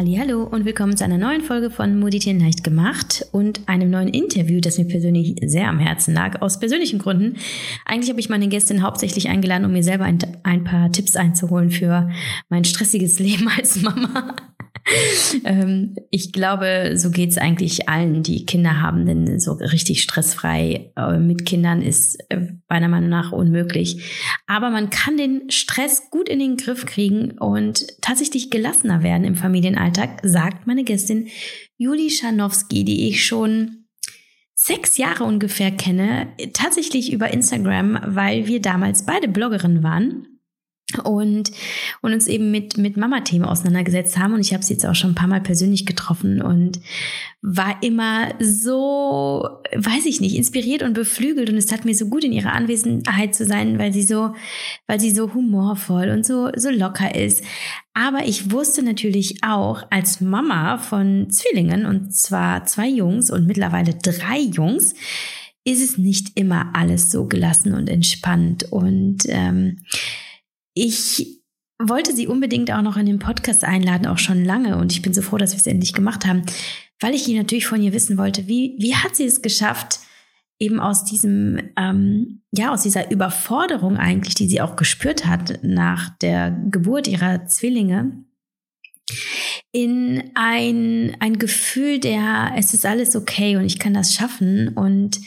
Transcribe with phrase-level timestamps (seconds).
[0.00, 4.60] Hallo und willkommen zu einer neuen Folge von Moditieren leicht gemacht und einem neuen Interview,
[4.60, 7.36] das mir persönlich sehr am Herzen lag, aus persönlichen Gründen.
[7.84, 11.72] Eigentlich habe ich meine Gästin hauptsächlich eingeladen, um mir selber ein, ein paar Tipps einzuholen
[11.72, 12.12] für
[12.48, 14.36] mein stressiges Leben als Mama.
[15.44, 20.92] ähm, ich glaube, so geht es eigentlich allen, die Kinder haben, denn so richtig stressfrei
[20.96, 24.02] äh, mit Kindern ist äh, meiner Meinung nach unmöglich.
[24.46, 29.36] Aber man kann den Stress gut in den Griff kriegen und tatsächlich gelassener werden im
[29.36, 31.28] Familienalltag, sagt meine Gästin
[31.76, 33.84] Juli Scharnowski, die ich schon
[34.54, 40.37] sechs Jahre ungefähr kenne, tatsächlich über Instagram, weil wir damals beide Bloggerinnen waren
[41.04, 41.50] und,
[42.00, 44.32] und uns eben mit, mit Mama-Themen auseinandergesetzt haben.
[44.32, 46.80] Und ich habe sie jetzt auch schon ein paar Mal persönlich getroffen und
[47.42, 51.50] war immer so, weiß ich nicht, inspiriert und beflügelt.
[51.50, 54.34] Und es tat mir so gut, in ihrer Anwesenheit zu sein, weil sie so,
[54.86, 57.44] weil sie so humorvoll und so, so locker ist.
[57.92, 63.94] Aber ich wusste natürlich auch als Mama von Zwillingen, und zwar zwei Jungs und mittlerweile
[63.94, 64.94] drei Jungs,
[65.64, 68.72] ist es nicht immer alles so gelassen und entspannt.
[68.72, 69.80] Und ähm,
[70.84, 71.42] ich
[71.80, 74.76] wollte sie unbedingt auch noch in den Podcast einladen, auch schon lange.
[74.76, 76.42] Und ich bin so froh, dass wir es endlich gemacht haben,
[77.00, 80.00] weil ich natürlich von ihr wissen wollte, wie, wie hat sie es geschafft,
[80.58, 86.10] eben aus diesem, ähm, ja, aus dieser Überforderung eigentlich, die sie auch gespürt hat nach
[86.18, 88.24] der Geburt ihrer Zwillinge,
[89.72, 95.20] in ein, ein Gefühl der, es ist alles okay und ich kann das schaffen und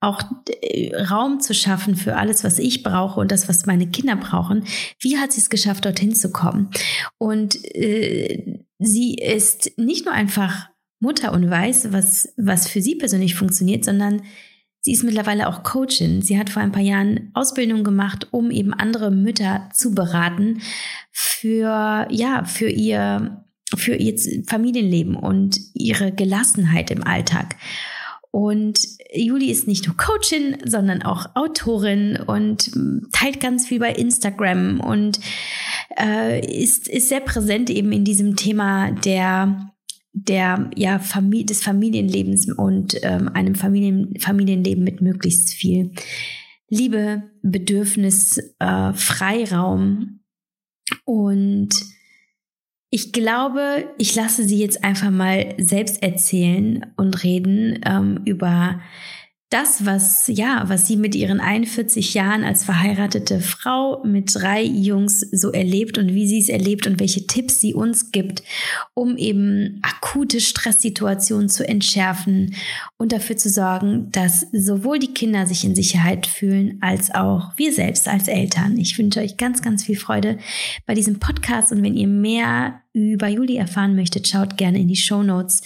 [0.00, 0.22] auch
[0.62, 4.64] äh, Raum zu schaffen für alles, was ich brauche und das, was meine Kinder brauchen.
[5.00, 6.70] Wie hat sie es geschafft, dorthin zu kommen?
[7.18, 10.68] Und äh, sie ist nicht nur einfach
[11.00, 14.22] Mutter und weiß, was, was für sie persönlich funktioniert, sondern
[14.86, 16.22] sie ist mittlerweile auch Coachin.
[16.22, 20.62] Sie hat vor ein paar Jahren Ausbildung gemacht, um eben andere Mütter zu beraten
[21.10, 23.44] für, ja, für ihr,
[23.74, 24.16] für ihr
[24.46, 27.56] Familienleben und ihre Gelassenheit im Alltag.
[28.30, 28.78] Und
[29.12, 32.70] Juli ist nicht nur Coachin, sondern auch Autorin und
[33.10, 35.18] teilt ganz viel bei Instagram und
[35.98, 39.72] äh, ist, ist sehr präsent eben in diesem Thema der
[40.16, 45.92] der ja Familie, des Familienlebens und ähm, einem Familien, Familienleben mit möglichst viel
[46.68, 50.20] Liebe, Bedürfnis, äh, Freiraum.
[51.04, 51.68] Und
[52.90, 58.80] ich glaube, ich lasse sie jetzt einfach mal selbst erzählen und reden ähm, über
[59.56, 65.20] das, was, ja, was sie mit ihren 41 Jahren als verheiratete Frau mit drei Jungs
[65.32, 68.42] so erlebt und wie sie es erlebt und welche Tipps sie uns gibt,
[68.92, 72.54] um eben akute Stresssituationen zu entschärfen
[72.98, 77.72] und dafür zu sorgen, dass sowohl die Kinder sich in Sicherheit fühlen, als auch wir
[77.72, 78.76] selbst als Eltern.
[78.76, 80.36] Ich wünsche euch ganz, ganz viel Freude
[80.84, 84.96] bei diesem Podcast und wenn ihr mehr über Juli erfahren möchtet, schaut gerne in die
[84.96, 85.62] Show Notes.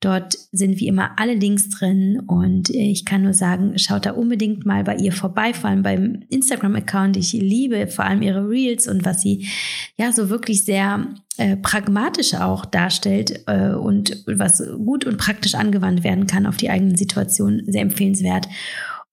[0.00, 4.66] Dort sind wie immer alle Links drin und ich kann nur sagen, schaut da unbedingt
[4.66, 7.16] mal bei ihr vorbei, vor allem beim Instagram-Account.
[7.16, 9.46] Ich liebe vor allem ihre Reels und was sie
[9.96, 11.06] ja so wirklich sehr
[11.36, 16.68] äh, pragmatisch auch darstellt äh, und was gut und praktisch angewandt werden kann auf die
[16.68, 17.62] eigenen Situationen.
[17.70, 18.48] Sehr empfehlenswert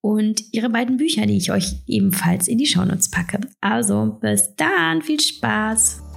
[0.00, 3.38] und ihre beiden Bücher, die ich euch ebenfalls in die Shownotes packe.
[3.60, 6.09] Also bis dann, viel Spaß!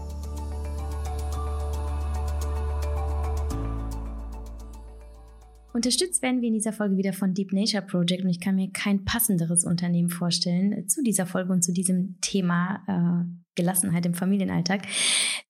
[5.74, 8.72] Unterstützt werden wir in dieser Folge wieder von Deep Nature Project und ich kann mir
[8.72, 14.82] kein passenderes Unternehmen vorstellen zu dieser Folge und zu diesem Thema äh, Gelassenheit im Familienalltag.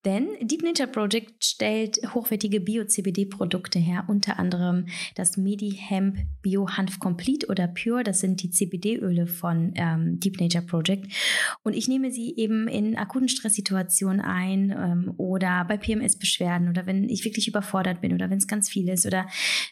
[0.06, 7.68] Denn Deep Nature Project stellt hochwertige Bio-CBD-Produkte her, unter anderem das Medi-Hemp Bio-Hanf Complete oder
[7.68, 8.03] Pure.
[8.03, 11.14] Das sind die CBD-Öle von ähm, Deep Nature Project.
[11.64, 17.08] Und ich nehme sie eben in akuten Stresssituationen ein ähm, oder bei PMS-Beschwerden oder wenn
[17.08, 19.28] ich wirklich überfordert bin oder wenn es ganz viel ist oder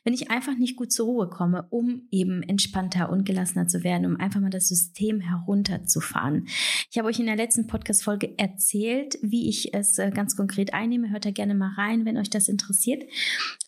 [0.05, 4.05] wenn ich einfach nicht gut zur Ruhe komme, um eben entspannter und gelassener zu werden,
[4.05, 6.47] um einfach mal das System herunterzufahren.
[6.89, 10.73] Ich habe euch in der letzten Podcast-Folge Folge erzählt, wie ich es äh, ganz konkret
[10.73, 11.09] einnehme.
[11.09, 13.03] Hört da gerne mal rein, wenn euch das interessiert.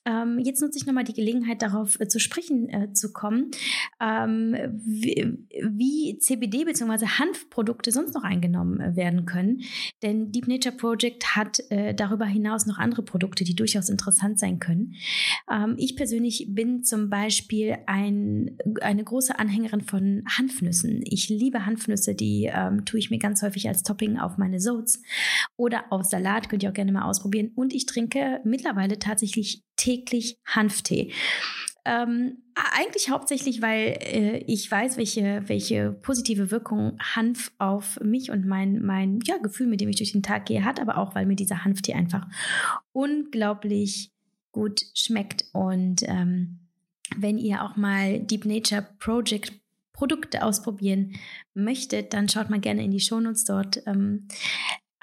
[0.05, 3.51] Ähm, jetzt nutze ich nochmal die Gelegenheit, darauf äh, zu sprechen äh, zu kommen,
[4.01, 7.05] ähm, wie, wie, CBD bzw.
[7.05, 9.61] Hanfprodukte sonst noch eingenommen äh, werden können.
[10.01, 14.59] Denn Deep Nature Project hat äh, darüber hinaus noch andere Produkte, die durchaus interessant sein
[14.59, 14.95] können.
[15.49, 21.01] Ähm, ich persönlich bin zum Beispiel ein, eine große Anhängerin von Hanfnüssen.
[21.03, 25.01] Ich liebe Hanfnüsse, die ähm, tue ich mir ganz häufig als Topping auf meine Soats
[25.55, 27.51] oder auf Salat, könnt ihr auch gerne mal ausprobieren.
[27.55, 29.63] Und ich trinke mittlerweile tatsächlich
[29.93, 31.11] täglich Hanftee.
[31.85, 38.45] ähm, eigentlich hauptsächlich, weil äh, ich weiß, welche, welche positive Wirkung Hanf auf mich und
[38.45, 41.25] mein, mein ja, Gefühl, mit dem ich durch den Tag gehe, hat, aber auch, weil
[41.25, 42.27] mir dieser Hanftee einfach
[42.93, 44.11] unglaublich
[44.51, 45.45] gut schmeckt.
[45.51, 46.59] Und ähm,
[47.17, 49.53] wenn ihr auch mal Deep Nature Project
[49.93, 51.13] Produkte ausprobieren
[51.53, 53.83] möchtet, dann schaut mal gerne in die Shownotes dort.
[53.85, 54.27] Ähm,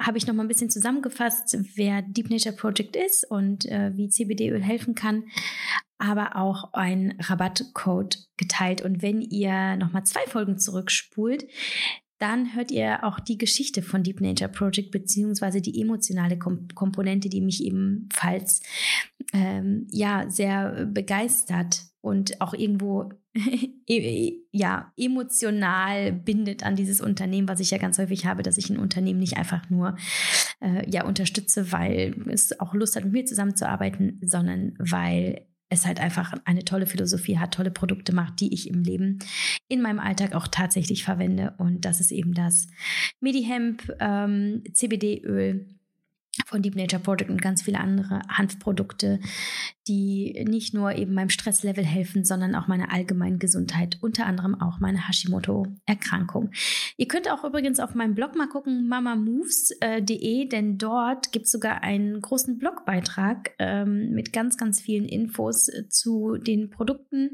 [0.00, 4.08] habe ich noch mal ein bisschen zusammengefasst, wer Deep Nature Project ist und äh, wie
[4.08, 5.24] CBD-Öl helfen kann,
[5.98, 8.82] aber auch ein Rabattcode geteilt.
[8.82, 11.46] Und wenn ihr noch mal zwei Folgen zurückspult,
[12.20, 17.30] dann hört ihr auch die Geschichte von Deep Nature Project beziehungsweise die emotionale Kom Komponente,
[17.30, 18.60] die mich ebenfalls
[19.32, 23.10] ähm, ja sehr begeistert und auch irgendwo
[23.86, 28.68] e, ja emotional bindet an dieses Unternehmen, was ich ja ganz häufig habe, dass ich
[28.68, 29.96] ein Unternehmen nicht einfach nur
[30.60, 36.00] äh, ja unterstütze, weil es auch Lust hat, mit mir zusammenzuarbeiten, sondern weil es halt
[36.00, 39.20] einfach eine tolle Philosophie hat, tolle Produkte macht, die ich im Leben
[39.68, 41.54] in meinem Alltag auch tatsächlich verwende.
[41.58, 42.66] Und das ist eben das
[43.20, 45.66] Medihemp ähm, CBD-Öl
[46.46, 49.20] von Deep Nature Project und ganz viele andere Hanfprodukte,
[49.88, 54.78] die nicht nur eben meinem Stresslevel helfen, sondern auch meiner allgemeinen Gesundheit, unter anderem auch
[54.78, 56.50] meine Hashimoto-Erkrankung.
[56.96, 61.82] Ihr könnt auch übrigens auf meinem Blog mal gucken, mamamoves.de, denn dort gibt es sogar
[61.82, 67.30] einen großen Blogbeitrag ähm, mit ganz, ganz vielen Infos zu den Produkten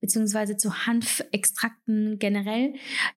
[0.00, 2.74] beziehungsweise zu Hanfextrakten generell.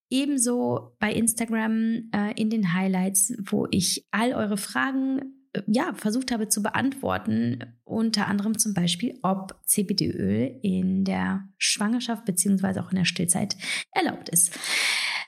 [0.10, 5.31] Ebenso bei Instagram äh, in den Highlights, wo ich all eure Fragen
[5.68, 12.82] ja, versucht habe zu beantworten, unter anderem zum Beispiel, ob CBD-Öl in der Schwangerschaft beziehungsweise
[12.82, 13.56] auch in der Stillzeit
[13.92, 14.58] erlaubt ist.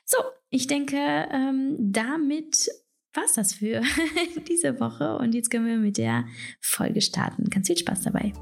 [0.05, 0.17] So,
[0.49, 2.69] ich denke, ähm, damit
[3.13, 3.81] war es das für
[4.47, 6.25] diese Woche und jetzt können wir mit der
[6.61, 7.49] Folge starten.
[7.49, 8.33] Ganz viel Spaß dabei.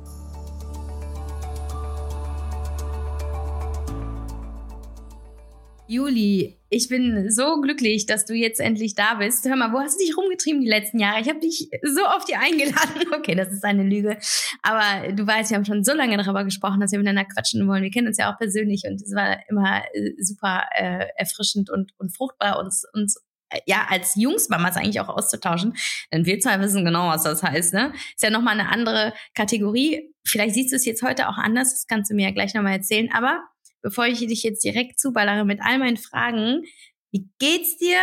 [5.88, 9.44] Juli, ich bin so glücklich, dass du jetzt endlich da bist.
[9.44, 11.20] Hör mal, wo hast du dich rumgetrieben die letzten Jahre?
[11.20, 13.02] Ich habe dich so oft hier eingeladen.
[13.14, 14.18] Okay, das ist eine Lüge.
[14.64, 17.84] Aber du weißt, wir haben schon so lange darüber gesprochen, dass wir miteinander quatschen wollen.
[17.84, 21.92] Wir kennen uns ja auch persönlich und es war immer äh, super äh, erfrischend und,
[21.98, 23.18] und fruchtbar, uns, uns
[23.50, 25.74] äh, ja, als Jungsmamas eigentlich auch auszutauschen.
[26.12, 27.92] Denn wir zwei wissen genau, was das heißt, ne?
[28.16, 30.16] Ist ja nochmal eine andere Kategorie.
[30.26, 32.74] Vielleicht siehst du es jetzt heute auch anders, das kannst du mir ja gleich nochmal
[32.74, 33.10] erzählen.
[33.14, 33.44] Aber
[33.82, 36.64] bevor ich dich jetzt direkt zuballere mit all meinen Fragen,
[37.12, 38.00] wie geht's dir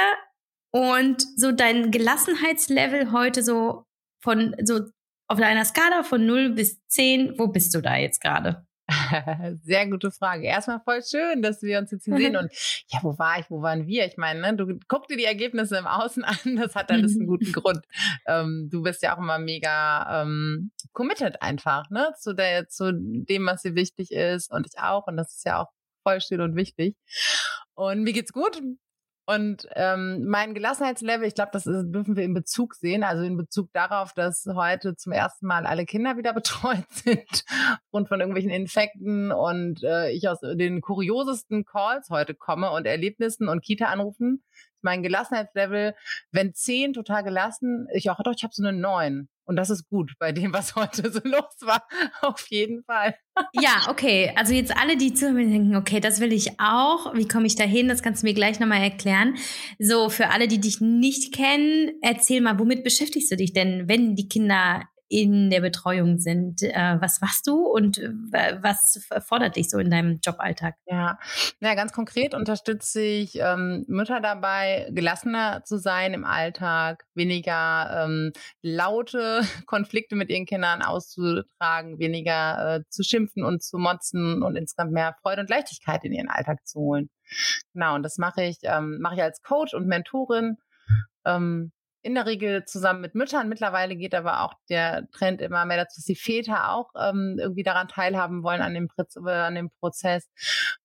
[0.71, 3.85] und so dein Gelassenheitslevel heute so
[4.23, 4.81] von so
[5.29, 8.67] auf einer Skala von 0 bis 10, wo bist du da jetzt gerade?
[9.63, 10.45] Sehr gute Frage.
[10.45, 12.37] Erstmal voll schön, dass wir uns jetzt hier sehen.
[12.37, 12.51] Und
[12.89, 14.07] ja, wo war ich, wo waren wir?
[14.07, 17.27] Ich meine, ne, du guck dir die Ergebnisse im Außen an, das hat alles einen
[17.27, 17.85] guten Grund.
[18.27, 23.47] Ähm, du bist ja auch immer mega ähm, committed einfach, ne, zu der, zu dem,
[23.47, 25.07] was dir wichtig ist und ich auch.
[25.07, 25.71] Und das ist ja auch
[26.03, 26.97] voll schön und wichtig.
[27.75, 28.61] Und mir geht's gut.
[29.29, 33.37] Und ähm, mein Gelassenheitslevel, ich glaube, das ist, dürfen wir in Bezug sehen, also in
[33.37, 37.45] Bezug darauf, dass heute zum ersten Mal alle Kinder wieder betreut sind
[37.91, 43.49] und von irgendwelchen Infekten und äh, ich aus den kuriosesten Calls heute komme und Erlebnissen
[43.49, 44.43] und Kita-Anrufen.
[44.83, 45.95] Mein Gelassenheitslevel,
[46.33, 49.29] wenn zehn total gelassen, ich auch, doch, ich habe so eine neun.
[49.49, 51.83] Und das ist gut bei dem, was heute so los war.
[52.21, 53.15] Auf jeden Fall.
[53.55, 54.31] Ja, okay.
[54.37, 57.15] Also jetzt alle, die zuhören, denken, okay, das will ich auch.
[57.15, 57.89] Wie komme ich da hin?
[57.89, 59.37] Das kannst du mir gleich nochmal erklären.
[59.79, 64.17] So, für alle, die dich nicht kennen, erzähl mal, womit beschäftigst du dich denn, wenn
[64.17, 66.63] die Kinder in der Betreuung sind.
[66.63, 70.75] Äh, was machst du und äh, was fordert dich so in deinem Joballtag?
[70.87, 71.19] Ja,
[71.61, 78.33] ja ganz konkret unterstütze ich ähm, Mütter dabei, gelassener zu sein im Alltag, weniger ähm,
[78.63, 84.93] laute Konflikte mit ihren Kindern auszutragen, weniger äh, zu schimpfen und zu motzen und insgesamt
[84.93, 87.09] mehr Freude und Leichtigkeit in ihren Alltag zu holen.
[87.73, 90.57] Genau, und das mache ich, ähm, mache ich als Coach und Mentorin.
[91.25, 91.73] Ähm,
[92.09, 93.51] in der Regel zusammen mit Müttern.
[93.51, 97.63] Mittlerweile geht aber auch der Trend immer mehr dazu, dass die Väter auch ähm, irgendwie
[97.63, 100.27] daran teilhaben wollen an dem, äh, an dem Prozess.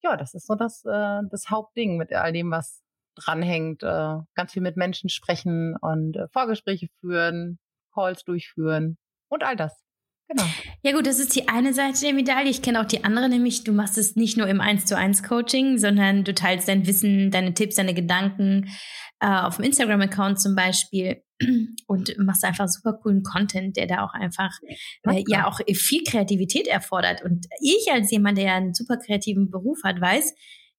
[0.03, 2.83] Ja, das ist so das, äh, das Hauptding mit all dem, was
[3.15, 3.83] dranhängt.
[3.83, 7.57] Äh, ganz viel mit Menschen sprechen und äh, Vorgespräche führen,
[7.93, 8.97] Calls durchführen
[9.29, 9.82] und all das.
[10.27, 10.43] Genau.
[10.83, 12.49] Ja gut, das ist die eine Seite der Medaille.
[12.49, 15.23] Ich kenne auch die andere, nämlich du machst es nicht nur im 1 zu 1
[15.23, 18.69] Coaching, sondern du teilst dein Wissen, deine Tipps, deine Gedanken
[19.19, 21.23] äh, auf dem Instagram-Account zum Beispiel
[21.87, 24.51] und machst einfach super coolen Content, der da auch einfach
[25.03, 27.23] äh, ja auch viel Kreativität erfordert.
[27.23, 30.33] Und ich als jemand, der einen super kreativen Beruf hat, weiß,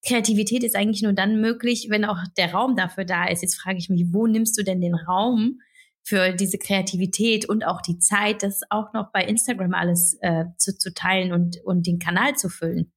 [0.06, 3.42] Kreativität ist eigentlich nur dann möglich, wenn auch der Raum dafür da ist.
[3.42, 5.58] Jetzt frage ich mich, wo nimmst du denn den Raum
[6.04, 10.76] für diese Kreativität und auch die Zeit, das auch noch bei Instagram alles äh, zu,
[10.76, 12.92] zu teilen und, und den Kanal zu füllen?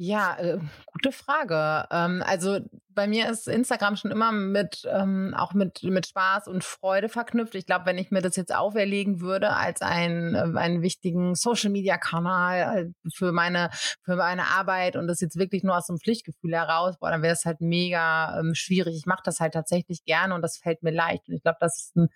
[0.00, 1.88] Ja, äh, gute Frage.
[1.90, 2.60] Ähm, also
[2.94, 7.56] bei mir ist Instagram schon immer mit ähm, auch mit mit Spaß und Freude verknüpft.
[7.56, 11.70] Ich glaube, wenn ich mir das jetzt auferlegen würde als einen äh, einen wichtigen Social
[11.70, 13.70] Media Kanal äh, für meine
[14.04, 17.34] für meine Arbeit und das jetzt wirklich nur aus dem Pflichtgefühl heraus, boah, dann wäre
[17.34, 18.94] es halt mega ähm, schwierig.
[18.96, 21.76] Ich mache das halt tatsächlich gerne und das fällt mir leicht und ich glaube, das
[21.76, 22.08] ist ein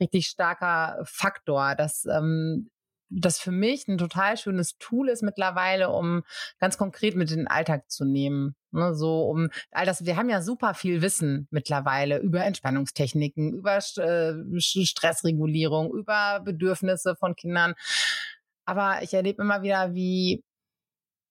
[0.00, 2.70] richtig starker Faktor, dass ähm,
[3.10, 6.22] das für mich ein total schönes Tool ist mittlerweile, um
[6.58, 8.54] ganz konkret mit in den Alltag zu nehmen.
[8.72, 13.78] Ne, so um all das, wir haben ja super viel Wissen mittlerweile über Entspannungstechniken, über
[13.78, 17.74] äh, Stressregulierung, über Bedürfnisse von Kindern.
[18.64, 20.44] Aber ich erlebe immer wieder, wie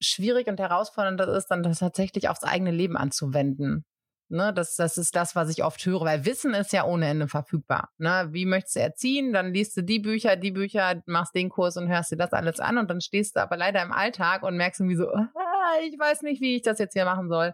[0.02, 3.86] schwierig und herausfordernd das ist, dann das tatsächlich aufs eigene Leben anzuwenden.
[4.32, 7.28] Ne, das, das ist das, was ich oft höre, weil Wissen ist ja ohne Ende
[7.28, 7.90] verfügbar.
[7.98, 8.28] Ne?
[8.30, 9.34] Wie möchtest du erziehen?
[9.34, 12.60] Dann liest du die Bücher, die Bücher, machst den Kurs und hörst dir das alles
[12.60, 15.30] an und dann stehst du aber leider im Alltag und merkst irgendwie so, ah,
[15.88, 17.54] ich weiß nicht, wie ich das jetzt hier machen soll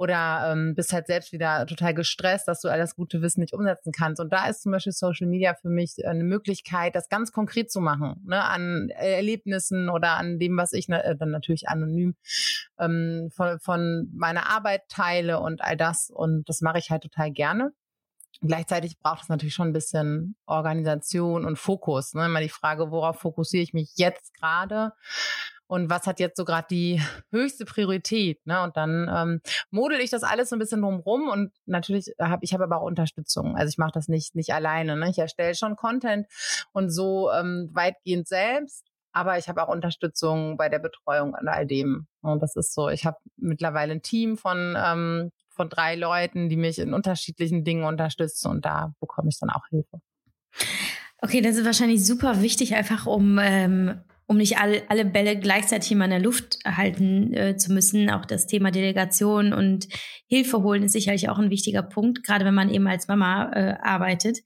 [0.00, 3.52] oder ähm, bist halt selbst wieder total gestresst, dass du all das gute Wissen nicht
[3.52, 4.18] umsetzen kannst.
[4.18, 7.70] Und da ist zum Beispiel Social Media für mich äh, eine Möglichkeit, das ganz konkret
[7.70, 12.14] zu machen, ne, an Erlebnissen oder an dem, was ich ne, dann natürlich anonym
[12.78, 16.08] ähm, von, von meiner Arbeit teile und all das.
[16.08, 17.72] Und das mache ich halt total gerne.
[18.40, 22.14] Gleichzeitig braucht es natürlich schon ein bisschen Organisation und Fokus.
[22.14, 22.24] Ne?
[22.24, 24.92] Immer die Frage, worauf fokussiere ich mich jetzt gerade?
[25.70, 27.00] Und was hat jetzt so gerade die
[27.30, 28.44] höchste Priorität.
[28.44, 28.60] Ne?
[28.60, 32.52] Und dann ähm, model ich das alles so ein bisschen drumrum und natürlich habe ich
[32.52, 33.56] habe aber auch Unterstützung.
[33.56, 34.96] Also ich mache das nicht nicht alleine.
[34.96, 35.10] Ne?
[35.10, 36.26] Ich erstelle schon Content
[36.72, 38.84] und so ähm, weitgehend selbst.
[39.12, 42.08] Aber ich habe auch Unterstützung bei der Betreuung an all dem.
[42.20, 46.56] Und das ist so, ich habe mittlerweile ein Team von, ähm, von drei Leuten, die
[46.56, 50.00] mich in unterschiedlichen Dingen unterstützen und da bekomme ich dann auch Hilfe.
[51.22, 54.00] Okay, das ist wahrscheinlich super wichtig, einfach um ähm,
[54.30, 58.08] um nicht alle, alle Bälle gleichzeitig immer in der Luft halten äh, zu müssen.
[58.10, 59.88] Auch das Thema Delegation und
[60.28, 63.74] Hilfe holen ist sicherlich auch ein wichtiger Punkt, gerade wenn man eben als Mama äh,
[63.82, 64.38] arbeitet.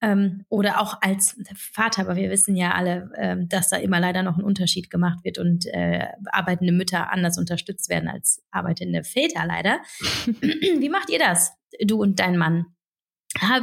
[0.00, 4.22] Ähm, oder auch als Vater, aber wir wissen ja alle, ähm, dass da immer leider
[4.22, 9.44] noch ein Unterschied gemacht wird und äh, arbeitende Mütter anders unterstützt werden als arbeitende Väter
[9.44, 9.80] leider.
[10.40, 11.52] wie macht ihr das,
[11.84, 12.64] du und dein Mann?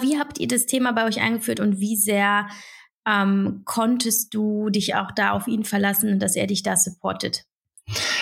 [0.01, 2.47] Wie habt ihr das Thema bei euch eingeführt und wie sehr
[3.07, 7.45] ähm, konntest du dich auch da auf ihn verlassen, dass er dich da supportet?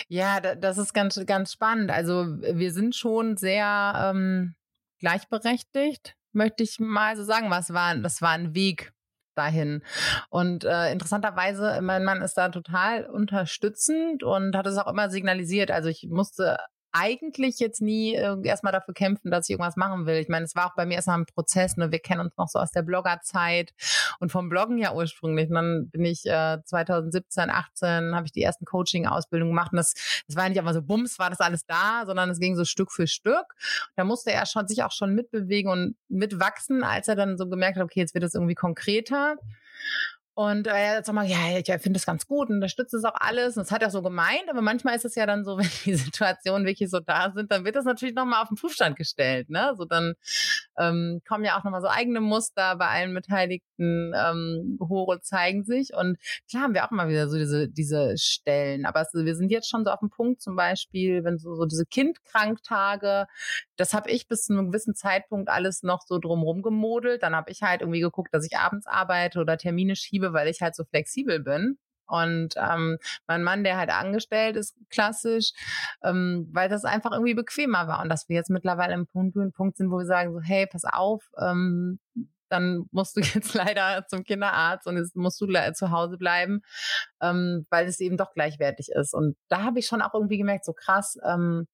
[0.09, 1.89] Ja, das ist ganz, ganz spannend.
[1.89, 4.55] Also wir sind schon sehr ähm,
[4.99, 7.49] gleichberechtigt, möchte ich mal so sagen.
[7.49, 8.93] Was war, das war ein Weg
[9.35, 9.81] dahin.
[10.29, 15.71] Und äh, interessanterweise, mein Mann ist da total unterstützend und hat es auch immer signalisiert.
[15.71, 16.57] Also ich musste
[16.93, 20.17] eigentlich jetzt nie äh, erstmal dafür kämpfen, dass ich irgendwas machen will.
[20.17, 21.75] Ich meine, es war auch bei mir erstmal ein Prozess.
[21.75, 21.91] Ne?
[21.91, 23.73] Wir kennen uns noch so aus der Bloggerzeit
[24.19, 25.49] und vom Bloggen ja ursprünglich.
[25.49, 29.71] Und dann bin ich äh, 2017, 18, habe ich die ersten Coaching-Ausbildungen gemacht.
[29.71, 29.93] Und das,
[30.27, 32.91] das war nicht einfach so bums, war das alles da, sondern es ging so Stück
[32.91, 33.55] für Stück.
[33.95, 37.77] Da musste er schon sich auch schon mitbewegen und mitwachsen, als er dann so gemerkt
[37.77, 39.37] hat, okay, jetzt wird es irgendwie konkreter.
[40.35, 43.55] Und er hat mal, ja, ich finde das ganz gut und unterstütze es auch alles.
[43.55, 45.93] Und das hat er so gemeint, aber manchmal ist es ja dann so, wenn die
[45.93, 49.49] Situationen wirklich so da sind, dann wird das natürlich nochmal auf den Prüfstand gestellt.
[49.51, 49.75] Ne?
[49.77, 50.15] So dann
[50.79, 55.65] ähm, kommen ja auch nochmal so eigene Muster bei allen Beteiligten ähm, hoch und zeigen
[55.65, 55.93] sich.
[55.93, 56.17] Und
[56.49, 58.87] klar haben wir auch immer wieder so diese, diese Stellen.
[58.87, 61.65] Aber es, wir sind jetzt schon so auf dem Punkt, zum Beispiel, wenn so, so
[61.65, 63.27] diese Kindkranktage,
[63.75, 67.21] das habe ich bis zu einem gewissen Zeitpunkt alles noch so drumrum gemodelt.
[67.21, 70.47] Dann habe ich halt irgendwie geguckt, dass ich abends arbeite oder Termine schiebe liebe, weil
[70.47, 71.77] ich halt so flexibel bin.
[72.05, 75.51] Und ähm, mein Mann, der halt angestellt ist, klassisch,
[76.03, 78.01] ähm, weil das einfach irgendwie bequemer war.
[78.01, 80.67] Und dass wir jetzt mittlerweile im Punkt, im Punkt sind, wo wir sagen, so, hey,
[80.67, 81.99] pass auf, ähm,
[82.49, 86.61] dann musst du jetzt leider zum Kinderarzt und jetzt musst du zu Hause bleiben,
[87.21, 89.13] ähm, weil es eben doch gleichwertig ist.
[89.13, 91.67] Und da habe ich schon auch irgendwie gemerkt, so krass, ähm,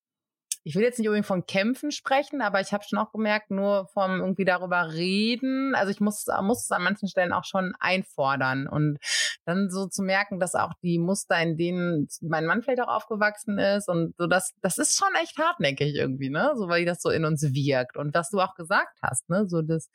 [0.63, 3.87] ich will jetzt nicht unbedingt von Kämpfen sprechen, aber ich habe schon auch gemerkt, nur
[3.87, 8.67] vom irgendwie darüber reden, also ich muss, muss es an manchen Stellen auch schon einfordern.
[8.67, 8.97] Und
[9.45, 13.57] dann so zu merken, dass auch die Muster, in denen mein Mann vielleicht auch aufgewachsen
[13.57, 17.09] ist und so, das, das ist schon echt hartnäckig irgendwie, ne, so weil das so
[17.09, 17.97] in uns wirkt.
[17.97, 19.89] Und was du auch gesagt hast, ne, so das,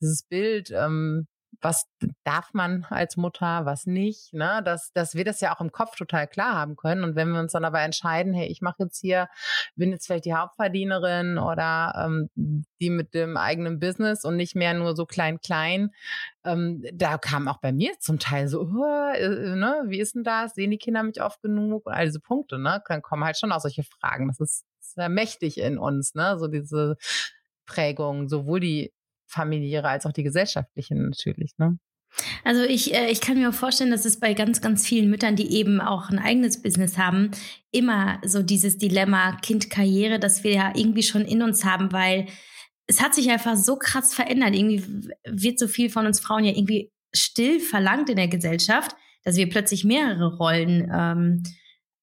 [0.00, 1.26] dieses Bild, ähm,
[1.60, 1.86] was
[2.24, 4.62] darf man als Mutter, was nicht, ne?
[4.64, 7.04] Dass, dass wir das ja auch im Kopf total klar haben können.
[7.04, 9.28] Und wenn wir uns dann aber entscheiden, hey, ich mache jetzt hier,
[9.76, 14.74] bin jetzt vielleicht die Hauptverdienerin oder ähm, die mit dem eigenen Business und nicht mehr
[14.74, 15.90] nur so klein, klein,
[16.44, 20.24] ähm, da kam auch bei mir zum Teil so, oh, äh, ne, wie ist denn
[20.24, 20.54] das?
[20.54, 21.86] Sehen die Kinder mich oft genug?
[21.86, 22.82] Und all diese Punkte, ne?
[22.88, 24.28] Dann kommen halt schon auch solche Fragen.
[24.28, 26.38] Das ist sehr mächtig in uns, ne?
[26.38, 26.96] So diese
[27.66, 28.92] Prägung, sowohl die
[29.32, 31.52] familiäre als auch die gesellschaftlichen natürlich.
[31.58, 31.78] Ne?
[32.44, 35.36] Also ich, äh, ich kann mir auch vorstellen, dass es bei ganz, ganz vielen Müttern,
[35.36, 37.30] die eben auch ein eigenes Business haben,
[37.70, 42.26] immer so dieses Dilemma Kind-Karriere, das wir ja irgendwie schon in uns haben, weil
[42.86, 44.54] es hat sich einfach so krass verändert.
[44.54, 44.84] Irgendwie
[45.24, 49.48] wird so viel von uns Frauen ja irgendwie still verlangt in der Gesellschaft, dass wir
[49.48, 51.42] plötzlich mehrere Rollen ähm,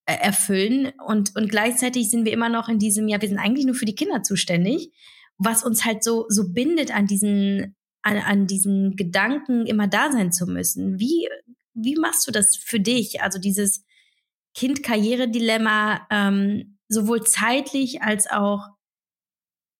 [0.05, 3.75] erfüllen und, und gleichzeitig sind wir immer noch in diesem, ja, wir sind eigentlich nur
[3.75, 4.91] für die Kinder zuständig,
[5.39, 10.31] was uns halt so, so bindet an diesen an, an diesen Gedanken immer da sein
[10.31, 10.99] zu müssen.
[10.99, 11.27] Wie,
[11.73, 13.21] wie machst du das für dich?
[13.21, 13.83] Also dieses
[14.55, 18.67] Kind-Karriere-Dilemma ähm, sowohl zeitlich als auch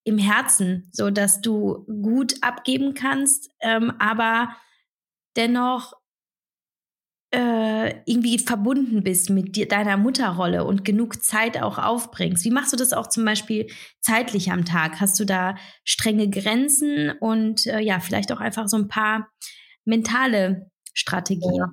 [0.03, 4.55] im Herzen, so dass du gut abgeben kannst, ähm, aber
[5.35, 5.93] dennoch
[7.31, 12.43] äh, irgendwie verbunden bist mit dir, deiner Mutterrolle und genug Zeit auch aufbringst.
[12.43, 13.67] Wie machst du das auch zum Beispiel
[13.99, 14.99] zeitlich am Tag?
[14.99, 19.29] Hast du da strenge Grenzen und äh, ja, vielleicht auch einfach so ein paar
[19.85, 21.55] mentale Strategien?
[21.55, 21.71] Ja.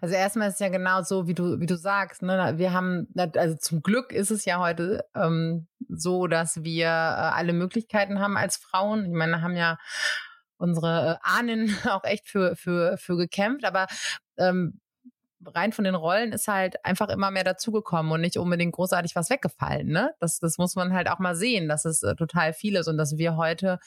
[0.00, 2.22] Also erstmal ist es ja genau so, wie du, wie du sagst.
[2.22, 2.54] Ne?
[2.56, 7.52] Wir haben, also zum Glück ist es ja heute ähm, so, dass wir äh, alle
[7.52, 9.04] Möglichkeiten haben als Frauen.
[9.04, 9.78] Ich meine, haben ja
[10.56, 13.64] unsere äh, Ahnen auch echt für, für, für gekämpft.
[13.64, 13.86] Aber
[14.38, 14.80] ähm,
[15.46, 19.30] rein von den Rollen ist halt einfach immer mehr dazugekommen und nicht unbedingt großartig was
[19.30, 19.88] weggefallen.
[19.88, 20.14] Ne?
[20.20, 22.98] Das, das muss man halt auch mal sehen, dass es äh, total viel ist und
[22.98, 23.78] dass wir heute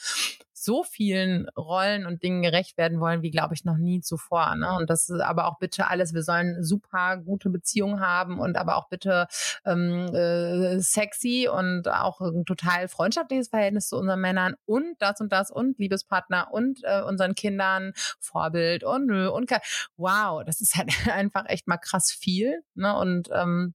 [0.64, 4.56] so vielen Rollen und Dingen gerecht werden wollen, wie glaube ich noch nie zuvor.
[4.56, 4.72] Ne?
[4.78, 8.76] Und das ist aber auch bitte alles, wir sollen super gute Beziehungen haben und aber
[8.76, 9.28] auch bitte
[9.66, 15.32] ähm, äh, sexy und auch ein total freundschaftliches Verhältnis zu unseren Männern und das und
[15.32, 19.52] das und Liebespartner und äh, unseren Kindern Vorbild und nö und
[19.98, 22.64] wow, das ist halt einfach echt mal krass viel.
[22.76, 22.96] Ne?
[22.96, 23.74] Und ähm,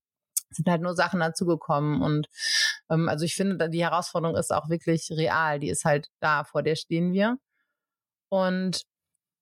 [0.51, 2.03] sind halt nur Sachen dazugekommen.
[2.03, 2.29] Und
[2.91, 5.61] ähm, also ich finde, die Herausforderung ist auch wirklich real.
[5.61, 7.39] Die ist halt da, vor der stehen wir.
[8.29, 8.83] Und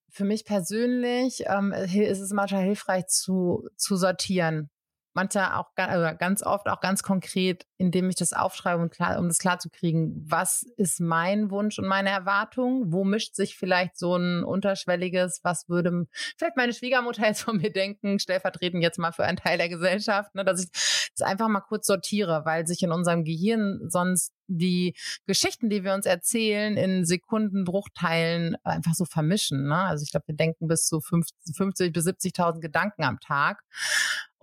[0.09, 4.69] für mich persönlich ähm, ist es manchmal hilfreich zu, zu sortieren
[5.15, 9.27] manchmal auch also ganz oft auch ganz konkret, indem ich das aufschreibe, um, klar, um
[9.27, 12.91] das klar zu kriegen, was ist mein Wunsch und meine Erwartung?
[12.91, 16.05] Wo mischt sich vielleicht so ein unterschwelliges, was würde
[16.37, 20.35] vielleicht meine Schwiegermutter jetzt von mir denken, stellvertretend jetzt mal für einen Teil der Gesellschaft,
[20.35, 20.69] ne, dass ich
[21.17, 25.93] das einfach mal kurz sortiere, weil sich in unserem Gehirn sonst die Geschichten, die wir
[25.93, 29.67] uns erzählen, in Sekundenbruchteilen einfach so vermischen.
[29.67, 29.77] Ne?
[29.77, 33.61] Also ich glaube, wir denken bis zu 50, 50 bis 70.000 Gedanken am Tag.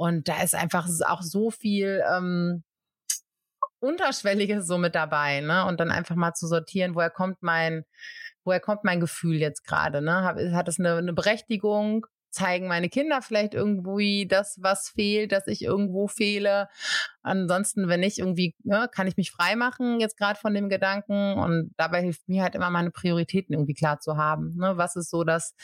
[0.03, 2.65] Und da ist einfach auch so viel ähm,
[3.79, 5.41] Unterschwelliges so mit dabei.
[5.43, 5.65] Ne?
[5.65, 7.85] Und dann einfach mal zu sortieren, woher kommt mein,
[8.43, 10.03] woher kommt mein Gefühl jetzt gerade?
[10.03, 10.25] Ne?
[10.25, 12.07] Hat es eine, eine Berechtigung?
[12.31, 16.69] zeigen meine Kinder vielleicht irgendwie das, was fehlt, dass ich irgendwo fehle.
[17.21, 21.35] Ansonsten, wenn nicht, irgendwie ne, kann ich mich frei machen jetzt gerade von dem Gedanken
[21.35, 24.57] und dabei hilft mir halt immer meine Prioritäten irgendwie klar zu haben.
[24.57, 24.79] Ne?
[24.79, 25.55] Was ist so das,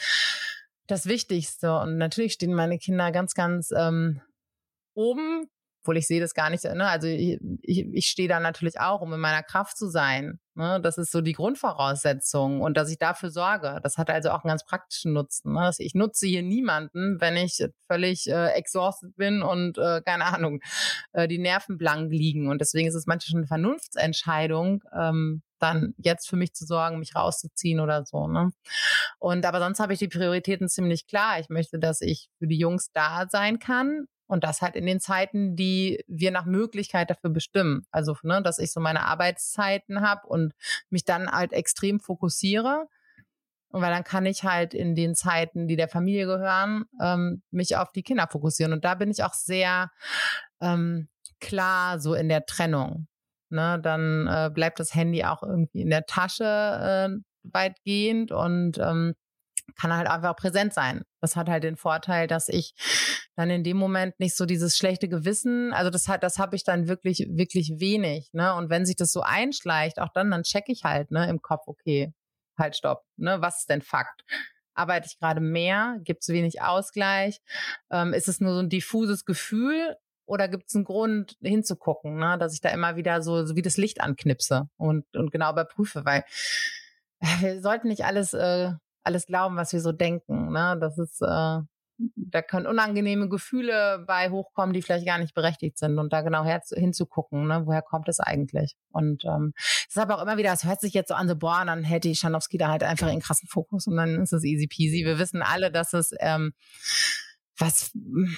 [0.87, 1.75] das Wichtigste?
[1.79, 4.21] Und natürlich stehen meine Kinder ganz, ganz ähm,
[4.99, 5.49] oben
[5.89, 6.65] obwohl ich sehe das gar nicht.
[6.65, 6.87] Ne?
[6.87, 10.39] Also ich, ich, ich stehe da natürlich auch, um in meiner Kraft zu sein.
[10.55, 10.81] Ne?
[10.83, 13.81] Das ist so die Grundvoraussetzung und dass ich dafür sorge.
[13.83, 15.55] Das hat also auch einen ganz praktischen Nutzen.
[15.55, 15.71] Ne?
[15.79, 20.61] Ich nutze hier niemanden, wenn ich völlig äh, exhausted bin und äh, keine Ahnung,
[21.13, 22.49] äh, die Nerven blank liegen.
[22.49, 26.99] Und deswegen ist es manchmal schon eine Vernunftsentscheidung, ähm, dann jetzt für mich zu sorgen,
[26.99, 28.29] mich rauszuziehen oder so.
[28.29, 28.51] Ne?
[29.19, 31.41] Und aber sonst habe ich die Prioritäten ziemlich klar.
[31.41, 35.01] Ich möchte, dass ich für die Jungs da sein kann und das halt in den
[35.01, 37.87] Zeiten, die wir nach Möglichkeit dafür bestimmen.
[37.91, 40.53] Also, ne, dass ich so meine Arbeitszeiten habe und
[40.91, 42.87] mich dann halt extrem fokussiere.
[43.71, 47.77] Und weil dann kann ich halt in den Zeiten, die der Familie gehören, ähm, mich
[47.77, 48.73] auf die Kinder fokussieren.
[48.73, 49.91] Und da bin ich auch sehr
[50.61, 51.09] ähm,
[51.41, 53.09] klar so in der Trennung.
[53.51, 57.09] Ne, dann äh, bleibt das Handy auch irgendwie in der Tasche äh,
[57.45, 59.15] weitgehend und ähm,
[59.77, 61.03] kann halt einfach präsent sein.
[61.21, 62.75] Das hat halt den Vorteil, dass ich
[63.37, 66.65] dann in dem Moment nicht so dieses schlechte Gewissen, also das hat, das habe ich
[66.65, 68.55] dann wirklich, wirklich wenig, ne?
[68.55, 71.67] Und wenn sich das so einschleicht, auch dann, dann checke ich halt, ne, im Kopf,
[71.67, 72.13] okay,
[72.59, 74.25] halt, stopp, ne, was ist denn Fakt?
[74.75, 75.99] Arbeite ich gerade mehr?
[76.05, 77.41] Gibt es wenig Ausgleich?
[77.91, 79.97] Ähm, ist es nur so ein diffuses Gefühl?
[80.25, 82.37] Oder gibt es einen Grund hinzugucken, ne?
[82.39, 86.05] dass ich da immer wieder so, so wie das Licht anknipse und, und genau überprüfe,
[86.05, 86.23] weil
[87.21, 88.73] äh, wir sollten nicht alles äh,
[89.09, 90.53] alles glauben, was wir so denken.
[90.53, 90.77] Ne?
[90.79, 91.61] Das ist, äh,
[92.15, 96.45] da können unangenehme Gefühle bei hochkommen, die vielleicht gar nicht berechtigt sind und da genau
[96.45, 97.63] hinzugucken, ne?
[97.65, 98.77] woher kommt es eigentlich?
[98.91, 99.53] Und ähm,
[99.89, 102.09] ist aber auch immer wieder, es hört sich jetzt so an, so boah, dann hätte
[102.09, 105.05] ich Schanowski da halt einfach in krassen Fokus und dann ist es easy peasy.
[105.05, 106.53] Wir wissen alle, dass es ähm,
[107.59, 107.91] was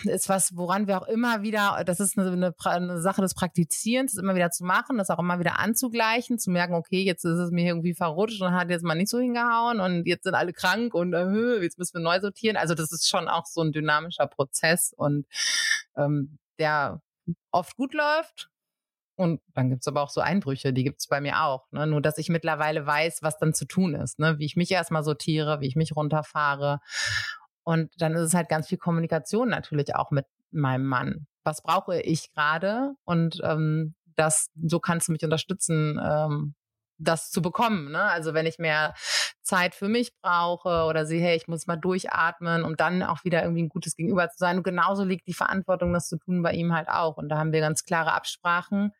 [0.05, 4.13] ist was, woran wir auch immer wieder, das ist eine, eine, eine, Sache des Praktizierens,
[4.13, 7.39] das immer wieder zu machen, das auch immer wieder anzugleichen, zu merken, okay, jetzt ist
[7.39, 10.53] es mir irgendwie verrutscht und hat jetzt mal nicht so hingehauen und jetzt sind alle
[10.53, 12.57] krank und äh, jetzt müssen wir neu sortieren.
[12.57, 15.27] Also das ist schon auch so ein dynamischer Prozess und
[15.97, 17.03] ähm, der
[17.51, 18.49] oft gut läuft.
[19.17, 21.71] Und dann gibt's aber auch so Einbrüche, die gibt's bei mir auch.
[21.73, 21.87] Ne?
[21.87, 24.39] Nur dass ich mittlerweile weiß, was dann zu tun ist, ne?
[24.39, 26.81] wie ich mich erstmal sortiere, wie ich mich runterfahre
[27.71, 31.29] und dann ist es halt ganz viel Kommunikation natürlich auch mit meinem Mann.
[31.45, 32.95] Was brauche ich gerade?
[33.05, 36.57] Und ähm, das, so kannst du mich unterstützen, ähm,
[36.99, 37.93] das zu bekommen.
[37.93, 38.03] Ne?
[38.03, 38.93] Also wenn ich mehr
[39.43, 43.45] Zeit für mich brauche oder sehe, hey, ich muss mal durchatmen, um dann auch wieder
[43.45, 44.57] irgendwie ein gutes Gegenüber zu sein.
[44.57, 47.19] Und genauso liegt die Verantwortung, das zu tun, bei ihm halt auch.
[47.19, 48.93] Und da haben wir ganz klare Absprachen.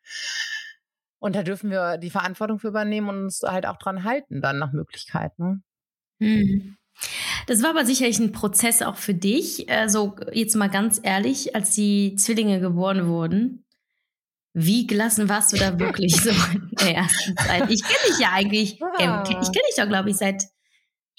[1.19, 4.59] Und da dürfen wir die Verantwortung für übernehmen und uns halt auch dran halten, dann
[4.59, 5.37] nach Möglichkeit.
[5.39, 5.61] Ne?
[6.19, 6.77] Mhm.
[7.47, 9.69] Das war aber sicherlich ein Prozess auch für dich.
[9.69, 13.65] Also jetzt mal ganz ehrlich, als die Zwillinge geboren wurden,
[14.53, 17.71] wie gelassen warst du da wirklich so in der ersten Zeit?
[17.71, 20.43] Ich kenne dich ja eigentlich, ich kenne dich doch, glaube ich, seit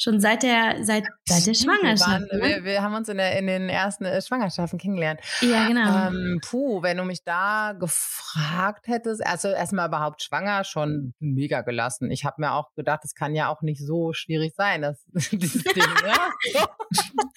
[0.03, 2.31] Schon seit der, seit, seit der Schwangerschaft.
[2.31, 2.57] Wir, waren, ne?
[2.57, 5.21] wir, wir, haben uns in, der, in den ersten äh, Schwangerschaften kennengelernt.
[5.41, 6.09] Ja, genau.
[6.09, 12.11] Ähm, puh, wenn du mich da gefragt hättest, also erstmal überhaupt schwanger, schon mega gelassen.
[12.11, 15.63] Ich habe mir auch gedacht, es kann ja auch nicht so schwierig sein, dass dieses
[15.63, 16.67] Ding, ja.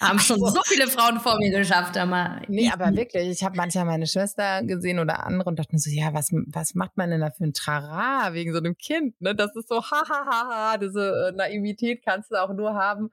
[0.00, 2.40] haben schon so viele Frauen vor mir geschafft, aber.
[2.48, 5.90] Nee, aber wirklich, ich habe manchmal meine Schwester gesehen oder andere und dachte mir so,
[5.90, 9.20] ja, was, was macht man denn da für ein Trara wegen so einem Kind?
[9.20, 9.34] Ne?
[9.34, 13.10] Das ist so, hahaha, diese äh, Naivität kannst du auch auch nur haben,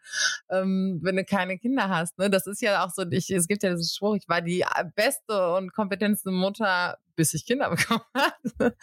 [0.49, 2.17] ähm, wenn du keine Kinder hast.
[2.17, 2.29] Ne?
[2.29, 4.86] Das ist ja auch so, ich, es gibt ja diesen Spruch, ich war die äh,
[4.95, 8.75] beste und kompetenteste Mutter, bis ich Kinder bekommen habe.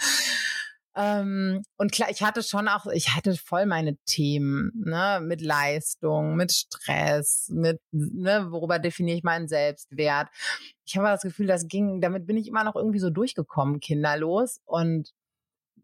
[0.97, 6.35] Ähm, und klar, ich hatte schon auch, ich hatte voll meine Themen, ne, mit Leistung,
[6.35, 10.29] mit Stress, mit, ne, worüber definiere ich meinen Selbstwert.
[10.85, 14.61] Ich habe das Gefühl, das ging, damit bin ich immer noch irgendwie so durchgekommen, kinderlos.
[14.65, 15.13] Und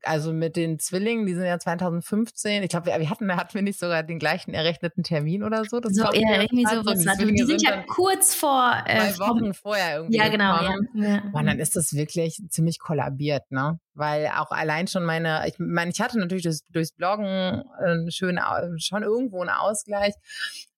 [0.06, 2.62] also mit den Zwillingen, die sind ja 2015.
[2.62, 5.80] Ich glaube, wir, wir, hatten, hatten wir nicht sogar den gleichen errechneten Termin oder so.
[5.80, 6.84] Das so, ja, irgendwie so.
[6.86, 10.16] Was die, also, die sind ja kurz vor äh, zwei Wochen vorher irgendwie.
[10.16, 10.62] Ja, genau.
[10.62, 11.22] Ja, ja.
[11.32, 13.78] Und dann ist das wirklich ziemlich kollabiert, ne?
[13.94, 18.38] Weil auch allein schon meine, ich meine, ich hatte natürlich durchs, durchs Bloggen äh, schön,
[18.78, 20.14] schon irgendwo einen Ausgleich,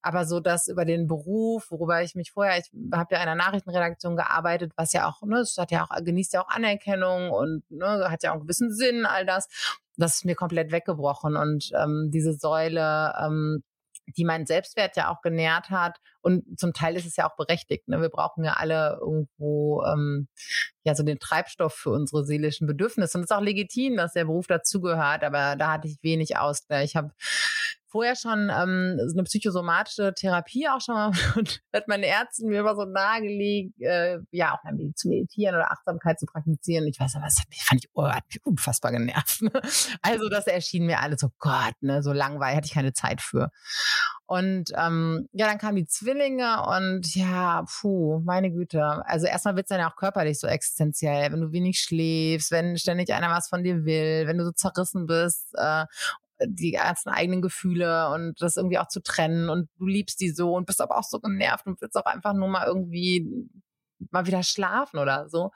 [0.08, 3.34] aber so das über den Beruf, worüber ich mich vorher, ich habe ja in einer
[3.34, 7.62] Nachrichtenredaktion gearbeitet, was ja auch, ne, es hat ja auch, genießt ja auch Anerkennung und
[7.70, 9.48] ne, hat ja auch einen gewissen Sinn, all das.
[9.98, 11.36] Das ist mir komplett weggebrochen.
[11.36, 13.62] Und ähm, diese Säule, ähm,
[14.16, 15.98] die meinen Selbstwert ja auch genährt hat.
[16.22, 17.86] Und zum Teil ist es ja auch berechtigt.
[17.88, 18.00] Ne?
[18.00, 20.28] Wir brauchen ja alle irgendwo ähm,
[20.84, 23.18] ja so den Treibstoff für unsere seelischen Bedürfnisse.
[23.18, 26.84] Und es ist auch legitim, dass der Beruf dazugehört, aber da hatte ich wenig Ausgleich.
[26.84, 27.10] Ich habe
[27.90, 32.60] vorher schon ähm, so eine psychosomatische Therapie auch schon mal und hat meine Ärztin mir
[32.60, 34.62] immer so nahegelegt, äh, ja auch
[34.94, 36.86] zu meditieren oder Achtsamkeit zu praktizieren.
[36.86, 39.42] Ich weiß aber, das hat mich, fand ich, oh, hat mich unfassbar genervt.
[39.42, 39.52] Ne?
[40.02, 43.50] Also das erschien mir alles so Gott, ne, so langweilig, hatte ich keine Zeit für.
[44.26, 49.02] Und ähm, ja, dann kamen die Zwillinge und ja, puh, meine Güte.
[49.06, 53.12] Also erstmal wird's dann ja auch körperlich so existenziell, wenn du wenig schläfst, wenn ständig
[53.14, 55.86] einer was von dir will, wenn du so zerrissen bist äh,
[56.46, 60.54] die ganzen eigenen Gefühle und das irgendwie auch zu trennen und du liebst die so
[60.54, 63.26] und bist aber auch so genervt und willst auch einfach nur mal irgendwie
[64.10, 65.50] mal wieder schlafen oder so.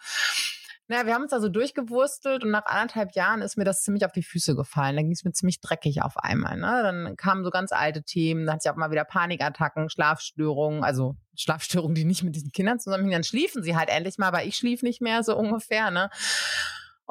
[0.89, 4.13] Naja, wir haben uns also durchgewurstelt und nach anderthalb Jahren ist mir das ziemlich auf
[4.13, 4.97] die Füße gefallen.
[4.97, 6.57] Da ging es mir ziemlich dreckig auf einmal.
[6.57, 6.81] Ne?
[6.83, 11.17] Dann kamen so ganz alte Themen, dann hatte ich auch mal wieder Panikattacken, Schlafstörungen, also
[11.35, 13.13] Schlafstörungen, die nicht mit diesen Kindern zusammenhängen.
[13.13, 15.91] Dann schliefen sie halt endlich mal, aber ich schlief nicht mehr so ungefähr.
[15.91, 16.11] Ne?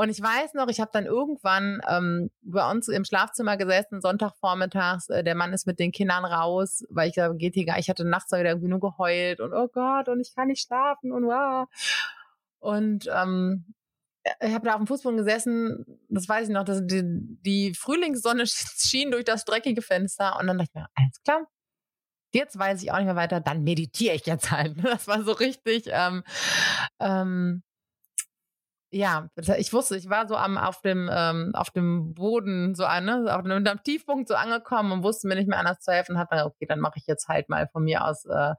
[0.02, 5.10] Und ich weiß noch, ich habe dann irgendwann ähm, bei uns im Schlafzimmer gesessen, Sonntagvormittags.
[5.10, 7.78] Äh, der Mann ist mit den Kindern raus, weil ich da geht hier gar.
[7.78, 11.12] Ich hatte nachts wieder irgendwie nur geheult und oh Gott und ich kann nicht schlafen
[11.12, 11.68] und wow.
[12.58, 13.76] Und ähm,
[14.40, 18.46] ich habe da auf dem Fußboden gesessen, das weiß ich noch, dass die, die Frühlingssonne
[18.48, 21.48] schien durch das dreckige Fenster und dann dachte ich mir, alles klar,
[22.34, 24.78] jetzt weiß ich auch nicht mehr weiter, dann meditiere ich jetzt halt.
[24.84, 26.24] Das war so richtig ähm,
[27.00, 27.62] ähm,
[28.94, 33.26] ja, ich wusste, ich war so am auf dem ähm, auf dem Boden so ne,
[33.30, 36.18] auf einem, einem Tiefpunkt so angekommen und wusste mir nicht mehr anders zu helfen.
[36.18, 38.54] Hat dann okay, dann mache ich jetzt halt mal von mir aus äh,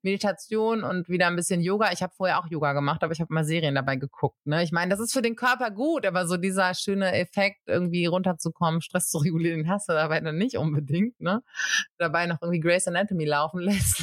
[0.00, 1.92] Meditation und wieder ein bisschen Yoga.
[1.92, 4.38] Ich habe vorher auch Yoga gemacht, aber ich habe mal Serien dabei geguckt.
[4.46, 8.06] Ne, ich meine, das ist für den Körper gut, aber so dieser schöne Effekt irgendwie
[8.06, 11.20] runterzukommen, Stress zu regulieren, hast du dabei dann nicht unbedingt.
[11.20, 11.42] Ne,
[11.98, 14.02] dabei noch irgendwie Grace Anatomy laufen lässt.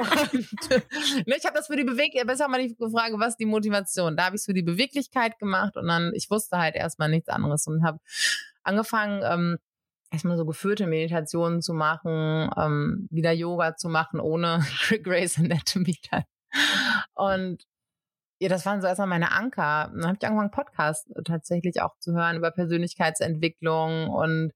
[0.00, 0.70] Und,
[1.26, 2.26] ne, ich habe das für die Bewegung.
[2.26, 4.16] Besser mal die Frage, was die Motivation?
[4.16, 7.28] Da habe ich es für die Beweglichkeit gemacht und dann, ich wusste halt erstmal nichts
[7.28, 7.98] anderes und habe
[8.62, 9.58] angefangen, ähm,
[10.10, 14.64] erstmal so geführte Meditationen zu machen, ähm, wieder Yoga zu machen, ohne
[15.02, 16.24] Grace Anatomy dann
[17.14, 17.64] Und
[18.40, 19.90] ja, das waren so erstmal meine Anker.
[19.92, 24.52] Dann habe ich angefangen, Podcasts tatsächlich auch zu hören über Persönlichkeitsentwicklung und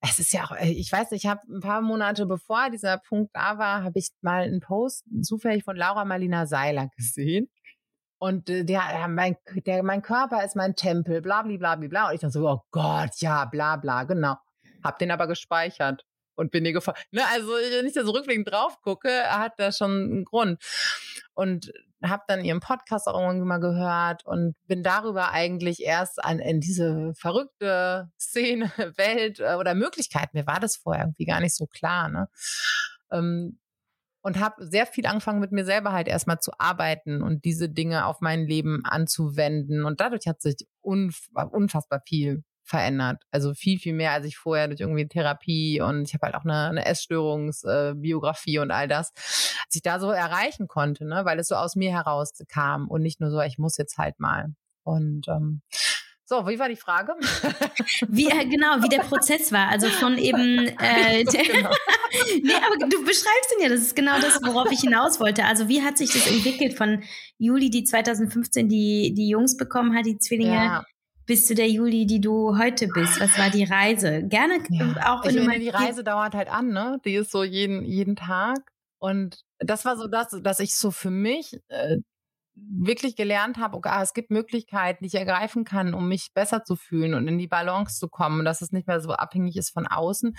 [0.00, 3.34] es ist ja auch, äh, ich weiß, ich habe ein paar Monate bevor dieser Punkt
[3.34, 7.48] da war, habe ich mal einen Post zufällig von Laura Marlina Seiler gesehen.
[8.18, 12.08] Und äh, der, mein, der, mein Körper ist mein Tempel, bla, bla, bla, bla.
[12.08, 14.36] Und ich dachte so, oh Gott, ja, bla, bla, genau.
[14.84, 17.00] Hab den aber gespeichert und bin dir gefolgt.
[17.10, 20.62] Ne, also, wenn ich da so rückblickend drauf gucke, hat das schon einen Grund.
[21.34, 21.72] Und
[22.04, 26.60] habe dann ihren Podcast auch irgendwann mal gehört und bin darüber eigentlich erst an, in
[26.60, 31.66] diese verrückte Szene, Welt äh, oder Möglichkeit, mir war das vorher irgendwie gar nicht so
[31.66, 32.28] klar, ne?
[33.10, 33.58] Ähm,
[34.20, 38.04] und habe sehr viel angefangen mit mir selber halt erstmal zu arbeiten und diese Dinge
[38.06, 43.22] auf mein Leben anzuwenden und dadurch hat sich unf unfassbar viel verändert.
[43.30, 46.44] Also viel, viel mehr als ich vorher durch irgendwie Therapie und ich habe halt auch
[46.44, 51.38] eine, eine Essstörungsbiografie äh, und all das, als ich da so erreichen konnte, ne, weil
[51.38, 54.54] es so aus mir heraus kam und nicht nur so, ich muss jetzt halt mal.
[54.84, 55.62] Und ähm,
[56.24, 57.14] so, wie war die Frage?
[58.08, 59.68] Wie äh, genau, wie der Prozess war.
[59.68, 61.70] Also von eben äh, genau.
[62.42, 65.46] nee, aber du beschreibst ihn ja, das ist genau das, worauf ich hinaus wollte.
[65.46, 67.02] Also wie hat sich das entwickelt von
[67.38, 70.84] Juli, die 2015 die, die Jungs bekommen hat, die Zwillinge, ja
[71.28, 73.20] bis zu der Juli, die du heute bist?
[73.20, 74.22] Was war die Reise?
[74.24, 75.12] Gerne ja.
[75.12, 76.98] auch wenn ich du meine, die Reise dauert halt an, ne?
[77.04, 78.58] Die ist so jeden jeden Tag
[78.98, 81.98] und das war so das, dass ich so für mich äh,
[82.70, 86.64] wirklich gelernt habe, okay, ah, es gibt Möglichkeiten, die ich ergreifen kann, um mich besser
[86.64, 89.70] zu fühlen und in die Balance zu kommen, dass es nicht mehr so abhängig ist
[89.70, 90.36] von außen.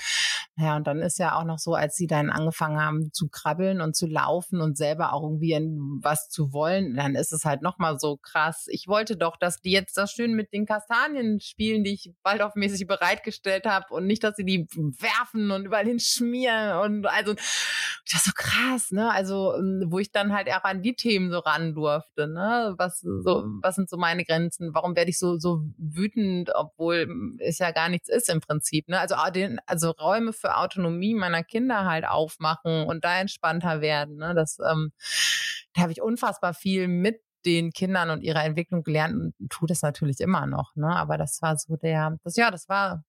[0.58, 3.82] Ja, und dann ist ja auch noch so, als sie dann angefangen haben zu krabbeln
[3.82, 5.54] und zu laufen und selber auch irgendwie
[6.02, 8.66] was zu wollen, dann ist es halt nochmal so krass.
[8.70, 12.88] Ich wollte doch, dass die jetzt das schön mit den Kastanien spielen, die ich waldorfmäßig
[12.88, 18.26] bereitgestellt habe und nicht, dass sie die werfen und überall hinschmieren und also das ist
[18.26, 19.12] so krass, ne?
[19.12, 19.54] Also,
[19.88, 22.76] wo ich dann halt auch an die Themen so ran durfte durfte, ne?
[22.78, 24.74] Was so, was sind so meine Grenzen?
[24.74, 27.08] Warum werde ich so so wütend, obwohl
[27.40, 29.00] es ja gar nichts ist im Prinzip, ne?
[29.00, 34.34] Also den, also Räume für Autonomie meiner Kinder halt aufmachen und da entspannter werden, ne?
[34.36, 34.92] Das ähm,
[35.74, 39.82] da habe ich unfassbar viel mit den Kindern und ihrer Entwicklung gelernt und tue das
[39.82, 40.96] natürlich immer noch, ne?
[40.96, 43.04] Aber das war so der, das ja, das war,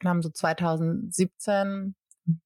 [0.00, 1.96] wir haben so 2017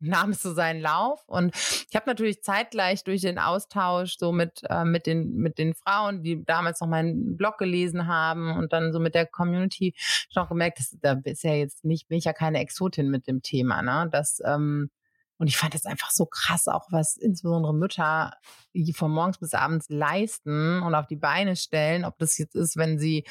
[0.00, 1.22] nahm es so seinen Lauf.
[1.26, 5.74] Und ich habe natürlich zeitgleich durch den Austausch so mit, äh, mit, den, mit den
[5.74, 9.94] Frauen, die damals noch meinen Blog gelesen haben und dann so mit der Community
[10.32, 13.42] schon gemerkt, dass da ist ja jetzt nicht, bin ich ja keine Exotin mit dem
[13.42, 14.08] Thema, ne?
[14.10, 14.90] Das, ähm,
[15.38, 18.32] und ich fand es einfach so krass, auch was insbesondere Mütter
[18.74, 22.76] die von morgens bis abends leisten und auf die Beine stellen, ob das jetzt ist,
[22.76, 23.24] wenn sie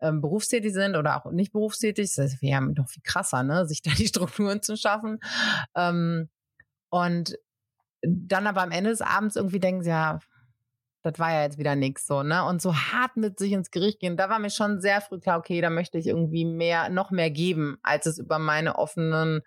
[0.00, 2.12] ähm, berufstätig sind oder auch nicht berufstätig.
[2.14, 3.66] Das wäre ja noch viel krasser, ne?
[3.66, 5.20] sich da die Strukturen zu schaffen.
[5.74, 6.28] Ähm,
[6.90, 7.38] und
[8.02, 10.20] dann aber am Ende des Abends irgendwie denken sie, ja,
[11.02, 12.44] das war ja jetzt wieder nichts so, ne?
[12.44, 15.38] Und so hart mit sich ins Gericht gehen, da war mir schon sehr früh klar,
[15.38, 19.42] okay, da möchte ich irgendwie mehr, noch mehr geben, als es über meine offenen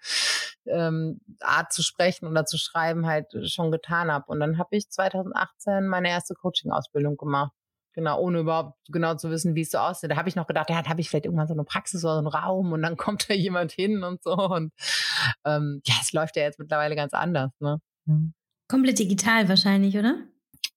[0.67, 4.25] ähm, Art zu sprechen oder zu schreiben halt schon getan habe.
[4.27, 7.51] Und dann habe ich 2018 meine erste Coaching-Ausbildung gemacht.
[7.93, 10.11] Genau, ohne überhaupt genau zu wissen, wie es so aussieht.
[10.11, 12.13] Da habe ich noch gedacht, ja, da habe ich vielleicht irgendwann so eine Praxis oder
[12.13, 14.33] so einen Raum und dann kommt da jemand hin und so.
[14.33, 14.71] Und
[15.45, 17.81] ähm, ja, es läuft ja jetzt mittlerweile ganz anders, ne?
[18.67, 20.15] Komplett digital wahrscheinlich, oder?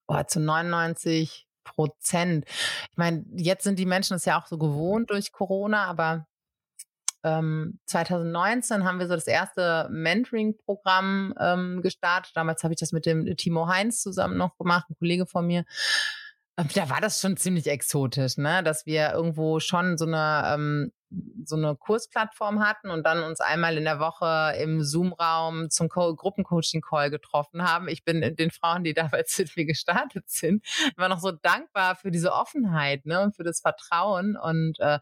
[0.07, 2.45] oh, zu 99 Prozent.
[2.91, 6.27] Ich meine, jetzt sind die Menschen es ja auch so gewohnt durch Corona, aber
[7.25, 12.33] ähm, 2019 haben wir so das erste Mentoring-Programm ähm, gestartet.
[12.37, 15.65] Damals habe ich das mit dem Timo Heinz zusammen noch gemacht, ein Kollege von mir.
[16.57, 18.63] Ähm, da war das schon ziemlich exotisch, ne?
[18.63, 20.93] Dass wir irgendwo schon so eine ähm,
[21.45, 27.11] so eine Kursplattform hatten und dann uns einmal in der Woche im Zoom-Raum zum Gruppencoaching-Call
[27.11, 27.89] getroffen haben.
[27.89, 30.65] Ich bin den Frauen, die damals mit mir gestartet sind,
[30.97, 34.37] immer noch so dankbar für diese Offenheit ne, und für das Vertrauen.
[34.37, 34.99] Und äh,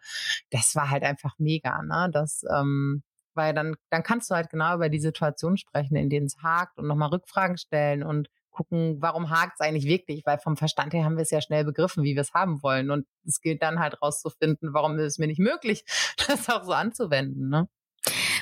[0.51, 2.11] das war halt einfach mega, ne?
[2.13, 3.03] Das, ähm,
[3.35, 6.79] weil dann, dann kannst du halt genau über die Situation sprechen, in denen es hakt
[6.79, 11.05] und nochmal Rückfragen stellen und gucken, warum hakt es eigentlich wirklich, weil vom Verstand her
[11.05, 12.91] haben wir es ja schnell begriffen, wie wir es haben wollen.
[12.91, 15.85] Und es gilt dann halt rauszufinden, warum ist es mir nicht möglich,
[16.29, 17.49] das auch so anzuwenden.
[17.49, 17.69] Ne?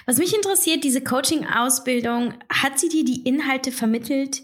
[0.07, 4.43] Was mich interessiert, diese Coaching-Ausbildung, hat sie dir die Inhalte vermittelt,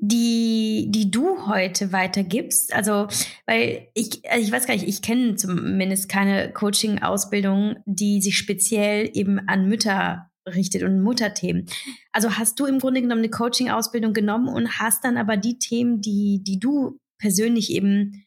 [0.00, 2.74] die, die du heute weitergibst?
[2.74, 3.08] Also,
[3.46, 9.10] weil ich, also ich weiß gar nicht, ich kenne zumindest keine Coaching-Ausbildung, die sich speziell
[9.14, 11.66] eben an Mütter richtet und Mutterthemen.
[12.12, 16.00] Also hast du im Grunde genommen eine Coaching-Ausbildung genommen und hast dann aber die Themen,
[16.00, 18.26] die, die du persönlich eben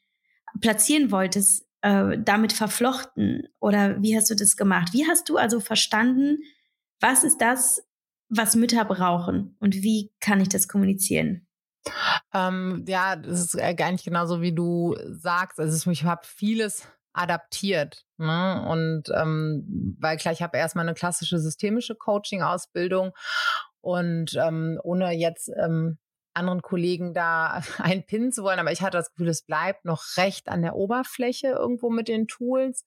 [0.61, 3.47] platzieren wolltest, äh, damit verflochten?
[3.59, 4.93] Oder wie hast du das gemacht?
[4.93, 6.39] Wie hast du also verstanden,
[6.99, 7.83] was ist das,
[8.29, 11.47] was Mütter brauchen und wie kann ich das kommunizieren?
[12.33, 15.59] Ähm, ja, das ist gar nicht genauso, wie du sagst.
[15.59, 18.05] Also ich habe vieles adaptiert.
[18.17, 18.65] Ne?
[18.67, 23.13] Und ähm, weil klar, ich habe erstmal eine klassische systemische Coaching-Ausbildung
[23.81, 25.97] und ähm, ohne jetzt ähm,
[26.37, 30.47] anderen Kollegen da einpinnen zu wollen, aber ich hatte das Gefühl, es bleibt noch recht
[30.47, 32.85] an der Oberfläche irgendwo mit den Tools.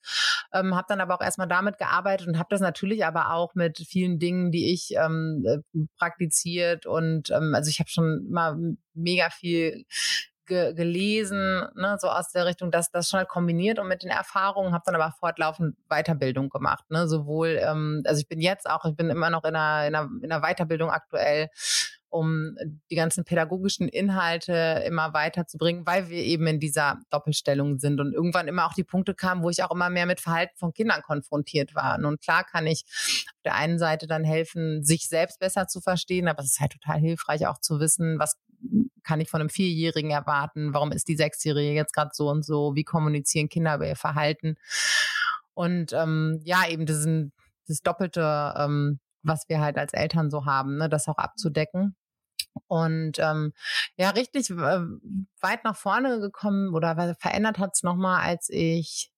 [0.52, 3.78] Ähm, habe dann aber auch erstmal damit gearbeitet und habe das natürlich aber auch mit
[3.78, 5.58] vielen Dingen, die ich ähm, äh,
[5.98, 8.56] praktiziert und ähm, also ich habe schon mal
[8.94, 9.84] mega viel
[10.50, 14.10] ge gelesen, ne, so aus der Richtung, dass das schon halt kombiniert und mit den
[14.10, 18.84] Erfahrungen, habe dann aber fortlaufend Weiterbildung gemacht, ne, sowohl, ähm, also ich bin jetzt auch,
[18.84, 21.48] ich bin immer noch in einer, in einer, in einer Weiterbildung aktuell,
[22.10, 22.56] um
[22.90, 28.48] die ganzen pädagogischen Inhalte immer weiterzubringen, weil wir eben in dieser Doppelstellung sind und irgendwann
[28.48, 31.74] immer auch die Punkte kamen, wo ich auch immer mehr mit Verhalten von Kindern konfrontiert
[31.74, 31.98] war.
[32.04, 36.28] Und klar kann ich auf der einen Seite dann helfen, sich selbst besser zu verstehen,
[36.28, 38.36] aber es ist halt total hilfreich auch zu wissen, was
[39.04, 40.74] kann ich von einem Vierjährigen erwarten?
[40.74, 42.74] Warum ist die Sechsjährige jetzt gerade so und so?
[42.74, 44.56] Wie kommunizieren Kinder über ihr Verhalten?
[45.54, 47.32] Und ähm, ja, eben diesen,
[47.66, 51.96] das Doppelte, ähm, was wir halt als Eltern so haben, ne, das auch abzudecken.
[52.66, 53.52] Und ähm,
[53.96, 54.80] ja, richtig äh,
[55.40, 59.10] weit nach vorne gekommen oder verändert hat es nochmal, als ich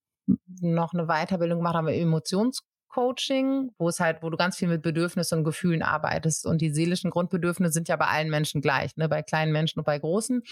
[0.60, 4.82] noch eine Weiterbildung gemacht habe, Emotions Coaching, wo es halt, wo du ganz viel mit
[4.82, 6.46] Bedürfnissen und Gefühlen arbeitest.
[6.46, 9.08] Und die seelischen Grundbedürfnisse sind ja bei allen Menschen gleich, ne?
[9.08, 10.42] bei kleinen Menschen und bei großen.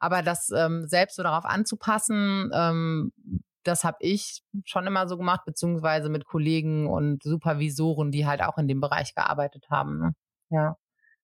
[0.00, 3.12] Aber das ähm, selbst so darauf anzupassen, ähm,
[3.64, 8.56] das habe ich schon immer so gemacht, beziehungsweise mit Kollegen und Supervisoren, die halt auch
[8.56, 9.98] in dem Bereich gearbeitet haben.
[9.98, 10.14] Ne?
[10.50, 10.76] Ja.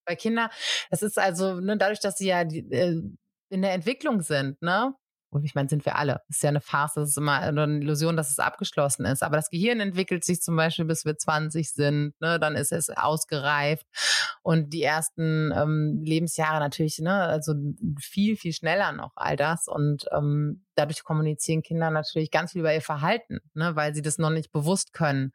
[0.06, 0.48] Bei Kindern,
[0.90, 3.02] das ist also, ne, dadurch, dass sie ja die, äh,
[3.48, 4.94] in der Entwicklung sind, ne,
[5.30, 6.22] und ich meine, sind wir alle.
[6.28, 9.22] Das ist ja eine Farce, das ist immer eine Illusion, dass es abgeschlossen ist.
[9.22, 12.90] Aber das Gehirn entwickelt sich zum Beispiel, bis wir 20 sind, ne, dann ist es
[12.90, 13.86] ausgereift.
[14.42, 17.54] Und die ersten ähm, Lebensjahre natürlich, ne, also
[18.00, 19.68] viel, viel schneller noch all das.
[19.68, 24.18] Und ähm, dadurch kommunizieren Kinder natürlich ganz viel über ihr Verhalten, ne, weil sie das
[24.18, 25.32] noch nicht bewusst können.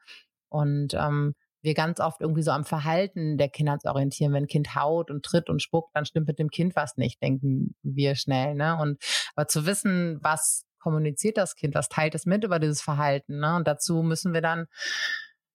[0.49, 4.33] Und ähm, wir ganz oft irgendwie so am Verhalten der Kinder uns orientieren.
[4.33, 7.21] Wenn ein Kind haut und tritt und spuckt, dann stimmt mit dem Kind was nicht,
[7.21, 8.55] denken wir schnell.
[8.55, 8.77] Ne?
[8.79, 9.01] Und
[9.35, 13.39] aber zu wissen, was kommuniziert das Kind, was teilt es mit über dieses Verhalten.
[13.39, 13.55] Ne?
[13.55, 14.65] Und dazu müssen wir dann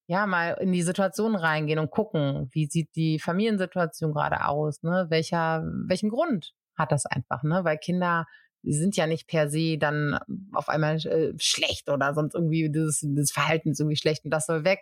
[0.07, 5.07] ja mal in die Situation reingehen und gucken, wie sieht die Familiensituation gerade aus, ne?
[5.09, 7.65] Welcher, welchen Grund hat das einfach, ne?
[7.65, 8.25] Weil Kinder
[8.67, 10.19] die sind ja nicht per se dann
[10.53, 14.47] auf einmal äh, schlecht oder sonst irgendwie dieses, dieses Verhalten ist irgendwie schlecht und das
[14.47, 14.81] soll weg,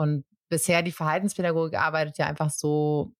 [0.00, 3.12] und bisher die Verhaltenspädagogik arbeitet ja einfach so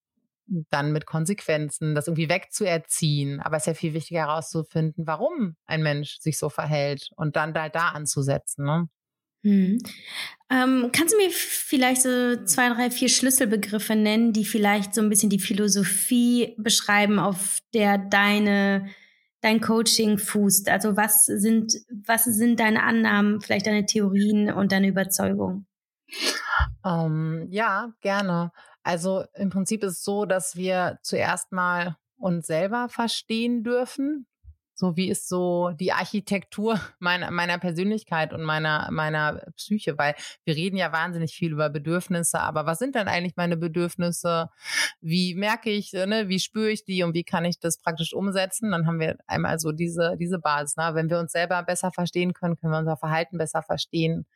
[0.71, 3.38] dann mit Konsequenzen, das irgendwie wegzuerziehen.
[3.40, 7.53] Aber es ist ja viel wichtiger herauszufinden, warum ein Mensch sich so verhält und dann
[7.53, 8.64] da, da anzusetzen.
[8.64, 8.88] Ne?
[9.45, 9.79] Hm.
[10.51, 15.11] Ähm, kannst du mir vielleicht so zwei, drei, vier Schlüsselbegriffe nennen, die vielleicht so ein
[15.11, 18.88] bisschen die Philosophie beschreiben, auf der deine
[19.43, 20.71] dein Coaching fußt?
[20.71, 21.75] Also was sind,
[22.07, 25.66] was sind deine Annahmen, vielleicht deine Theorien und deine Überzeugungen?
[26.85, 28.53] Ähm, ja, gerne.
[28.83, 34.27] Also im Prinzip ist es so, dass wir zuerst mal uns selber verstehen dürfen.
[34.81, 40.57] So wie ist so die Architektur meiner, meiner Persönlichkeit und meiner, meiner Psyche, weil wir
[40.57, 44.49] reden ja wahnsinnig viel über Bedürfnisse, aber was sind denn eigentlich meine Bedürfnisse?
[45.03, 48.70] Wie merke ich, ne, wie spüre ich die und wie kann ich das praktisch umsetzen?
[48.70, 50.77] Dann haben wir einmal so diese, diese Basis.
[50.77, 50.94] Ne?
[50.94, 54.27] Wenn wir uns selber besser verstehen können, können wir unser Verhalten besser verstehen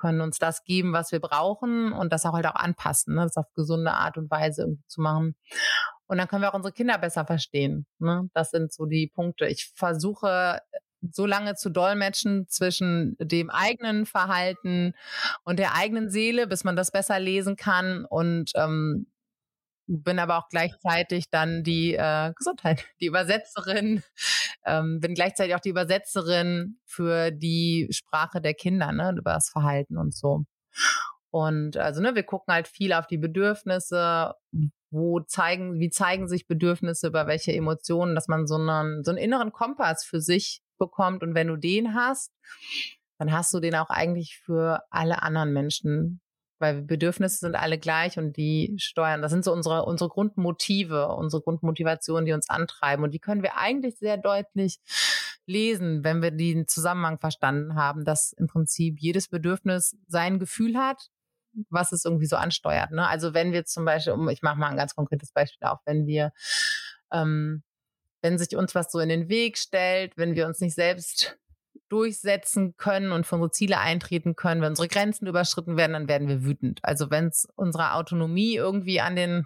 [0.00, 3.22] können uns das geben, was wir brauchen und das auch halt auch anpassen, ne?
[3.22, 5.36] das auf gesunde Art und Weise irgendwie zu machen.
[6.06, 7.86] Und dann können wir auch unsere Kinder besser verstehen.
[7.98, 8.28] Ne?
[8.34, 9.46] Das sind so die Punkte.
[9.46, 10.60] Ich versuche
[11.12, 14.94] so lange zu dolmetschen zwischen dem eigenen Verhalten
[15.44, 19.06] und der eigenen Seele, bis man das besser lesen kann und ähm,
[19.90, 24.02] bin aber auch gleichzeitig dann die äh, Gesundheit, die Übersetzerin,
[24.64, 29.98] ähm, bin gleichzeitig auch die Übersetzerin für die Sprache der Kinder, ne, über das Verhalten
[29.98, 30.44] und so.
[31.30, 34.34] Und also, ne, wir gucken halt viel auf die Bedürfnisse,
[34.90, 39.18] wo zeigen, wie zeigen sich Bedürfnisse, über welche Emotionen, dass man so einen, so einen
[39.18, 41.22] inneren Kompass für sich bekommt.
[41.22, 42.32] Und wenn du den hast,
[43.18, 46.20] dann hast du den auch eigentlich für alle anderen Menschen
[46.60, 49.22] weil Bedürfnisse sind alle gleich und die steuern.
[49.22, 53.02] Das sind so unsere, unsere Grundmotive, unsere Grundmotivationen, die uns antreiben.
[53.02, 54.78] Und die können wir eigentlich sehr deutlich
[55.46, 61.08] lesen, wenn wir den Zusammenhang verstanden haben, dass im Prinzip jedes Bedürfnis sein Gefühl hat,
[61.68, 62.92] was es irgendwie so ansteuert.
[62.92, 63.08] Ne?
[63.08, 66.32] Also wenn wir zum Beispiel, ich mache mal ein ganz konkretes Beispiel auf, wenn wir
[67.12, 67.62] ähm,
[68.22, 71.38] wenn sich uns was so in den Weg stellt, wenn wir uns nicht selbst
[71.90, 74.62] durchsetzen können und für unsere Ziele eintreten können.
[74.62, 76.80] Wenn unsere Grenzen überschritten werden, dann werden wir wütend.
[76.82, 79.44] Also wenn es unserer Autonomie irgendwie an den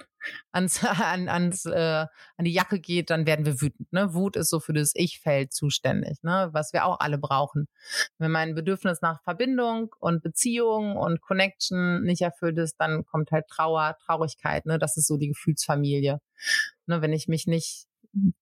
[0.52, 3.92] ans, an, ans, äh, an die Jacke geht, dann werden wir wütend.
[3.92, 4.14] Ne?
[4.14, 6.50] Wut ist so für das Ich-Feld zuständig, ne?
[6.52, 7.66] was wir auch alle brauchen.
[8.18, 13.48] Wenn mein Bedürfnis nach Verbindung und Beziehung und Connection nicht erfüllt ist, dann kommt halt
[13.48, 14.66] Trauer, Traurigkeit.
[14.66, 14.78] Ne?
[14.78, 16.20] Das ist so die Gefühlsfamilie.
[16.86, 17.02] Ne?
[17.02, 17.86] Wenn ich mich nicht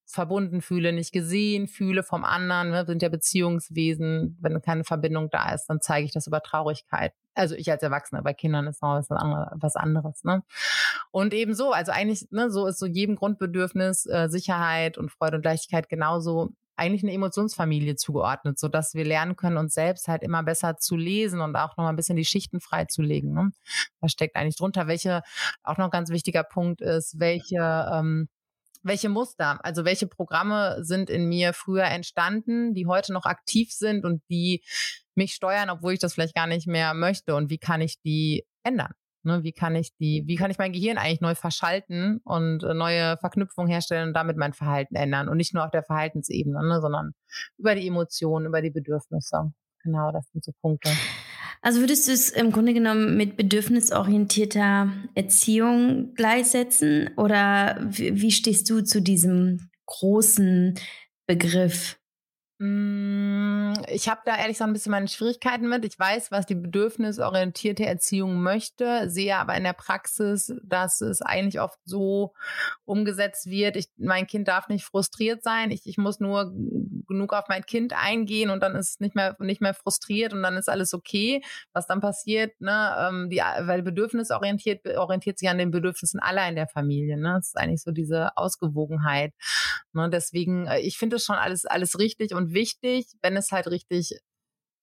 [0.06, 4.36] verbunden fühle, nicht gesehen fühle vom anderen, ne, sind ja Beziehungswesen.
[4.40, 7.12] Wenn keine Verbindung da ist, dann zeige ich das über Traurigkeit.
[7.34, 10.22] Also ich als Erwachsener, bei Kindern ist noch was, anderes.
[10.24, 10.42] Ne?
[11.10, 15.44] Und ebenso, also eigentlich, ne, so ist so jedem Grundbedürfnis äh, Sicherheit und Freude und
[15.44, 20.42] Leichtigkeit genauso eigentlich eine Emotionsfamilie zugeordnet, so dass wir lernen können, uns selbst halt immer
[20.42, 23.32] besser zu lesen und auch noch mal ein bisschen die Schichten freizulegen.
[23.32, 23.52] Ne?
[24.00, 24.86] Was steckt eigentlich drunter?
[24.86, 25.22] Welche,
[25.62, 28.28] auch noch ein ganz wichtiger Punkt ist, welche ähm,
[28.82, 34.04] welche Muster, also welche Programme sind in mir früher entstanden, die heute noch aktiv sind
[34.04, 34.62] und die
[35.14, 38.44] mich steuern, obwohl ich das vielleicht gar nicht mehr möchte und wie kann ich die
[38.62, 38.92] ändern?
[39.24, 42.74] Ne, wie kann ich die, wie kann ich mein Gehirn eigentlich neu verschalten und äh,
[42.74, 46.80] neue Verknüpfungen herstellen und damit mein Verhalten ändern und nicht nur auf der Verhaltensebene, ne,
[46.80, 47.12] sondern
[47.56, 49.52] über die Emotionen, über die Bedürfnisse.
[49.84, 50.90] Genau, das sind so Punkte.
[51.60, 58.82] Also würdest du es im Grunde genommen mit bedürfnisorientierter Erziehung gleichsetzen oder wie stehst du
[58.82, 60.74] zu diesem großen
[61.26, 61.98] Begriff?
[62.64, 65.84] Mm, ich habe da ehrlich gesagt ein bisschen meine Schwierigkeiten mit.
[65.84, 71.60] Ich weiß, was die bedürfnisorientierte Erziehung möchte, sehe aber in der Praxis, dass es eigentlich
[71.60, 72.34] oft so
[72.84, 73.74] umgesetzt wird.
[73.74, 75.72] Ich, mein Kind darf nicht frustriert sein.
[75.72, 76.52] Ich, ich muss nur
[77.08, 80.44] genug auf mein Kind eingehen und dann ist es nicht mehr nicht mehr frustriert und
[80.44, 81.42] dann ist alles okay.
[81.72, 82.94] Was dann passiert, ne?
[82.96, 87.16] Ähm, die, weil bedürfnisorientiert orientiert sich an den Bedürfnissen aller in der Familie.
[87.16, 87.32] Ne?
[87.38, 89.34] Das ist eigentlich so diese Ausgewogenheit.
[89.94, 90.08] Ne?
[90.10, 94.18] Deswegen, äh, ich finde es schon alles alles richtig und wichtig, wenn es halt richtig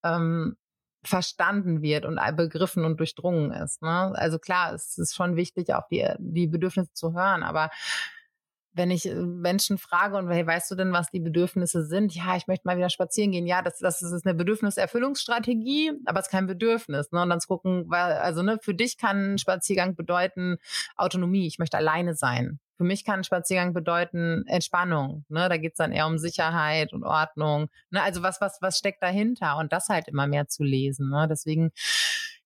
[0.03, 0.55] ähm,
[1.03, 3.82] verstanden wird und begriffen und durchdrungen ist.
[3.82, 4.13] Ne?
[4.15, 7.70] Also klar, es ist schon wichtig, auf die, die Bedürfnisse zu hören, aber
[8.80, 12.15] wenn ich äh, Menschen frage und hey, weißt du denn, was die Bedürfnisse sind?
[12.15, 13.45] Ja, ich möchte mal wieder spazieren gehen.
[13.45, 17.11] Ja, das, das ist eine Bedürfniserfüllungsstrategie, aber es ist kein Bedürfnis.
[17.11, 17.21] Ne?
[17.21, 20.57] Und dann zu gucken, weil, also ne, für dich kann ein Spaziergang bedeuten
[20.95, 21.45] Autonomie.
[21.45, 22.59] Ich möchte alleine sein.
[22.77, 25.25] Für mich kann ein Spaziergang bedeuten Entspannung.
[25.27, 25.49] Ne?
[25.49, 27.69] Da geht's dann eher um Sicherheit und Ordnung.
[27.89, 28.01] Ne?
[28.01, 29.57] Also was, was, was steckt dahinter?
[29.57, 31.09] Und das halt immer mehr zu lesen.
[31.09, 31.27] Ne?
[31.30, 31.73] Deswegen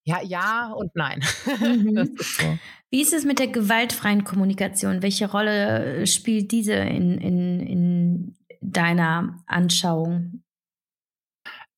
[0.04, 1.22] ja, ja und nein.
[1.60, 1.98] Mhm.
[1.98, 2.58] Ist so.
[2.90, 5.02] Wie ist es mit der gewaltfreien Kommunikation?
[5.02, 10.44] Welche Rolle spielt diese in, in, in deiner Anschauung?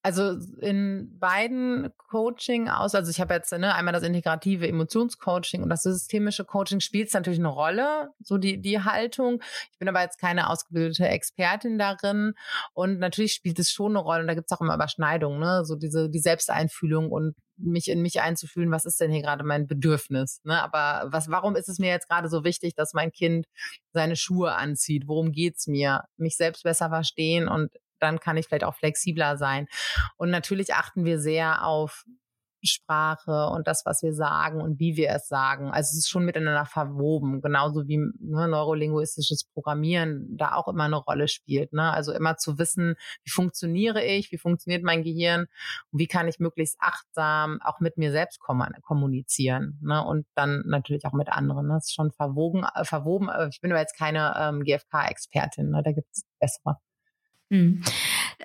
[0.06, 5.70] Also in beiden Coaching aus, also ich habe jetzt ne, einmal das integrative Emotionscoaching und
[5.70, 9.42] das systemische Coaching spielt natürlich eine Rolle, so die, die Haltung.
[9.72, 12.36] Ich bin aber jetzt keine ausgebildete Expertin darin
[12.74, 15.66] und natürlich spielt es schon eine Rolle und da gibt es auch immer Überschneidungen, ne?
[15.66, 19.66] so diese die Selbsteinfühlung und mich in mich einzufühlen, was ist denn hier gerade mein
[19.66, 20.40] Bedürfnis?
[20.44, 20.62] Ne?
[20.62, 23.48] Aber was, warum ist es mir jetzt gerade so wichtig, dass mein Kind
[23.92, 25.08] seine Schuhe anzieht?
[25.08, 26.04] Worum geht's mir?
[26.18, 29.68] Mich selbst besser verstehen und dann kann ich vielleicht auch flexibler sein.
[30.18, 32.06] Und natürlich achten wir sehr auf
[32.66, 35.72] Sprache und das, was wir sagen und wie wir es sagen.
[35.72, 40.98] Also es ist schon miteinander verwoben, genauso wie ne, neurolinguistisches Programmieren da auch immer eine
[40.98, 41.74] Rolle spielt.
[41.74, 41.92] Ne?
[41.92, 45.48] Also immer zu wissen, wie funktioniere ich, wie funktioniert mein Gehirn
[45.92, 50.04] und wie kann ich möglichst achtsam auch mit mir selbst kommunizieren ne?
[50.04, 51.68] und dann natürlich auch mit anderen.
[51.68, 51.74] Ne?
[51.76, 53.30] Das ist schon verwogen, äh, verwoben.
[53.50, 55.82] Ich bin aber jetzt keine ähm, GfK-Expertin, ne?
[55.84, 56.78] da gibt es bessere.
[57.52, 57.84] Hm.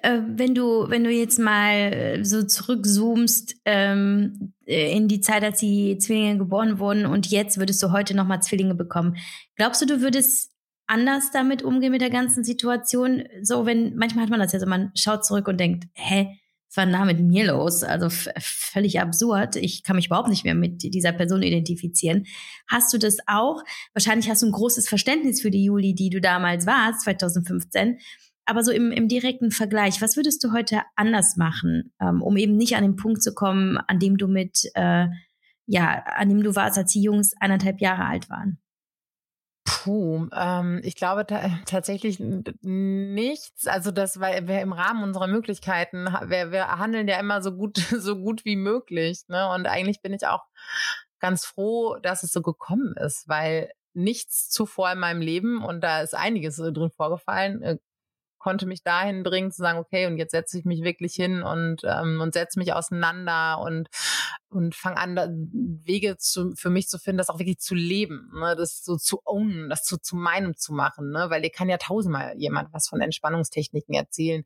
[0.02, 5.42] Äh, wenn du, wenn du jetzt mal äh, so zurückzoomst ähm, äh, in die Zeit,
[5.42, 9.16] als die Zwillinge geboren wurden und jetzt würdest du heute nochmal Zwillinge bekommen,
[9.56, 10.52] glaubst du, du würdest
[10.86, 13.24] anders damit umgehen mit der ganzen Situation?
[13.42, 16.36] So, wenn, manchmal hat man das ja so, man schaut zurück und denkt, hä,
[16.68, 17.82] was war da mit mir los?
[17.82, 19.56] Also völlig absurd.
[19.56, 22.26] Ich kann mich überhaupt nicht mehr mit dieser Person identifizieren.
[22.68, 23.62] Hast du das auch?
[23.92, 27.98] Wahrscheinlich hast du ein großes Verständnis für die Juli, die du damals warst, 2015
[28.50, 32.56] aber so im, im direkten Vergleich, was würdest du heute anders machen, ähm, um eben
[32.56, 35.06] nicht an den Punkt zu kommen, an dem du mit, äh,
[35.66, 38.58] ja, an dem du warst, als die Jungs eineinhalb Jahre alt waren?
[39.64, 41.24] Puh, ähm, ich glaube
[41.64, 43.66] tatsächlich nichts.
[43.66, 46.06] Also das wir im Rahmen unserer Möglichkeiten.
[46.26, 49.22] Wir, wir handeln ja immer so gut, so gut wie möglich.
[49.28, 49.48] Ne?
[49.54, 50.44] Und eigentlich bin ich auch
[51.20, 56.00] ganz froh, dass es so gekommen ist, weil nichts zuvor in meinem Leben und da
[56.00, 57.78] ist einiges drin vorgefallen, äh,
[58.40, 61.82] konnte mich dahin bringen zu sagen, okay, und jetzt setze ich mich wirklich hin und
[61.84, 63.88] ähm, und setze mich auseinander und
[64.48, 65.48] und fange an
[65.84, 68.56] Wege zu, für mich zu finden, das auch wirklich zu leben, ne?
[68.56, 71.26] das so zu ownen, das zu, zu meinem zu machen, ne?
[71.28, 74.44] weil dir kann ja tausendmal jemand was von Entspannungstechniken erzählen.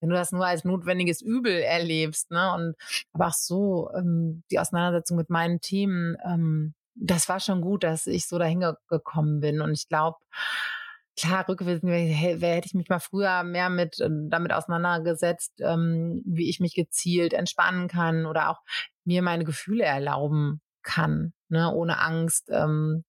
[0.00, 2.52] wenn du das nur als notwendiges Übel erlebst, ne?
[2.54, 2.74] Und
[3.12, 8.06] aber auch so ähm, die Auseinandersetzung mit meinen Themen, ähm, das war schon gut, dass
[8.06, 9.60] ich so dahin gekommen bin.
[9.60, 10.16] Und ich glaube,
[11.16, 16.60] klar, rückwirkend hätte ich mich mal früher mehr mit äh, damit auseinandergesetzt, ähm, wie ich
[16.60, 18.60] mich gezielt entspannen kann oder auch
[19.04, 22.48] mir meine Gefühle erlauben kann, ne, ohne Angst.
[22.50, 23.04] Ähm,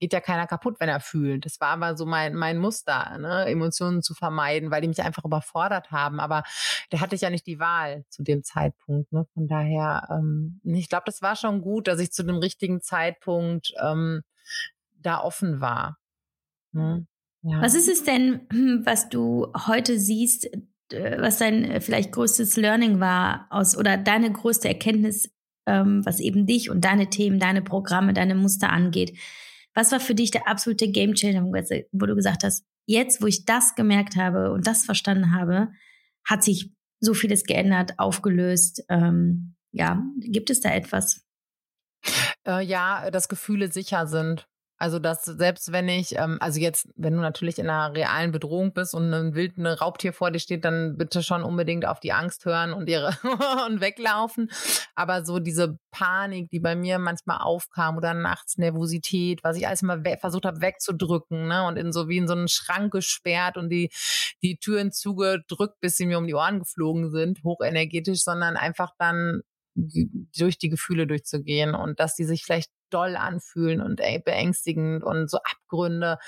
[0.00, 1.44] geht ja keiner kaputt, wenn er fühlt.
[1.44, 5.24] Das war aber so mein, mein Muster, ne, Emotionen zu vermeiden, weil die mich einfach
[5.24, 6.20] überfordert haben.
[6.20, 6.42] Aber
[6.90, 9.12] da hatte ich ja nicht die Wahl zu dem Zeitpunkt.
[9.12, 9.26] Ne?
[9.34, 13.72] Von daher, ähm, ich glaube, das war schon gut, dass ich zu dem richtigen Zeitpunkt
[13.80, 14.22] ähm,
[14.96, 15.98] da offen war.
[16.72, 17.06] Ne?
[17.48, 17.62] Ja.
[17.62, 20.46] Was ist es denn, hm, was du heute siehst,
[20.92, 25.30] äh, was dein äh, vielleicht größtes Learning war aus oder deine größte Erkenntnis
[25.68, 29.16] ähm, was eben dich und deine Themen, deine Programme, deine Muster angeht.
[29.74, 33.74] Was war für dich der absolute Gamechanger, wo du gesagt hast, jetzt, wo ich das
[33.74, 35.68] gemerkt habe und das verstanden habe,
[36.24, 38.82] hat sich so vieles geändert, aufgelöst.
[38.88, 41.24] Ähm, ja, gibt es da etwas?
[42.46, 44.48] Äh, ja, dass Gefühle sicher sind.
[44.80, 48.72] Also, dass selbst wenn ich, ähm, also jetzt, wenn du natürlich in einer realen Bedrohung
[48.72, 52.44] bist und ein wildes Raubtier vor dir steht, dann bitte schon unbedingt auf die Angst
[52.44, 53.08] hören und ihre
[53.66, 54.50] und weglaufen.
[54.94, 59.82] Aber so diese Panik, die bei mir manchmal aufkam oder nachts Nervosität, was ich alles
[59.82, 63.70] immer versucht habe wegzudrücken, ne, und in so wie in so einen Schrank gesperrt und
[63.70, 63.90] die,
[64.42, 69.42] die Türen zugedrückt, bis sie mir um die Ohren geflogen sind, hochenergetisch, sondern einfach dann
[69.74, 75.30] durch die Gefühle durchzugehen und dass die sich vielleicht doll anfühlen und ey, beängstigend und
[75.30, 76.18] so Abgründe,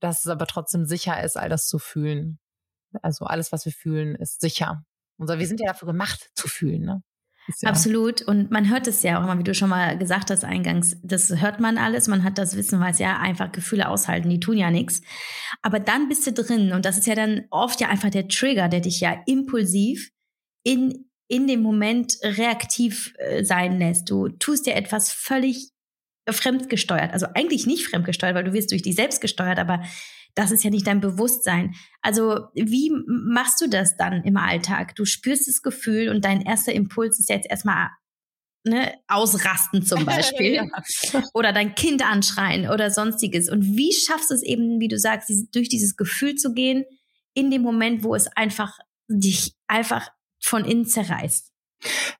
[0.00, 2.38] dass es aber trotzdem sicher ist, all das zu fühlen.
[3.02, 4.84] Also alles, was wir fühlen, ist sicher.
[5.18, 7.02] Und wir sind ja dafür gemacht zu fühlen, ne?
[7.60, 8.22] Ja Absolut.
[8.22, 11.40] Und man hört es ja auch immer, wie du schon mal gesagt hast eingangs, das
[11.40, 14.70] hört man alles, man hat das Wissen, weiß ja einfach Gefühle aushalten, die tun ja
[14.70, 15.00] nichts.
[15.62, 18.68] Aber dann bist du drin und das ist ja dann oft ja einfach der Trigger,
[18.68, 20.10] der dich ja impulsiv
[20.62, 24.10] in in dem Moment reaktiv äh, sein lässt.
[24.10, 25.70] Du tust dir etwas völlig
[26.28, 27.12] fremdgesteuert.
[27.12, 29.82] Also eigentlich nicht fremdgesteuert, weil du wirst durch dich selbst gesteuert, aber
[30.34, 31.74] das ist ja nicht dein Bewusstsein.
[32.00, 34.94] Also wie machst du das dann im Alltag?
[34.94, 37.88] Du spürst das Gefühl und dein erster Impuls ist jetzt erstmal
[38.64, 41.22] ne, ausrasten zum Beispiel ja.
[41.34, 43.50] oder dein Kind anschreien oder sonstiges.
[43.50, 46.84] Und wie schaffst du es eben, wie du sagst, durch dieses Gefühl zu gehen
[47.34, 50.08] in dem Moment, wo es einfach dich einfach
[50.40, 51.52] von innen zerreißt?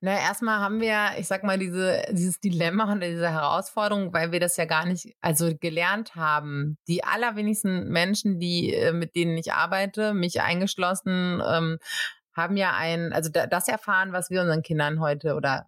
[0.01, 4.39] Na, erstmal haben wir, ich sag mal, diese, dieses Dilemma und diese Herausforderung, weil wir
[4.39, 6.79] das ja gar nicht, also gelernt haben.
[6.87, 11.79] Die allerwenigsten Menschen, die, äh, mit denen ich arbeite, mich eingeschlossen, ähm,
[12.35, 15.67] haben ja ein, also das erfahren, was wir unseren Kindern heute oder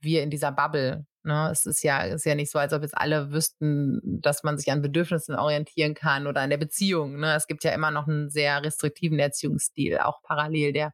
[0.00, 1.50] wir in dieser Bubble Ne?
[1.50, 4.70] Es ist ja, ist ja nicht so, als ob jetzt alle wüssten, dass man sich
[4.70, 7.18] an Bedürfnissen orientieren kann oder an der Beziehung.
[7.18, 7.34] Ne?
[7.34, 10.92] Es gibt ja immer noch einen sehr restriktiven Erziehungsstil, auch parallel, der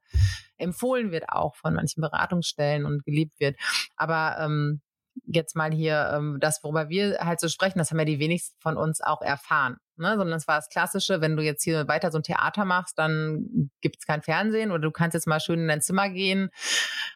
[0.56, 3.56] empfohlen wird, auch von manchen Beratungsstellen und geliebt wird.
[3.94, 4.80] Aber ähm,
[5.24, 8.56] jetzt mal hier ähm, das, worüber wir halt so sprechen, das haben ja die wenigsten
[8.60, 9.76] von uns auch erfahren.
[9.96, 10.16] Ne?
[10.16, 13.70] Sondern es war das Klassische, wenn du jetzt hier weiter so ein Theater machst, dann
[13.80, 16.50] gibt es kein Fernsehen oder du kannst jetzt mal schön in dein Zimmer gehen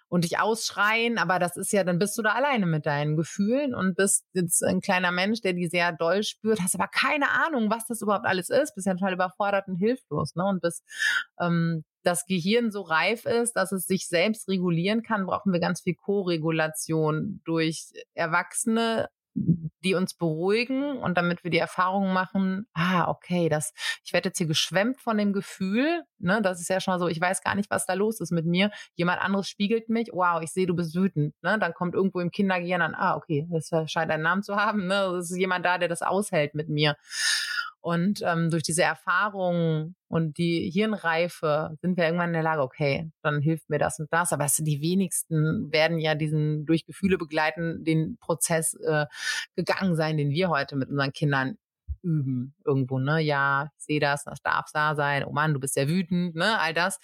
[0.09, 3.75] und dich ausschreien, aber das ist ja, dann bist du da alleine mit deinen Gefühlen
[3.75, 7.71] und bist jetzt ein kleiner Mensch, der die sehr doll spürt, hast aber keine Ahnung,
[7.71, 10.45] was das überhaupt alles ist, bist ja total überfordert und hilflos, ne?
[10.45, 10.83] Und bis
[11.41, 15.81] ähm, das Gehirn so reif ist, dass es sich selbst regulieren kann, brauchen wir ganz
[15.81, 19.09] viel Co-Regulation durch Erwachsene,
[19.85, 23.73] die uns beruhigen und damit wir die Erfahrung machen, ah, okay, das,
[24.05, 27.21] ich werde jetzt hier geschwemmt von dem Gefühl, ne, das ist ja schon so, ich
[27.21, 28.71] weiß gar nicht, was da los ist mit mir.
[28.95, 32.31] Jemand anderes spiegelt mich, wow, ich sehe, du bist wütend, ne, dann kommt irgendwo im
[32.31, 35.79] Kindergehirn an, ah, okay, das scheint einen Namen zu haben, ne, das ist jemand da,
[35.79, 36.97] der das aushält mit mir.
[37.87, 43.13] Und ähm, durch diese Erfahrung und die Hirnreife sind wir irgendwann in der Lage, okay,
[43.23, 44.33] dann hilft mir das und das.
[44.33, 49.07] Aber es, die wenigsten werden ja diesen durch Gefühle begleiten, den Prozess äh,
[49.55, 51.59] gegangen sein, den wir heute mit unseren Kindern
[52.03, 53.21] üben irgendwo, ne?
[53.21, 55.23] Ja, ich sehe das, das darf da sein.
[55.25, 56.59] Oh Mann, du bist ja wütend, ne?
[56.59, 56.99] All das.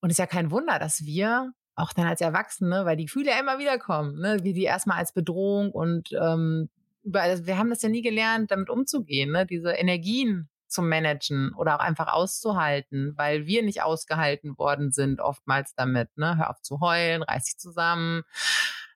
[0.00, 3.32] Und es ist ja kein Wunder, dass wir auch dann als Erwachsene, weil die Gefühle
[3.32, 4.38] ja immer wieder kommen, ne?
[4.42, 6.70] wie die erstmal als Bedrohung und ähm,
[7.12, 9.46] also wir haben das ja nie gelernt, damit umzugehen, ne?
[9.46, 15.74] diese Energien zu managen oder auch einfach auszuhalten, weil wir nicht ausgehalten worden sind oftmals
[15.74, 16.16] damit.
[16.16, 16.36] Ne?
[16.36, 18.22] Hör auf zu heulen, reiß dich zusammen.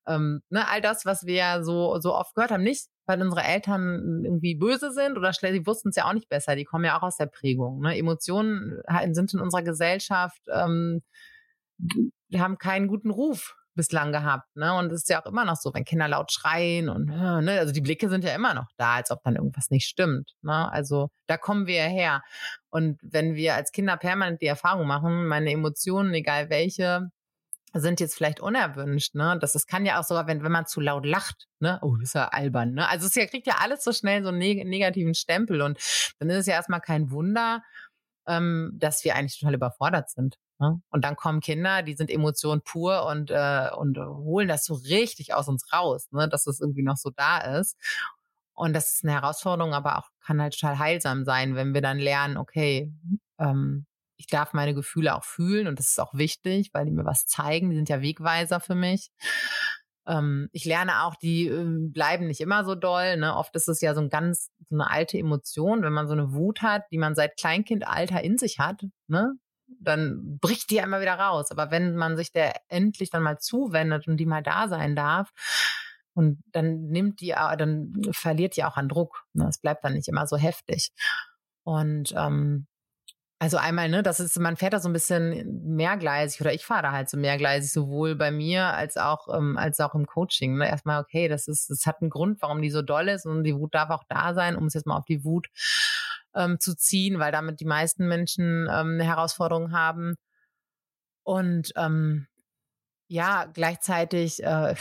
[0.07, 0.69] Ähm, ne?
[0.69, 4.55] All das, was wir ja so, so oft gehört haben, nicht weil unsere Eltern irgendwie
[4.55, 7.03] böse sind oder schlecht, die wussten es ja auch nicht besser, die kommen ja auch
[7.03, 7.81] aus der Prägung.
[7.81, 7.99] Ne?
[7.99, 8.81] Emotionen
[9.11, 11.03] sind in unserer Gesellschaft, ähm,
[12.37, 14.75] haben keinen guten Ruf bislang gehabt, ne?
[14.75, 17.73] Und es ist ja auch immer noch so, wenn Kinder laut schreien und ne, also
[17.73, 20.71] die Blicke sind ja immer noch da, als ob dann irgendwas nicht stimmt, ne?
[20.73, 22.23] Also da kommen wir ja her.
[22.71, 27.11] Und wenn wir als Kinder permanent die Erfahrung machen, meine Emotionen, egal welche,
[27.73, 29.39] sind jetzt vielleicht unerwünscht, ne?
[29.41, 31.79] Das, das kann ja auch sogar, wenn, wenn man zu laut lacht, ne?
[31.83, 32.89] Oh, ist ja albern, ne?
[32.89, 35.79] Also es ja, kriegt ja alles so schnell so einen neg negativen Stempel und
[36.19, 37.63] dann ist es ja erstmal kein Wunder,
[38.27, 40.37] ähm, dass wir eigentlich total überfordert sind.
[40.61, 40.81] Ne?
[40.91, 45.33] Und dann kommen Kinder, die sind Emotionen pur und, äh, und holen das so richtig
[45.33, 46.29] aus uns raus, ne?
[46.29, 47.77] dass es irgendwie noch so da ist.
[48.53, 51.99] Und das ist eine Herausforderung, aber auch kann halt total heilsam sein, wenn wir dann
[51.99, 52.93] lernen, okay,
[53.39, 53.87] ähm,
[54.19, 57.25] ich darf meine Gefühle auch fühlen und das ist auch wichtig, weil die mir was
[57.25, 57.71] zeigen.
[57.71, 59.11] Die sind ja Wegweiser für mich.
[60.07, 63.17] Ähm, ich lerne auch, die äh, bleiben nicht immer so doll.
[63.17, 63.35] Ne?
[63.35, 66.35] Oft ist es ja so ein ganz so eine alte Emotion, wenn man so eine
[66.35, 68.85] Wut hat, die man seit Kleinkindalter in sich hat.
[69.07, 69.33] Ne?
[69.79, 71.51] Dann bricht die einmal wieder raus.
[71.51, 75.31] Aber wenn man sich der endlich dann mal zuwendet und die mal da sein darf,
[76.13, 79.25] und dann nimmt die, dann verliert die auch an Druck.
[79.33, 79.47] Ne?
[79.49, 80.91] Es bleibt dann nicht immer so heftig.
[81.63, 82.67] Und ähm,
[83.39, 86.83] also einmal, ne, das ist, man fährt da so ein bisschen mehrgleisig oder ich fahre
[86.83, 90.59] da halt so mehrgleisig, sowohl bei mir als auch, ähm, als auch im Coaching.
[90.59, 90.69] Ne?
[90.69, 93.57] Erstmal, okay, das ist, das hat einen Grund, warum die so doll ist und die
[93.57, 95.49] Wut darf auch da sein, um es jetzt mal auf die Wut
[96.35, 100.17] ähm, zu ziehen, weil damit die meisten Menschen ähm, eine Herausforderung haben.
[101.23, 102.27] Und ähm,
[103.09, 104.75] ja, gleichzeitig äh,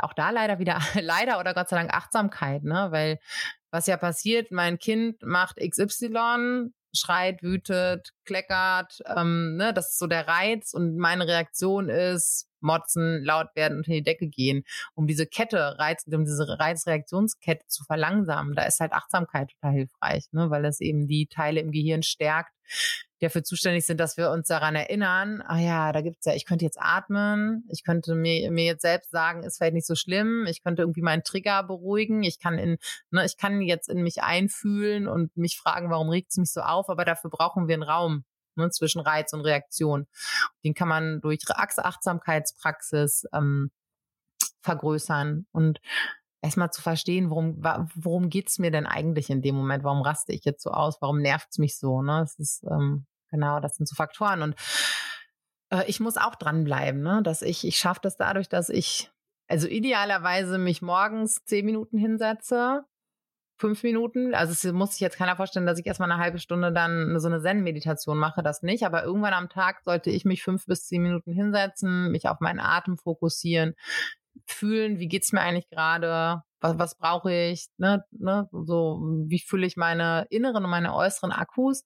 [0.00, 2.88] auch da leider wieder, leider oder Gott sei Dank Achtsamkeit, ne?
[2.90, 3.18] Weil
[3.70, 10.06] was ja passiert, mein Kind macht XY, schreit, wütet, kleckert, ähm, ne, das ist so
[10.06, 14.64] der Reiz und meine Reaktion ist motzen, laut werden und in die Decke gehen,
[14.94, 18.54] um diese Kette, Reiz, um diese Reizreaktionskette zu verlangsamen.
[18.54, 22.52] Da ist halt Achtsamkeit total hilfreich, ne, weil das eben die Teile im Gehirn stärkt,
[23.20, 26.44] die dafür zuständig sind, dass wir uns daran erinnern, ah ja, da gibt's ja, ich
[26.44, 30.46] könnte jetzt atmen, ich könnte mir, mir jetzt selbst sagen, ist vielleicht nicht so schlimm,
[30.48, 32.78] ich könnte irgendwie meinen Trigger beruhigen, ich kann in,
[33.10, 36.60] ne, ich kann jetzt in mich einfühlen und mich fragen, warum regt es mich so
[36.60, 38.24] auf, aber dafür brauchen wir einen Raum
[38.56, 40.06] ne, zwischen Reiz und Reaktion.
[40.64, 43.70] Den kann man durch Achtsamkeitspraxis ähm,
[44.62, 45.80] vergrößern und
[46.42, 47.62] erstmal zu verstehen, worum,
[47.94, 49.84] worum geht's mir denn eigentlich in dem Moment?
[49.84, 51.00] Warum raste ich jetzt so aus?
[51.00, 52.02] Warum nervt's mich so?
[52.02, 52.20] Ne?
[52.20, 54.42] Das ist ähm, genau, das sind so Faktoren.
[54.42, 54.56] Und
[55.70, 57.22] äh, ich muss auch dranbleiben, ne?
[57.22, 59.10] dass ich, ich schaffe das dadurch, dass ich
[59.48, 62.84] also idealerweise mich morgens zehn Minuten hinsetze,
[63.56, 64.34] fünf Minuten.
[64.34, 67.28] Also es muss sich jetzt keiner vorstellen, dass ich erstmal eine halbe Stunde dann so
[67.28, 68.84] eine Zen-Meditation mache, das nicht.
[68.84, 72.60] Aber irgendwann am Tag sollte ich mich fünf bis zehn Minuten hinsetzen, mich auf meinen
[72.60, 73.74] Atem fokussieren,
[74.46, 79.66] fühlen, wie geht's mir eigentlich gerade, was, was brauche ich, ne, ne, so wie fühle
[79.66, 81.84] ich meine inneren und meine äußeren Akkus,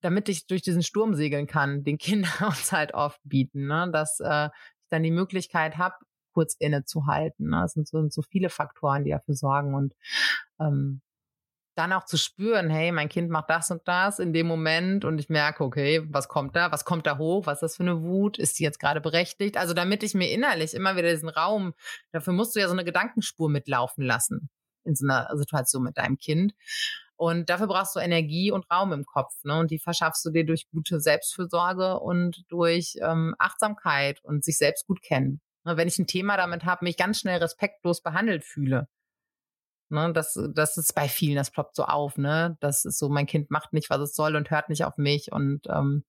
[0.00, 4.20] damit ich durch diesen Sturm segeln kann, den Kinder uns halt oft bieten, ne, dass
[4.20, 5.96] äh, ich dann die Möglichkeit habe,
[6.38, 7.50] kurz innezuhalten.
[7.50, 7.64] Ne?
[7.64, 9.96] Es sind so, sind so viele Faktoren, die dafür sorgen und
[10.60, 11.00] ähm,
[11.74, 15.18] dann auch zu spüren, hey, mein Kind macht das und das in dem Moment und
[15.18, 16.70] ich merke, okay, was kommt da?
[16.70, 17.46] Was kommt da hoch?
[17.46, 18.38] Was ist das für eine Wut?
[18.38, 19.56] Ist die jetzt gerade berechtigt?
[19.56, 21.74] Also damit ich mir innerlich immer wieder diesen Raum,
[22.12, 24.48] dafür musst du ja so eine Gedankenspur mitlaufen lassen
[24.84, 26.54] in so einer Situation mit deinem Kind.
[27.16, 29.34] Und dafür brauchst du Energie und Raum im Kopf.
[29.42, 29.58] Ne?
[29.58, 34.86] Und die verschaffst du dir durch gute Selbstfürsorge und durch ähm, Achtsamkeit und sich selbst
[34.86, 35.40] gut kennen.
[35.68, 35.76] Ne?
[35.76, 38.88] Wenn ich ein Thema damit habe, mich ganz schnell respektlos behandelt fühle,
[39.90, 42.58] Ne, das, das ist bei vielen, das ploppt so auf, ne?
[42.60, 45.32] Das ist so, mein Kind macht nicht, was es soll und hört nicht auf mich
[45.32, 46.04] und ähm,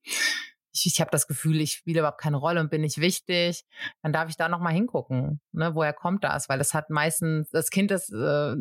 [0.74, 3.64] ich, ich habe das Gefühl, ich spiele überhaupt keine Rolle und bin nicht wichtig,
[4.02, 6.50] dann darf ich da nochmal hingucken, ne, woher kommt das?
[6.50, 8.56] Weil das hat meistens, das Kind ist, äh,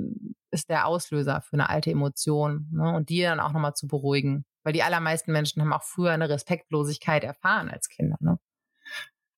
[0.53, 2.95] ist der Auslöser für eine alte Emotion, ne?
[2.95, 4.45] Und die dann auch nochmal zu beruhigen.
[4.63, 8.39] Weil die allermeisten Menschen haben auch früher eine Respektlosigkeit erfahren als Kinder, ne?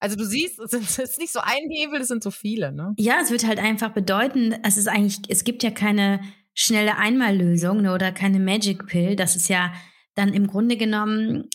[0.00, 2.94] Also du siehst, es, ist nicht so ein Hebel, es sind so viele, ne?
[2.98, 6.20] Ja, es wird halt einfach bedeuten, es ist eigentlich, es gibt ja keine
[6.54, 9.14] schnelle Einmallösung ne, oder keine Magic Pill.
[9.16, 9.72] Das ist ja
[10.14, 11.48] dann im Grunde genommen,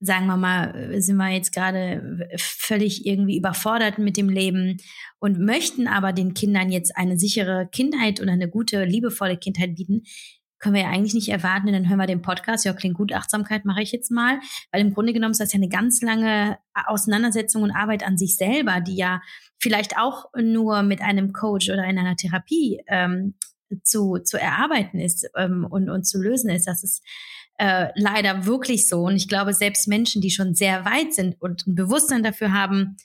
[0.00, 4.76] sagen wir mal, sind wir jetzt gerade völlig irgendwie überfordert mit dem Leben
[5.18, 10.02] und möchten aber den Kindern jetzt eine sichere Kindheit oder eine gute, liebevolle Kindheit bieten
[10.64, 11.66] können wir ja eigentlich nicht erwarten.
[11.66, 14.40] Und dann hören wir den Podcast, ja, klingt gut, Achtsamkeit mache ich jetzt mal.
[14.72, 16.56] Weil im Grunde genommen ist das ja eine ganz lange
[16.86, 19.20] Auseinandersetzung und Arbeit an sich selber, die ja
[19.58, 23.34] vielleicht auch nur mit einem Coach oder in einer Therapie ähm,
[23.82, 26.66] zu, zu erarbeiten ist ähm, und, und zu lösen ist.
[26.66, 27.04] Das ist
[27.58, 29.02] äh, leider wirklich so.
[29.02, 32.96] Und ich glaube, selbst Menschen, die schon sehr weit sind und ein Bewusstsein dafür haben,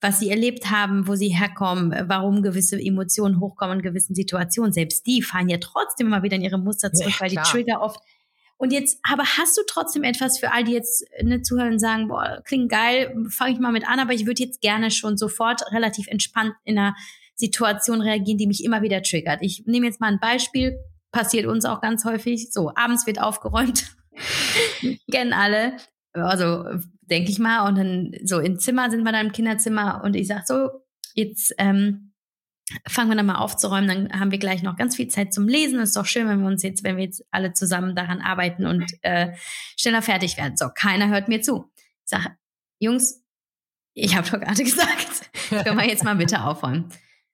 [0.00, 4.72] was sie erlebt haben, wo sie herkommen, warum gewisse Emotionen hochkommen in gewissen Situationen.
[4.72, 7.80] Selbst die fahren ja trotzdem immer wieder in ihre Muster zurück, ja, weil die Trigger
[7.80, 8.00] oft
[8.58, 12.08] Und jetzt, aber hast du trotzdem etwas für all die jetzt ne, zuhören und sagen,
[12.08, 15.62] boah, klingt geil, fange ich mal mit an, aber ich würde jetzt gerne schon sofort
[15.72, 16.94] relativ entspannt in einer
[17.34, 19.40] Situation reagieren, die mich immer wieder triggert.
[19.42, 20.78] Ich nehme jetzt mal ein Beispiel,
[21.12, 22.52] passiert uns auch ganz häufig.
[22.52, 23.96] So, abends wird aufgeräumt,
[25.10, 25.76] kennen alle.
[26.24, 26.64] Also
[27.02, 27.68] denke ich mal.
[27.68, 30.68] Und dann so im Zimmer sind wir dann im Kinderzimmer und ich sage so,
[31.14, 32.12] jetzt ähm,
[32.88, 35.78] fangen wir dann mal aufzuräumen, dann haben wir gleich noch ganz viel Zeit zum Lesen.
[35.80, 38.84] ist doch schön, wenn wir uns jetzt, wenn wir jetzt alle zusammen daran arbeiten und
[39.02, 39.32] äh,
[39.76, 40.56] schneller fertig werden.
[40.56, 41.70] So, keiner hört mir zu.
[41.76, 42.36] Ich sage,
[42.80, 43.22] Jungs,
[43.94, 46.88] ich habe doch gerade gesagt, können wir jetzt mal bitte aufräumen.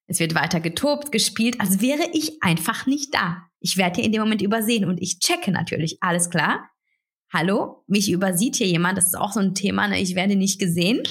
[0.07, 3.47] Es wird weiter getobt, gespielt, als wäre ich einfach nicht da.
[3.61, 6.69] Ich werde hier in dem Moment übersehen und ich checke natürlich, alles klar.
[7.33, 10.01] Hallo, mich übersieht hier jemand, das ist auch so ein Thema, ne?
[10.01, 11.03] ich werde nicht gesehen.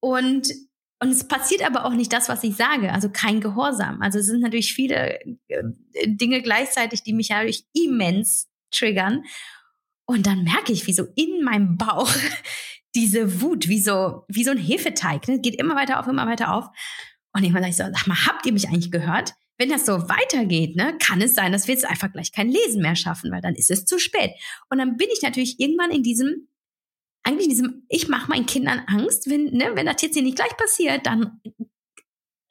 [0.00, 0.52] Und
[0.98, 4.00] und es passiert aber auch nicht das, was ich sage, also kein Gehorsam.
[4.00, 5.62] Also es sind natürlich viele äh,
[6.06, 9.24] Dinge gleichzeitig, die mich natürlich immens triggern.
[10.06, 12.10] Und dann merke ich, wie so in meinem Bauch
[12.94, 16.54] diese Wut, wie so, wie so ein Hefeteig, ne, geht immer weiter auf, immer weiter
[16.54, 16.68] auf.
[17.34, 19.34] Und irgendwann sage ich so, sag mal, habt ihr mich eigentlich gehört?
[19.58, 22.82] Wenn das so weitergeht, ne, kann es sein, dass wir jetzt einfach gleich kein Lesen
[22.82, 24.32] mehr schaffen, weil dann ist es zu spät.
[24.70, 26.48] Und dann bin ich natürlich irgendwann in diesem
[27.26, 30.36] eigentlich in diesem, ich mache meinen Kindern Angst, wenn, ne, wenn das jetzt hier nicht
[30.36, 31.40] gleich passiert, dann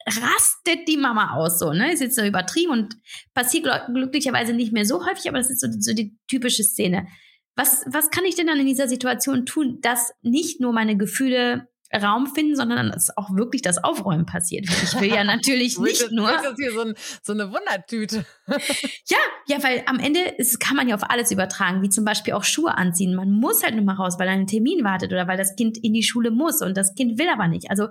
[0.06, 1.92] rastet die Mama aus, so, ne?
[1.92, 2.96] Ist jetzt so übertrieben und
[3.34, 7.08] passiert glücklicherweise nicht mehr so häufig, aber das ist so, so die typische Szene.
[7.56, 11.68] Was, was kann ich denn dann in dieser Situation tun, dass nicht nur meine Gefühle
[12.02, 14.66] Raum finden, sondern dass auch wirklich das Aufräumen passiert.
[14.68, 16.30] Ich will ja natürlich nicht das, nur.
[16.30, 18.24] Das ist hier so, ein, so eine Wundertüte.
[18.46, 22.34] ja, ja, weil am Ende ist, kann man ja auf alles übertragen, wie zum Beispiel
[22.34, 23.14] auch Schuhe anziehen.
[23.14, 25.92] Man muss halt nur mal raus, weil ein Termin wartet oder weil das Kind in
[25.92, 27.70] die Schule muss und das Kind will aber nicht.
[27.70, 27.88] Also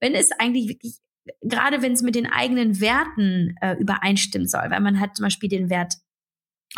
[0.00, 0.98] wenn es eigentlich wirklich
[1.42, 5.48] gerade wenn es mit den eigenen Werten äh, übereinstimmen soll, weil man hat zum Beispiel
[5.48, 5.94] den Wert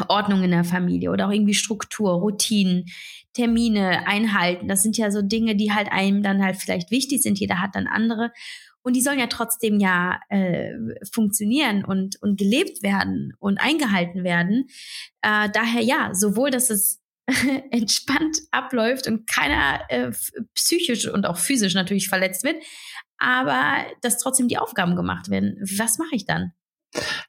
[0.09, 2.87] Ordnung in der Familie oder auch irgendwie Struktur, Routinen,
[3.33, 4.69] Termine einhalten.
[4.69, 7.39] Das sind ja so Dinge, die halt einem dann halt vielleicht wichtig sind.
[7.39, 8.33] Jeder hat dann andere.
[8.83, 10.73] Und die sollen ja trotzdem ja äh,
[11.13, 14.69] funktionieren und, und gelebt werden und eingehalten werden.
[15.23, 17.01] Äh, daher ja, sowohl, dass es
[17.71, 20.13] entspannt abläuft und keiner äh,
[20.55, 22.63] psychisch und auch physisch natürlich verletzt wird,
[23.19, 25.57] aber dass trotzdem die Aufgaben gemacht werden.
[25.77, 26.53] Was mache ich dann?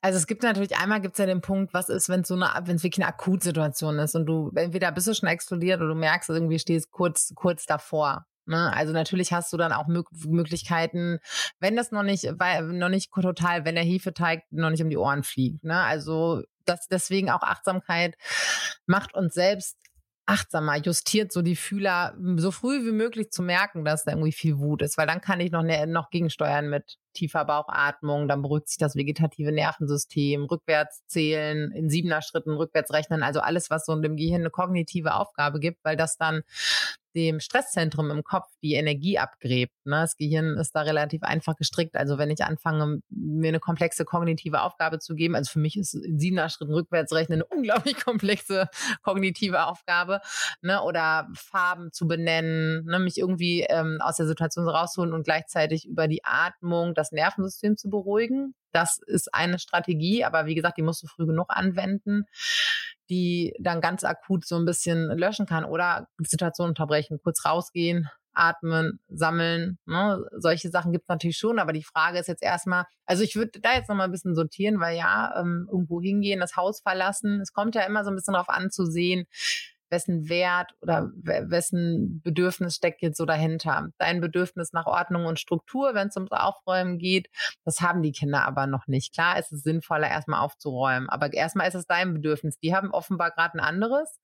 [0.01, 2.49] Also es gibt natürlich einmal gibt es ja den Punkt, was ist, wenn so eine,
[2.65, 5.95] wenn es wirklich eine Akutsituation ist und du entweder bist du schon explodiert oder du
[5.95, 8.25] merkst, irgendwie stehst kurz kurz davor.
[8.45, 8.73] Ne?
[8.75, 11.19] Also natürlich hast du dann auch Möglichkeiten,
[11.59, 14.97] wenn das noch nicht, weil noch nicht total, wenn der Hefeteig noch nicht um die
[14.97, 15.63] Ohren fliegt.
[15.63, 15.79] Ne?
[15.79, 18.15] Also das deswegen auch Achtsamkeit
[18.85, 19.77] macht uns selbst
[20.25, 24.59] achtsamer, justiert so die Fühler so früh wie möglich zu merken, dass da irgendwie viel
[24.59, 28.69] Wut ist, weil dann kann ich noch, ne, noch gegensteuern mit tiefer Bauchatmung, dann beruhigt
[28.69, 33.99] sich das vegetative Nervensystem, rückwärts zählen, in siebener Schritten rückwärts rechnen, also alles, was so
[33.99, 36.43] dem Gehirn eine kognitive Aufgabe gibt, weil das dann
[37.15, 39.73] dem Stresszentrum im Kopf die Energie abgräbt.
[39.85, 40.01] Ne?
[40.01, 41.95] Das Gehirn ist da relativ einfach gestrickt.
[41.95, 45.93] Also wenn ich anfange, mir eine komplexe kognitive Aufgabe zu geben, also für mich ist
[45.93, 48.67] in siebener Schritten rückwärts rechnen eine unglaublich komplexe
[49.03, 50.21] kognitive Aufgabe,
[50.61, 50.81] ne?
[50.81, 52.99] oder Farben zu benennen, ne?
[52.99, 57.89] mich irgendwie ähm, aus der Situation rausholen und gleichzeitig über die Atmung das Nervensystem zu
[57.89, 58.53] beruhigen.
[58.71, 62.25] Das ist eine Strategie, aber wie gesagt, die musst du früh genug anwenden,
[63.11, 69.01] die dann ganz akut so ein bisschen löschen kann oder Situation unterbrechen, kurz rausgehen, atmen,
[69.09, 69.77] sammeln.
[69.85, 70.23] Ne?
[70.37, 73.59] Solche Sachen gibt es natürlich schon, aber die Frage ist jetzt erstmal, also ich würde
[73.59, 77.41] da jetzt nochmal ein bisschen sortieren, weil ja, ähm, irgendwo hingehen, das Haus verlassen.
[77.41, 79.27] Es kommt ja immer so ein bisschen darauf an zu sehen,
[79.91, 83.89] wessen Wert oder wessen Bedürfnis steckt jetzt so dahinter.
[83.97, 87.29] Dein Bedürfnis nach Ordnung und Struktur, wenn es ums Aufräumen geht,
[87.65, 89.13] das haben die Kinder aber noch nicht.
[89.13, 92.57] Klar ist es sinnvoller, erstmal aufzuräumen, aber erstmal ist es dein Bedürfnis.
[92.59, 94.19] Die haben offenbar gerade ein anderes,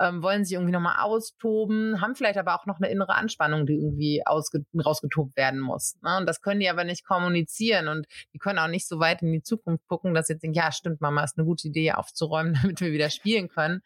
[0.00, 3.74] ähm, wollen sich irgendwie nochmal austoben, haben vielleicht aber auch noch eine innere Anspannung, die
[3.74, 5.96] irgendwie rausgetobt werden muss.
[6.02, 6.16] Ne?
[6.18, 9.32] Und das können die aber nicht kommunizieren und die können auch nicht so weit in
[9.32, 12.54] die Zukunft gucken, dass sie jetzt denken, ja, stimmt, Mama, ist eine gute Idee aufzuräumen,
[12.62, 13.82] damit wir wieder spielen können.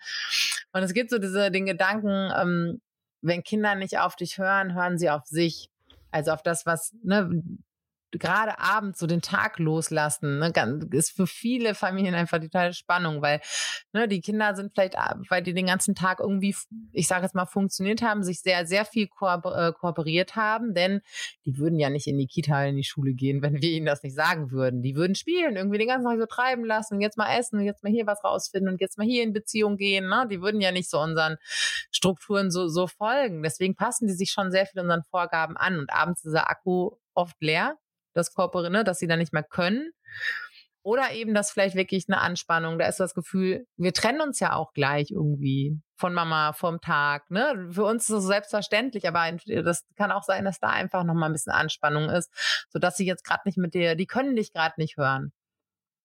[0.77, 2.83] Und es gibt so diese, den Gedanken, ähm,
[3.22, 5.70] wenn Kinder nicht auf dich hören, hören sie auf sich.
[6.11, 7.43] Also auf das, was, ne,
[8.13, 10.53] gerade abends so den Tag loslassen, ne,
[10.93, 13.41] ist für viele Familien einfach die totale Spannung, weil
[13.93, 16.55] ne, die Kinder sind vielleicht, ah, weil die den ganzen Tag irgendwie,
[16.93, 21.01] ich sage jetzt mal, funktioniert haben, sich sehr, sehr viel äh, kooperiert haben, denn
[21.45, 24.03] die würden ja nicht in die Kita, in die Schule gehen, wenn wir ihnen das
[24.03, 24.83] nicht sagen würden.
[24.83, 27.93] Die würden spielen, irgendwie den ganzen Tag so treiben lassen, jetzt mal essen, jetzt mal
[27.93, 30.09] hier was rausfinden und jetzt mal hier in Beziehung gehen.
[30.09, 30.27] Ne?
[30.31, 31.37] Die würden ja nicht so unseren
[31.91, 33.43] Strukturen so, so folgen.
[33.43, 36.93] Deswegen passen die sich schon sehr viel unseren Vorgaben an und abends ist der Akku
[37.15, 37.77] oft leer
[38.17, 39.93] das Korpore, ne, dass sie dann nicht mehr können.
[40.83, 42.79] Oder eben das vielleicht wirklich eine Anspannung.
[42.79, 47.29] Da ist das Gefühl, wir trennen uns ja auch gleich irgendwie von Mama vom Tag.
[47.29, 47.71] Ne?
[47.73, 49.33] Für uns ist es selbstverständlich, aber
[49.64, 52.31] das kann auch sein, dass da einfach noch mal ein bisschen Anspannung ist,
[52.71, 55.33] sodass sie jetzt gerade nicht mit dir, die können dich gerade nicht hören.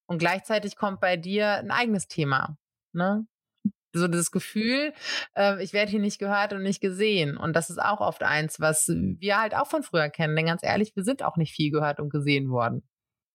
[0.08, 2.58] Und gleichzeitig kommt bei dir ein eigenes Thema.
[2.92, 3.28] Ne?
[3.94, 4.94] So das Gefühl,
[5.36, 7.38] äh, ich werde hier nicht gehört und nicht gesehen.
[7.38, 10.36] Und das ist auch oft eins, was wir halt auch von früher kennen.
[10.36, 12.84] Denn ganz ehrlich, wir sind auch nicht viel gehört und gesehen worden.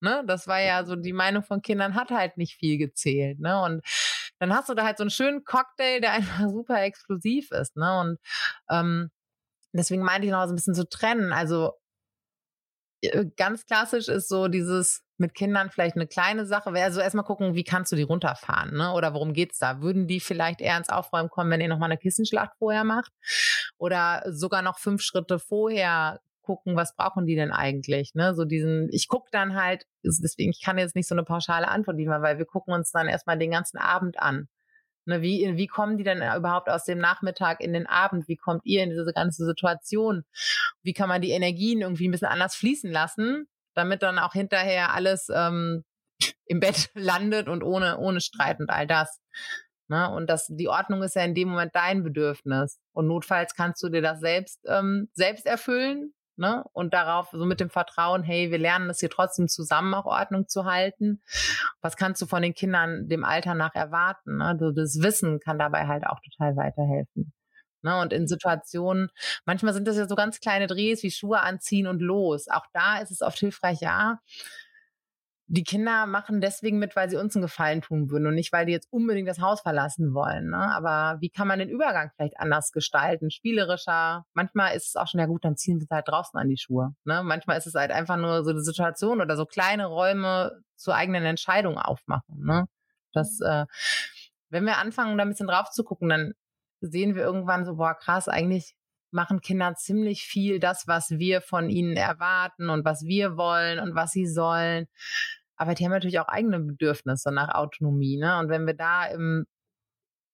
[0.01, 0.23] Ne?
[0.27, 3.41] Das war ja so, die Meinung von Kindern hat halt nicht viel gezählt.
[3.41, 3.61] Ne?
[3.63, 3.83] Und
[4.39, 7.77] dann hast du da halt so einen schönen Cocktail, der einfach super exklusiv ist.
[7.77, 8.01] Ne?
[8.01, 8.19] Und
[8.71, 9.11] ähm,
[9.73, 11.33] deswegen meinte ich noch so ein bisschen zu trennen.
[11.33, 11.73] Also
[13.37, 16.71] ganz klassisch ist so dieses mit Kindern vielleicht eine kleine Sache.
[16.71, 18.93] Also erstmal gucken, wie kannst du die runterfahren, ne?
[18.93, 19.81] Oder worum geht's da?
[19.81, 23.13] Würden die vielleicht eher ins Aufräumen kommen, wenn ihr nochmal eine Kissenschlacht vorher macht?
[23.79, 28.15] Oder sogar noch fünf Schritte vorher gucken, was brauchen die denn eigentlich?
[28.15, 28.35] Ne?
[28.35, 31.97] So diesen, ich gucke dann halt, deswegen, ich kann jetzt nicht so eine pauschale Antwort
[31.97, 34.49] liefern, weil wir gucken uns dann erstmal den ganzen Abend an.
[35.07, 38.27] Ne, wie, wie kommen die denn überhaupt aus dem Nachmittag in den Abend?
[38.27, 40.25] Wie kommt ihr in diese ganze Situation?
[40.83, 44.93] Wie kann man die Energien irgendwie ein bisschen anders fließen lassen, damit dann auch hinterher
[44.95, 45.85] alles ähm,
[46.47, 49.21] im Bett landet und ohne, ohne Streit und all das.
[49.89, 50.11] Ne?
[50.11, 52.81] Und das, die Ordnung ist ja in dem Moment dein Bedürfnis.
[52.93, 56.65] Und notfalls kannst du dir das selbst, ähm, selbst erfüllen ne?
[56.73, 60.49] Und darauf so mit dem Vertrauen, hey, wir lernen das hier trotzdem zusammen auch Ordnung
[60.49, 61.23] zu halten.
[61.81, 64.39] Was kannst du von den Kindern dem Alter nach erwarten?
[64.39, 64.57] Ne?
[64.75, 67.33] Das Wissen kann dabei halt auch total weiterhelfen.
[67.83, 68.01] Ne?
[68.01, 69.11] Und in Situationen,
[69.45, 72.49] manchmal sind das ja so ganz kleine Drehs wie Schuhe anziehen und los.
[72.49, 74.19] Auch da ist es oft hilfreich, ja,
[75.49, 78.67] die Kinder machen deswegen mit, weil sie uns einen Gefallen tun würden und nicht, weil
[78.67, 80.51] die jetzt unbedingt das Haus verlassen wollen.
[80.51, 80.57] Ne?
[80.57, 84.25] Aber wie kann man den Übergang vielleicht anders gestalten, spielerischer?
[84.35, 86.95] Manchmal ist es auch schon, ja gut, dann ziehen wir halt draußen an die Schuhe.
[87.05, 87.23] Ne?
[87.23, 91.25] Manchmal ist es halt einfach nur so eine Situation oder so kleine Räume zur eigenen
[91.25, 92.45] Entscheidung aufmachen.
[92.45, 92.67] Ne?
[93.13, 93.67] Das, äh,
[94.51, 96.33] wenn wir anfangen, da ein bisschen drauf zu gucken, dann
[96.81, 98.76] sehen wir irgendwann so, boah, krass, eigentlich
[99.17, 103.97] machen Kinder ziemlich viel das, was wir von ihnen erwarten und was wir wollen und
[103.97, 104.87] was sie sollen.
[105.57, 108.19] Aber die haben natürlich auch eigene Bedürfnisse nach Autonomie.
[108.19, 108.39] Ne?
[108.39, 109.47] Und wenn wir da im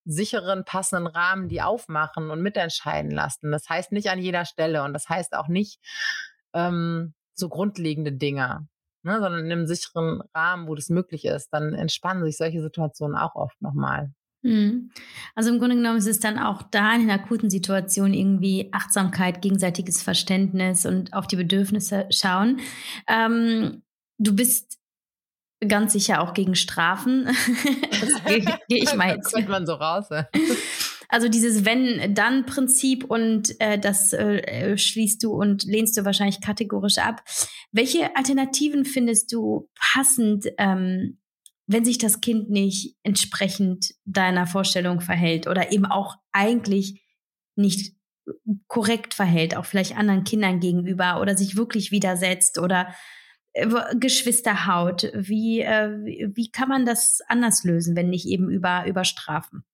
[0.05, 4.93] sicheren, passenden Rahmen die aufmachen und mitentscheiden lassen, das heißt nicht an jeder Stelle und
[4.93, 5.78] das heißt auch nicht
[6.53, 8.66] ähm, so grundlegende Dinge,
[9.05, 9.20] ne?
[9.20, 13.37] sondern in einem sicheren Rahmen, wo das möglich ist, dann entspannen sich solche Situationen auch
[13.37, 14.12] oft nochmal.
[14.43, 14.90] Mhm.
[15.34, 20.03] Also im Grunde genommen ist es dann auch da in akuten Situationen irgendwie Achtsamkeit, gegenseitiges
[20.03, 22.61] Verständnis und auf die Bedürfnisse schauen.
[23.09, 23.82] Ähm,
[24.18, 24.78] du bist
[25.66, 27.24] ganz sicher auch gegen Strafen.
[27.90, 29.32] das gehe geh ich mal jetzt.
[29.34, 30.07] Das man so raus.
[31.09, 37.22] Also dieses Wenn-Dann-Prinzip und äh, das äh, schließt du und lehnst du wahrscheinlich kategorisch ab.
[37.70, 41.18] Welche Alternativen findest du passend ähm,
[41.73, 47.03] wenn sich das Kind nicht entsprechend deiner Vorstellung verhält oder eben auch eigentlich
[47.57, 47.95] nicht
[48.68, 52.95] korrekt verhält, auch vielleicht anderen Kindern gegenüber oder sich wirklich widersetzt oder
[53.53, 55.11] äh, Geschwisterhaut.
[55.14, 55.91] Wie, äh,
[56.35, 59.64] wie kann man das anders lösen, wenn nicht eben über, über Strafen?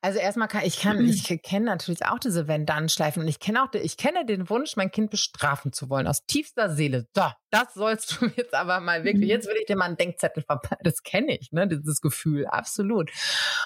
[0.00, 3.72] Also erstmal kann ich kann, ich kenne natürlich auch diese Wenn-Dann-Schleifen und ich kenne auch,
[3.74, 7.06] ich kenne den Wunsch, mein Kind bestrafen zu wollen aus tiefster Seele.
[7.14, 9.30] So, das sollst du jetzt aber mal wirklich, mhm.
[9.30, 10.78] jetzt will ich dir mal einen Denkzettel verpassen.
[10.82, 13.10] Das kenne ich, ne, dieses Gefühl, absolut.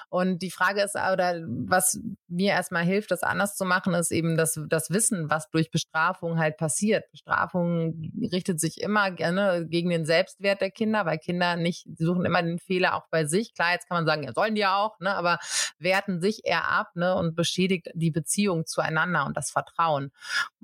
[0.09, 4.35] Und die Frage ist, oder was mir erstmal hilft, das anders zu machen, ist eben
[4.35, 7.09] das, das Wissen, was durch Bestrafung halt passiert.
[7.11, 12.25] Bestrafung richtet sich immer gerne gegen den Selbstwert der Kinder, weil Kinder nicht, die suchen
[12.25, 13.53] immer den Fehler auch bei sich.
[13.53, 15.39] Klar, jetzt kann man sagen, ja, sollen die ja auch, ne, aber
[15.79, 20.11] werten sich eher ab, ne, und beschädigt die Beziehung zueinander und das Vertrauen.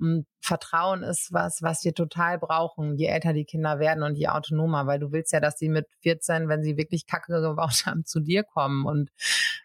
[0.04, 4.28] Und Vertrauen ist was, was wir total brauchen, je älter die Kinder werden und je
[4.28, 8.04] autonomer, weil du willst ja, dass sie mit 14, wenn sie wirklich Kacke gebaut haben,
[8.04, 9.10] zu dir kommen und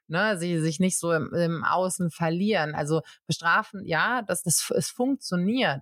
[0.08, 2.74] ne, sie sich nicht so im, im Außen verlieren.
[2.74, 5.82] Also bestrafen, ja, dass das es funktioniert.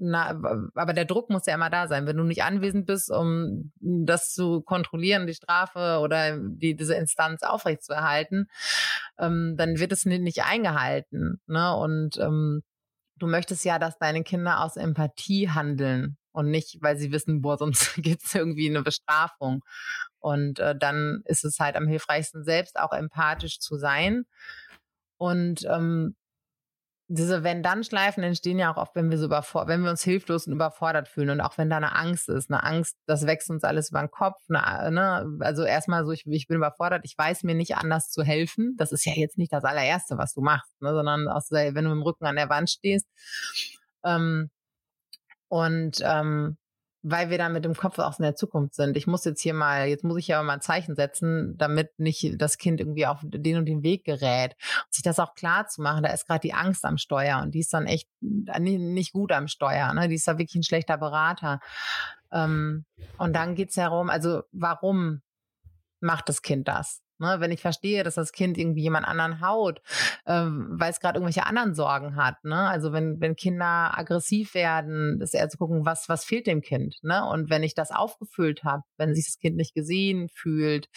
[0.00, 0.28] Na,
[0.74, 2.06] aber der Druck muss ja immer da sein.
[2.06, 7.42] Wenn du nicht anwesend bist, um das zu kontrollieren, die Strafe oder die, diese Instanz
[7.42, 8.48] aufrechtzuerhalten,
[9.18, 11.40] ähm, dann wird es nicht eingehalten.
[11.48, 11.76] Ne?
[11.76, 12.62] Und ähm,
[13.18, 17.58] du möchtest ja, dass deine Kinder aus Empathie handeln und nicht, weil sie wissen, boah,
[17.58, 19.64] sonst gibt's irgendwie eine Bestrafung.
[20.20, 24.24] Und äh, dann ist es halt am hilfreichsten, selbst auch empathisch zu sein.
[25.16, 26.14] Und ähm,
[27.10, 31.08] diese Wenn-Dann-Schleifen entstehen ja auch oft, wenn wir so wenn wir uns hilflos und überfordert
[31.08, 34.00] fühlen und auch wenn da eine Angst ist, eine Angst, das wächst uns alles über
[34.00, 35.38] den Kopf, eine, ne?
[35.40, 38.92] also erstmal so, ich, ich bin überfordert, ich weiß mir nicht anders zu helfen, das
[38.92, 40.92] ist ja jetzt nicht das allererste, was du machst, ne?
[40.92, 43.06] sondern aus, wenn du mit dem Rücken an der Wand stehst
[44.04, 44.50] ähm,
[45.48, 46.58] und ähm,
[47.02, 48.96] weil wir dann mit dem Kopf auch in der Zukunft sind.
[48.96, 52.40] Ich muss jetzt hier mal, jetzt muss ich ja mal ein Zeichen setzen, damit nicht
[52.40, 54.56] das Kind irgendwie auf den und den Weg gerät.
[54.84, 57.54] Und sich das auch klar zu machen, da ist gerade die Angst am Steuer und
[57.54, 59.92] die ist dann echt nicht gut am Steuer.
[59.94, 60.08] Ne?
[60.08, 61.60] Die ist da wirklich ein schlechter Berater.
[62.32, 62.84] Ähm,
[63.16, 65.22] und dann geht's herum, also warum
[66.00, 67.00] macht das Kind das?
[67.20, 69.82] Ne, wenn ich verstehe, dass das Kind irgendwie jemand anderen haut,
[70.24, 72.44] ähm, weil es gerade irgendwelche anderen Sorgen hat.
[72.44, 72.54] Ne?
[72.54, 76.96] Also wenn, wenn Kinder aggressiv werden, ist eher zu gucken, was, was fehlt dem Kind.
[77.02, 77.26] Ne?
[77.26, 80.88] Und wenn ich das aufgefüllt habe, wenn sich das Kind nicht gesehen fühlt,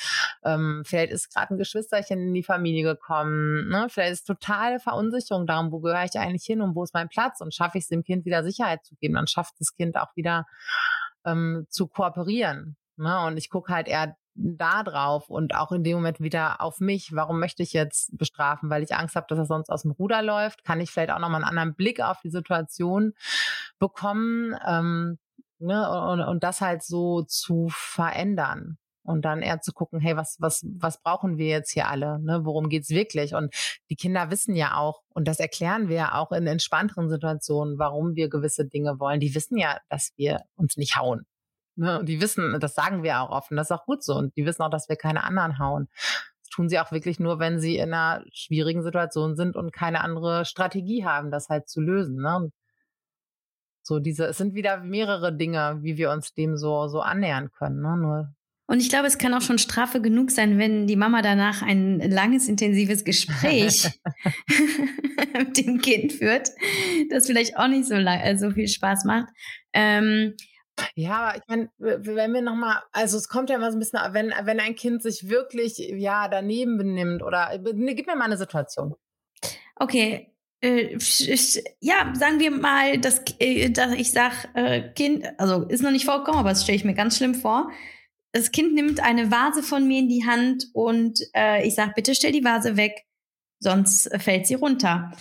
[0.44, 3.88] ähm, vielleicht ist gerade ein Geschwisterchen in die Familie gekommen, ne?
[3.90, 7.42] vielleicht ist totale Verunsicherung darum, wo gehöre ich eigentlich hin und wo ist mein Platz
[7.42, 10.16] und schaffe ich es dem Kind wieder Sicherheit zu geben, dann schafft das Kind auch
[10.16, 10.46] wieder
[11.26, 12.78] ähm, zu kooperieren.
[12.98, 13.26] Ne?
[13.26, 17.16] Und ich gucke halt eher da drauf und auch in dem Moment wieder auf mich.
[17.16, 18.70] Warum möchte ich jetzt bestrafen?
[18.70, 20.64] Weil ich Angst habe, dass er sonst aus dem Ruder läuft?
[20.64, 23.14] Kann ich vielleicht auch nochmal einen anderen Blick auf die Situation
[23.80, 24.56] bekommen?
[24.66, 25.20] Ähm,
[25.60, 25.90] ne?
[25.90, 30.66] und, und das halt so zu verändern und dann eher zu gucken, hey, was, was,
[30.78, 32.20] was brauchen wir jetzt hier alle?
[32.20, 32.42] Ne?
[32.44, 33.34] Worum geht's wirklich?
[33.34, 33.54] Und
[33.90, 38.16] die Kinder wissen ja auch, und das erklären wir ja auch in entspannteren Situationen, warum
[38.16, 39.20] wir gewisse Dinge wollen.
[39.20, 41.26] Die wissen ja, dass wir uns nicht hauen.
[41.82, 42.00] Ne?
[42.00, 44.16] Und die wissen, das sagen wir auch offen, das ist auch gut so.
[44.16, 45.90] Und die wissen auch, dass wir keine anderen hauen.
[46.44, 50.02] Das tun sie auch wirklich nur, wenn sie in einer schwierigen Situation sind und keine
[50.02, 52.22] andere Strategie haben, das halt zu lösen.
[52.22, 52.36] Ne?
[52.36, 52.54] Und
[53.82, 57.82] so diese, es sind wieder mehrere Dinge, wie wir uns dem so, so annähern können.
[57.82, 57.98] Ne?
[57.98, 58.36] Nur
[58.68, 62.00] und ich glaube, es kann auch schon Strafe genug sein, wenn die Mama danach ein
[62.00, 63.86] langes, intensives Gespräch
[65.38, 66.48] mit dem Kind führt,
[67.10, 69.28] das vielleicht auch nicht so, lang, äh, so viel Spaß macht.
[69.74, 70.36] Ähm,
[70.96, 74.00] ja, aber ich meine, wenn wir nochmal, also es kommt ja immer so ein bisschen,
[74.12, 78.38] wenn, wenn ein Kind sich wirklich, ja, daneben benimmt oder, ne, gib mir mal eine
[78.38, 78.96] Situation.
[79.76, 80.98] Okay, äh,
[81.80, 86.06] ja, sagen wir mal, dass, äh, dass ich sag, äh, Kind, also ist noch nicht
[86.06, 87.72] vorgekommen, aber das stelle ich mir ganz schlimm vor.
[88.32, 92.16] Das Kind nimmt eine Vase von mir in die Hand und äh, ich sag, bitte
[92.16, 93.06] stell die Vase weg,
[93.60, 95.12] sonst fällt sie runter.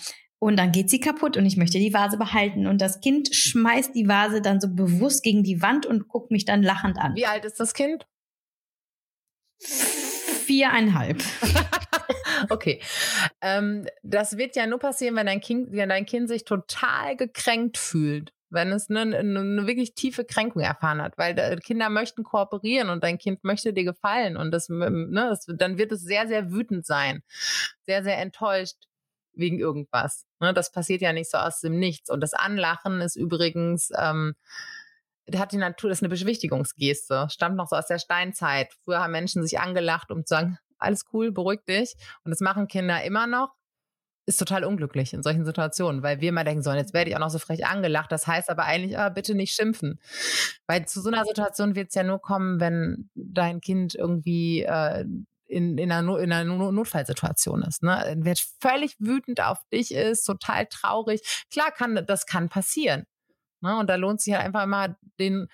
[0.43, 2.65] Und dann geht sie kaputt und ich möchte die Vase behalten.
[2.65, 6.45] Und das Kind schmeißt die Vase dann so bewusst gegen die Wand und guckt mich
[6.45, 7.13] dann lachend an.
[7.15, 8.07] Wie alt ist das Kind?
[9.59, 11.21] Viereinhalb.
[12.49, 12.81] okay.
[13.39, 17.77] Ähm, das wird ja nur passieren, wenn dein, kind, wenn dein Kind sich total gekränkt
[17.77, 18.33] fühlt.
[18.49, 23.19] Wenn es eine, eine wirklich tiefe Kränkung erfahren hat, weil Kinder möchten kooperieren und dein
[23.19, 27.21] Kind möchte dir gefallen und das, ne, das, dann wird es sehr, sehr wütend sein,
[27.85, 28.87] sehr, sehr enttäuscht
[29.33, 30.25] wegen irgendwas.
[30.39, 32.09] Ne, das passiert ja nicht so aus dem Nichts.
[32.09, 34.35] Und das Anlachen ist übrigens, ähm,
[35.35, 38.73] hat die Natur, das ist eine Beschwichtigungsgeste, stammt noch so aus der Steinzeit.
[38.83, 41.93] Früher haben Menschen sich angelacht, um zu sagen, alles cool, beruhig dich.
[42.23, 43.53] Und das machen Kinder immer noch.
[44.27, 47.21] Ist total unglücklich in solchen Situationen, weil wir immer denken sollen, jetzt werde ich auch
[47.21, 48.11] noch so frech angelacht.
[48.11, 49.99] Das heißt aber eigentlich, ah, bitte nicht schimpfen.
[50.67, 55.05] Weil zu so einer Situation wird es ja nur kommen, wenn dein Kind irgendwie äh,
[55.51, 57.83] in, in, einer, in einer Notfallsituation ist.
[57.83, 58.15] Ne?
[58.19, 61.21] Wird völlig wütend auf dich ist, total traurig.
[61.51, 63.05] Klar kann, das kann passieren.
[63.59, 63.77] Ne?
[63.77, 65.47] Und da lohnt sich halt einfach mal den,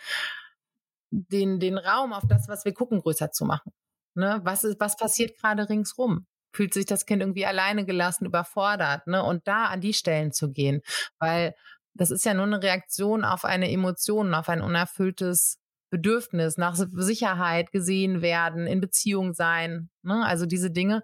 [1.10, 3.72] den, den Raum auf das, was wir gucken, größer zu machen.
[4.14, 4.39] Ne?
[4.43, 6.28] Was ist, was passiert gerade ringsrum?
[6.54, 9.22] Fühlt sich das Kind irgendwie alleine gelassen, überfordert, ne?
[9.22, 10.82] Und da an die Stellen zu gehen,
[11.20, 11.54] weil
[11.93, 17.71] das ist ja nur eine Reaktion auf eine Emotion, auf ein unerfülltes Bedürfnis nach Sicherheit
[17.71, 20.25] gesehen werden, in Beziehung sein, ne?
[20.25, 21.03] also diese Dinge.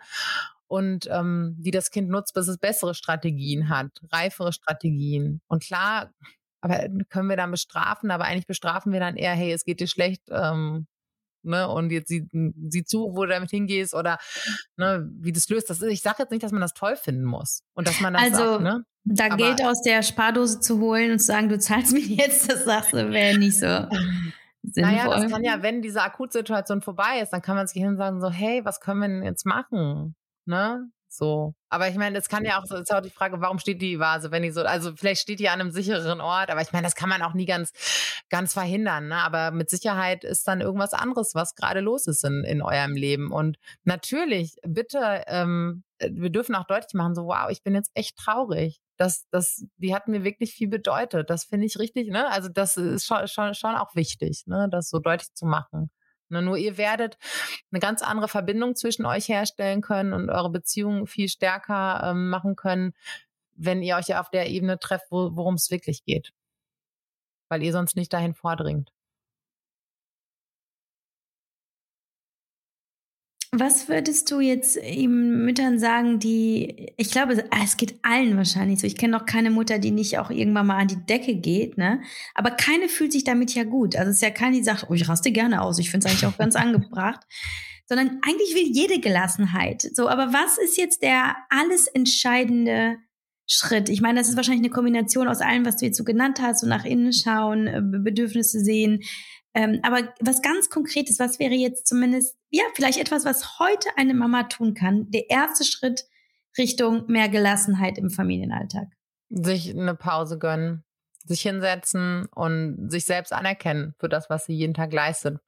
[0.67, 5.41] Und ähm, die das Kind nutzt, bis es bessere Strategien hat, reifere Strategien.
[5.47, 6.11] Und klar,
[6.61, 9.87] aber können wir dann bestrafen, aber eigentlich bestrafen wir dann eher, hey, es geht dir
[9.87, 10.87] schlecht, ähm,
[11.43, 12.25] ne, und jetzt sieh,
[12.69, 14.17] sieh zu, wo du damit hingehst oder
[14.77, 15.69] ne, wie das löst.
[15.69, 18.13] Das ist, ich sage jetzt nicht, dass man das toll finden muss und dass man
[18.13, 18.85] das also, auch, ne?
[19.05, 22.49] Da aber, Geld aus der Spardose zu holen und zu sagen, du zahlst mir jetzt,
[22.49, 23.67] das sagst du, wäre nicht so.
[24.63, 24.95] sinnvoll.
[24.95, 27.97] Naja, das kann ja, wenn diese Akutsituation vorbei ist, dann kann man sich hin und
[27.97, 30.15] sagen so, hey, was können wir denn jetzt machen?
[30.45, 30.89] Ne?
[31.13, 31.53] So.
[31.69, 33.99] Aber ich meine, es kann ja auch, so, ist auch die Frage, warum steht die
[33.99, 36.85] Vase, wenn die so, also vielleicht steht die an einem sicheren Ort, aber ich meine,
[36.85, 37.71] das kann man auch nie ganz,
[38.29, 39.17] ganz verhindern, ne?
[39.17, 43.31] Aber mit Sicherheit ist dann irgendwas anderes, was gerade los ist in, in eurem Leben.
[43.31, 48.17] Und natürlich, bitte, ähm, wir dürfen auch deutlich machen, so, wow, ich bin jetzt echt
[48.17, 48.81] traurig.
[48.97, 51.29] Das, das, die hat mir wirklich viel bedeutet.
[51.29, 52.29] Das finde ich richtig, ne?
[52.29, 54.67] Also das ist schon, schon, schon auch wichtig, ne?
[54.71, 55.89] Das so deutlich zu machen.
[56.29, 57.17] Ne, nur ihr werdet
[57.71, 62.55] eine ganz andere Verbindung zwischen euch herstellen können und eure Beziehung viel stärker ähm, machen
[62.55, 62.93] können,
[63.55, 66.33] wenn ihr euch auf der Ebene trefft, wo, worum es wirklich geht.
[67.49, 68.92] Weil ihr sonst nicht dahin vordringt.
[73.55, 78.87] Was würdest du jetzt eben Müttern sagen, die, ich glaube, es geht allen wahrscheinlich so.
[78.87, 82.01] Ich kenne noch keine Mutter, die nicht auch irgendwann mal an die Decke geht, ne?
[82.33, 83.95] Aber keine fühlt sich damit ja gut.
[83.95, 85.77] Also es ist ja keine, die sagt, oh, ich raste gerne aus.
[85.77, 87.21] Ich finde es eigentlich auch ganz angebracht.
[87.85, 89.83] Sondern eigentlich will jede Gelassenheit.
[89.93, 92.97] So, aber was ist jetzt der alles entscheidende
[93.45, 93.87] Schritt?
[93.89, 96.61] Ich meine, das ist wahrscheinlich eine Kombination aus allem, was du jetzt so genannt hast,
[96.61, 99.03] so nach innen schauen, äh, Bedürfnisse sehen,
[99.53, 104.13] ähm, aber was ganz Konkretes, was wäre jetzt zumindest, ja, vielleicht etwas, was heute eine
[104.13, 106.05] Mama tun kann, der erste Schritt
[106.57, 108.87] Richtung mehr Gelassenheit im Familienalltag?
[109.29, 110.83] Sich eine Pause gönnen,
[111.23, 115.39] sich hinsetzen und sich selbst anerkennen für das, was sie jeden Tag leistet.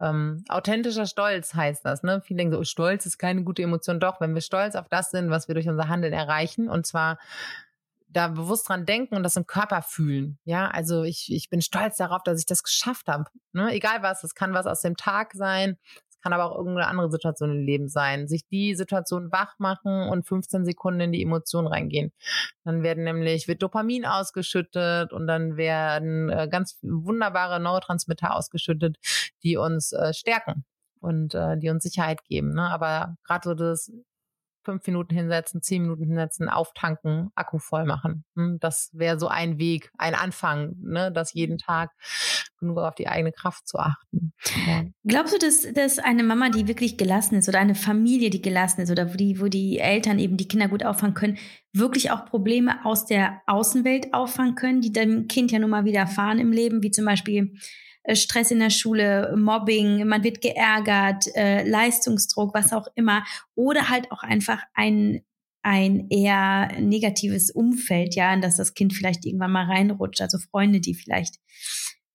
[0.00, 2.20] Ähm, authentischer Stolz heißt das, ne?
[2.24, 3.98] Viele denken so, Stolz ist keine gute Emotion.
[3.98, 7.18] Doch, wenn wir stolz auf das sind, was wir durch unser Handeln erreichen, und zwar
[8.18, 10.38] da bewusst dran denken und das im Körper fühlen.
[10.44, 13.24] Ja, also ich, ich bin stolz darauf, dass ich das geschafft habe.
[13.52, 13.72] Ne?
[13.72, 15.78] Egal was, es kann was aus dem Tag sein,
[16.10, 18.26] es kann aber auch irgendeine andere Situation im Leben sein.
[18.26, 22.12] Sich die Situation wach machen und 15 Sekunden in die Emotion reingehen.
[22.64, 28.96] Dann werden nämlich, wird Dopamin ausgeschüttet und dann werden äh, ganz wunderbare Neurotransmitter ausgeschüttet,
[29.44, 30.64] die uns äh, stärken
[31.00, 32.52] und äh, die uns Sicherheit geben.
[32.52, 32.62] Ne?
[32.62, 33.92] Aber gerade so das
[34.62, 38.24] fünf Minuten hinsetzen, zehn Minuten hinsetzen, auftanken, Akku voll machen.
[38.36, 41.90] Hm, das wäre so ein Weg, ein Anfang, ne, das jeden Tag
[42.58, 44.32] genug auf die eigene Kraft zu achten.
[45.04, 48.80] Glaubst du, dass, dass eine Mama, die wirklich gelassen ist oder eine Familie, die gelassen
[48.80, 51.38] ist oder wo die, wo die Eltern eben die Kinder gut auffangen können,
[51.72, 56.38] wirklich auch Probleme aus der Außenwelt auffangen können, die dem Kind ja nun mal widerfahren
[56.38, 57.54] im Leben, wie zum Beispiel
[58.14, 63.24] Stress in der Schule, Mobbing, man wird geärgert, äh, Leistungsdruck, was auch immer.
[63.54, 65.22] Oder halt auch einfach ein,
[65.62, 70.20] ein eher negatives Umfeld, ja, in das das Kind vielleicht irgendwann mal reinrutscht.
[70.20, 71.36] Also Freunde, die vielleicht,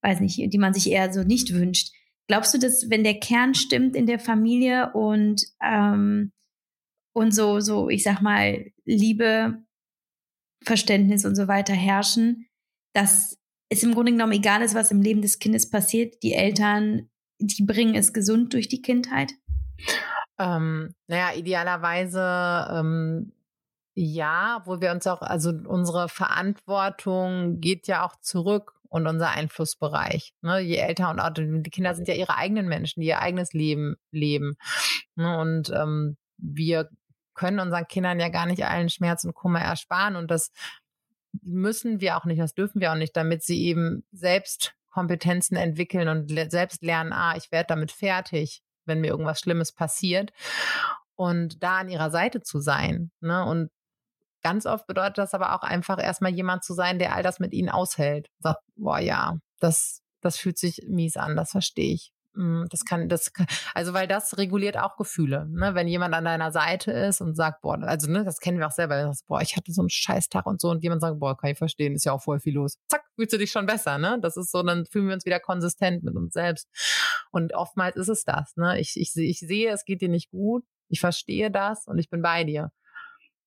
[0.01, 1.93] weiß nicht, die man sich eher so nicht wünscht.
[2.27, 6.31] Glaubst du, dass wenn der Kern stimmt in der Familie und ähm,
[7.13, 9.63] und so so ich sag mal Liebe,
[10.63, 12.47] Verständnis und so weiter herrschen,
[12.93, 13.37] dass
[13.69, 16.21] es im Grunde genommen egal ist, was im Leben des Kindes passiert.
[16.23, 17.09] Die Eltern,
[17.39, 19.33] die bringen es gesund durch die Kindheit.
[20.39, 23.33] Ähm, naja, idealerweise ähm,
[23.95, 30.33] ja, wo wir uns auch, also unsere Verantwortung geht ja auch zurück und unser Einflussbereich.
[30.41, 30.59] Ne?
[30.59, 33.95] Je älter und auch die Kinder sind ja ihre eigenen Menschen, die ihr eigenes Leben
[34.11, 34.55] leben.
[35.15, 35.37] Ne?
[35.37, 36.89] Und ähm, wir
[37.35, 40.15] können unseren Kindern ja gar nicht allen Schmerz und Kummer ersparen.
[40.15, 40.51] Und das
[41.41, 46.07] müssen wir auch nicht, das dürfen wir auch nicht, damit sie eben selbst Kompetenzen entwickeln
[46.07, 50.31] und le selbst lernen, ah, ich werde damit fertig, wenn mir irgendwas Schlimmes passiert.
[51.15, 53.11] Und da an ihrer Seite zu sein.
[53.19, 53.43] Ne?
[53.45, 53.71] Und
[54.43, 57.53] ganz oft bedeutet das aber auch einfach erstmal jemand zu sein, der all das mit
[57.53, 58.29] ihnen aushält.
[58.39, 62.11] Sagt, boah, ja, das, das fühlt sich mies an, das verstehe ich.
[62.35, 65.47] Mm, das kann, das kann, also weil das reguliert auch Gefühle.
[65.49, 65.75] Ne?
[65.75, 68.71] Wenn jemand an deiner Seite ist und sagt, boah, also ne, das kennen wir auch
[68.71, 71.51] selber, das, boah, ich hatte so einen Scheißtag und so und jemand sagt, boah, kann
[71.51, 72.79] ich verstehen, ist ja auch voll viel los.
[72.87, 74.17] Zack, fühlst du dich schon besser, ne?
[74.21, 76.67] Das ist so, dann fühlen wir uns wieder konsistent mit uns selbst.
[77.31, 78.79] Und oftmals ist es das, ne?
[78.79, 82.21] Ich, ich, ich sehe, es geht dir nicht gut, ich verstehe das und ich bin
[82.21, 82.71] bei dir.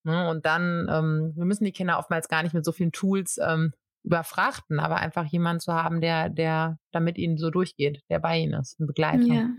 [0.03, 0.29] Ne?
[0.29, 3.73] Und dann, ähm, wir müssen die Kinder oftmals gar nicht mit so vielen Tools ähm,
[4.07, 8.59] überfrachten, aber einfach jemand zu haben, der, der damit ihnen so durchgeht, der bei ihnen
[8.59, 9.33] ist, ein Begleiter.
[9.33, 9.49] Ja.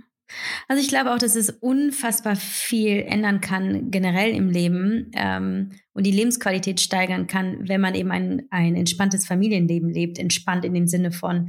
[0.66, 6.04] Also ich glaube auch, dass es unfassbar viel ändern kann generell im Leben ähm, und
[6.04, 10.86] die Lebensqualität steigern kann, wenn man eben ein, ein entspanntes Familienleben lebt, entspannt in dem
[10.86, 11.48] Sinne von,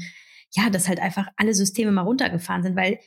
[0.51, 2.99] ja, dass halt einfach alle Systeme mal runtergefahren sind, weil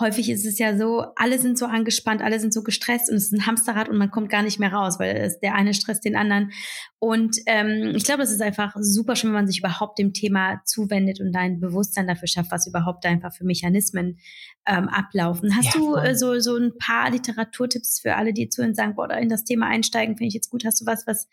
[0.00, 3.24] häufig ist es ja so, alle sind so angespannt, alle sind so gestresst und es
[3.24, 6.16] ist ein Hamsterrad und man kommt gar nicht mehr raus, weil der eine stresst den
[6.16, 6.52] anderen.
[6.98, 10.62] Und ähm, ich glaube, es ist einfach super schön, wenn man sich überhaupt dem Thema
[10.64, 14.18] zuwendet und ein Bewusstsein dafür schafft, was überhaupt einfach für Mechanismen
[14.66, 15.56] ähm, ablaufen.
[15.56, 18.94] Hast ja, du äh, so, so ein paar Literaturtipps für alle, die zu uns sagen,
[18.94, 20.64] boah, da in das Thema einsteigen, finde ich jetzt gut.
[20.64, 21.28] Hast du was, was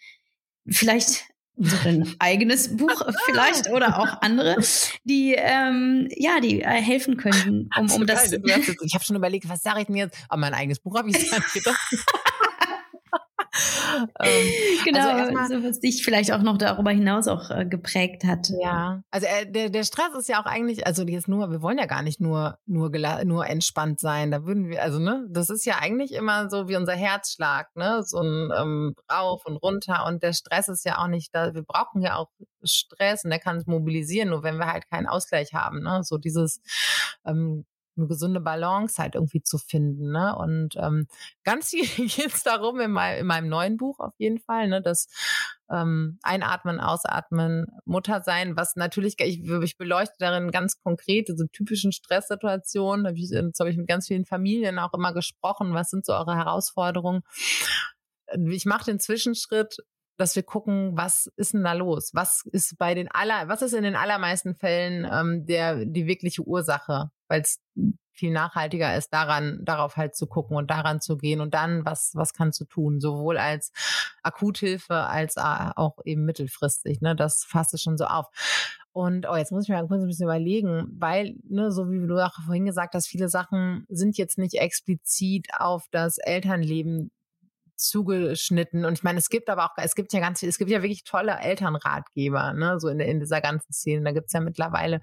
[0.70, 1.26] vielleicht
[1.58, 4.58] ein eigenes Buch vielleicht oder auch andere,
[5.04, 8.32] die ähm, ja, die äh, helfen können, um, um das.
[8.32, 10.18] ich habe schon überlegt, was sage ich denn jetzt?
[10.30, 11.96] Aber mein eigenes Buch habe ich gar nicht gedacht.
[14.20, 14.48] ähm,
[14.86, 18.50] genau, also so was dich vielleicht auch noch darüber hinaus auch äh, geprägt hat.
[18.62, 21.78] Ja, also äh, der, der Stress ist ja auch eigentlich, also jetzt nur, wir wollen
[21.78, 22.92] ja gar nicht nur nur
[23.26, 24.32] nur entspannt sein.
[24.32, 28.04] Da würden wir, also ne, das ist ja eigentlich immer so wie unser Herzschlag, ne,
[28.04, 30.06] so ein ähm, rauf und runter.
[30.06, 31.54] Und der Stress ist ja auch nicht da.
[31.54, 32.30] Wir brauchen ja auch
[32.64, 36.18] Stress und der kann es mobilisieren, nur wenn wir halt keinen Ausgleich haben, ne, so
[36.18, 36.62] dieses
[37.26, 37.66] ähm,
[37.98, 40.12] eine gesunde Balance halt irgendwie zu finden.
[40.12, 40.36] Ne?
[40.36, 41.08] Und ähm,
[41.44, 44.82] ganz viel geht es darum in, mein, in meinem neuen Buch auf jeden Fall, ne,
[44.82, 45.08] dass
[45.70, 51.92] ähm, einatmen, ausatmen, Mutter sein, was natürlich, ich, ich beleuchte darin ganz konkret diese typischen
[51.92, 53.04] Stresssituationen.
[53.04, 55.74] Da habe ich, hab ich mit ganz vielen Familien auch immer gesprochen.
[55.74, 57.22] Was sind so eure Herausforderungen?
[58.50, 59.78] Ich mache den Zwischenschritt,
[60.18, 62.12] dass wir gucken, was ist denn da los?
[62.14, 66.42] Was ist bei den aller, was ist in den allermeisten Fällen ähm, der die wirkliche
[66.42, 67.12] Ursache?
[67.28, 67.60] Weil es
[68.18, 72.12] viel nachhaltiger ist, daran, darauf halt zu gucken und daran zu gehen und dann, was,
[72.16, 73.72] was kannst du tun, sowohl als
[74.24, 78.28] Akuthilfe als auch eben mittelfristig, ne, das fasst es schon so auf.
[78.92, 82.18] Und oh, jetzt muss ich mir kurz ein bisschen überlegen, weil, ne, so wie du
[82.18, 87.12] auch vorhin gesagt hast, viele Sachen sind jetzt nicht explizit auf das Elternleben
[87.76, 88.86] zugeschnitten.
[88.86, 91.04] Und ich meine, es gibt aber auch, es gibt ja ganz es gibt ja wirklich
[91.04, 94.04] tolle Elternratgeber, ne, so in, in dieser ganzen Szene.
[94.04, 95.02] Da gibt's ja mittlerweile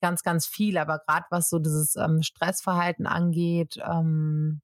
[0.00, 0.78] ganz, ganz viel.
[0.78, 4.60] Aber gerade was so dieses ähm, Stressverhalten angeht, ähm,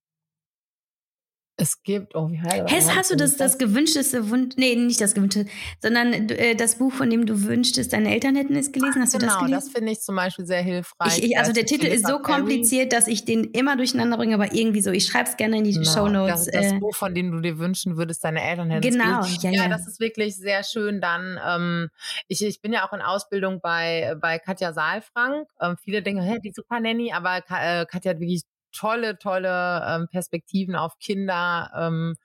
[1.57, 2.97] es gibt, oh, wie heißt das?
[2.97, 5.47] Hast du das, das gewünschteste Wunsch, nee, nicht das gewünschte,
[5.81, 9.03] sondern äh, das Buch, von dem du wünschtest, deine Eltern hätten es gelesen?
[9.03, 9.47] Hast genau, du das gelesen?
[9.47, 11.19] Genau, das finde ich zum Beispiel sehr hilfreich.
[11.19, 14.55] Ich, ich, also der Titel ist so kompliziert, dass ich den immer durcheinander bringe, aber
[14.55, 16.47] irgendwie so, ich schreibe es gerne in die genau, Show Notes.
[16.47, 19.51] Das, das äh, Buch, von dem du dir wünschen würdest, deine Eltern hätten Genau, ja,
[19.51, 19.69] ja, ja.
[19.69, 21.03] das ist wirklich sehr schön.
[21.03, 21.89] Dann, ähm,
[22.29, 25.49] ich, ich bin ja auch in Ausbildung bei, bei Katja Saalfrank.
[25.61, 28.43] Ähm, viele denken, hä, die Super Nanny, aber äh, Katja hat wirklich
[28.73, 32.17] tolle, tolle ähm, Perspektiven auf Kinder ähm,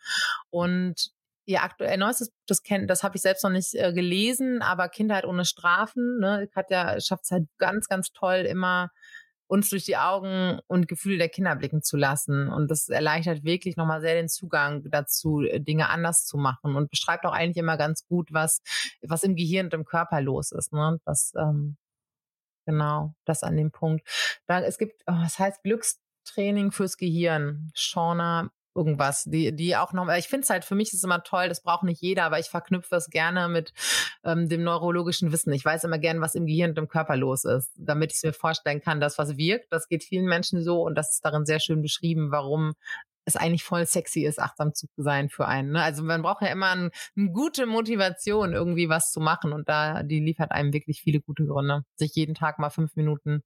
[0.49, 1.11] und
[1.45, 5.25] ihr aktuell neuestes, das kennt, das habe ich selbst noch nicht äh, gelesen, aber Kindheit
[5.25, 8.91] ohne Strafen, ne, Katja schafft es halt ganz, ganz toll, immer
[9.47, 12.49] uns durch die Augen und Gefühle der Kinder blicken zu lassen.
[12.49, 16.89] Und das erleichtert wirklich nochmal sehr den Zugang dazu, äh, Dinge anders zu machen und
[16.89, 18.61] beschreibt auch eigentlich immer ganz gut, was,
[19.01, 20.73] was im Gehirn und im Körper los ist.
[20.73, 20.99] Ne?
[21.05, 21.77] Was, ähm,
[22.65, 24.05] genau, das an dem Punkt.
[24.47, 27.71] Da, es gibt, oh, was heißt Glücks, Training fürs Gehirn.
[27.73, 31.23] Shauna irgendwas, die, die auch noch, ich finde es halt, für mich ist es immer
[31.23, 33.73] toll, das braucht nicht jeder, aber ich verknüpfe es gerne mit
[34.23, 35.51] ähm, dem neurologischen Wissen.
[35.51, 38.33] Ich weiß immer gerne, was im Gehirn und im Körper los ist, damit ich mir
[38.33, 41.59] vorstellen kann, dass was wirkt, das geht vielen Menschen so und das ist darin sehr
[41.59, 42.73] schön beschrieben, warum
[43.25, 45.71] es eigentlich voll sexy ist, achtsam zu sein für einen.
[45.71, 45.81] Ne?
[45.81, 50.03] Also man braucht ja immer ein, eine gute Motivation, irgendwie was zu machen und da,
[50.03, 53.43] die liefert einem wirklich viele gute Gründe, sich jeden Tag mal fünf Minuten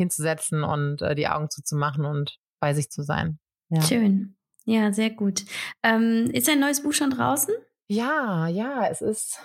[0.00, 3.38] hinzusetzen und äh, die Augen zuzumachen und bei sich zu sein.
[3.68, 3.82] Ja.
[3.82, 4.36] Schön.
[4.64, 5.44] Ja, sehr gut.
[5.82, 7.54] Ähm, ist ein neues Buch schon draußen?
[7.86, 9.40] Ja, ja, es ist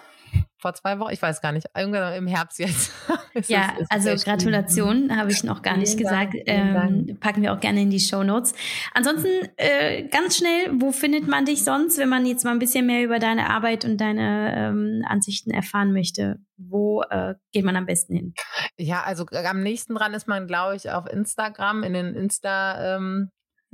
[0.65, 2.91] vor zwei Wochen, ich weiß gar nicht, irgendwann im Herbst jetzt.
[3.47, 6.33] ja, ist, ist also Gratulation habe ich noch gar nicht gesagt.
[6.33, 8.55] Dank, ähm, packen wir auch gerne in die Show Notes.
[8.95, 12.87] Ansonsten äh, ganz schnell, wo findet man dich sonst, wenn man jetzt mal ein bisschen
[12.87, 16.39] mehr über deine Arbeit und deine ähm, Ansichten erfahren möchte?
[16.57, 18.33] Wo äh, geht man am besten hin?
[18.79, 23.29] Ja, also am nächsten dran ist man, glaube ich, auf Instagram, in den Insta ähm,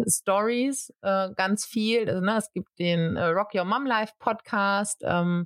[0.07, 2.09] Stories äh, ganz viel.
[2.09, 5.45] Also, ne, es gibt den äh, Rock Your Mom Life Podcast, ähm,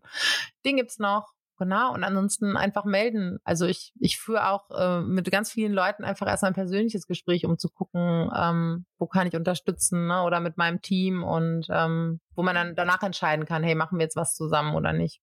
[0.65, 1.34] den gibt's noch.
[1.57, 3.39] Genau, und ansonsten einfach melden.
[3.45, 7.45] Also ich, ich führe auch äh, mit ganz vielen Leuten einfach erst ein persönliches Gespräch,
[7.45, 10.23] um zu gucken, ähm, wo kann ich unterstützen ne?
[10.23, 14.03] oder mit meinem Team und ähm, wo man dann danach entscheiden kann, hey, machen wir
[14.03, 15.21] jetzt was zusammen oder nicht.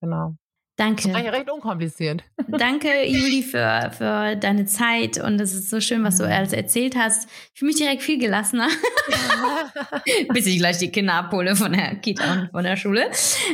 [0.00, 0.36] Genau.
[0.76, 1.12] Danke.
[1.12, 2.24] Das ist recht unkompliziert.
[2.48, 5.18] Danke, Juli, für, für deine Zeit.
[5.18, 7.28] Und es ist so schön, was du alles erzählt hast.
[7.52, 8.68] Ich fühle mich direkt viel gelassener.
[10.32, 13.08] Bis ich gleich die Kinder abhole von der Kita und von der Schule.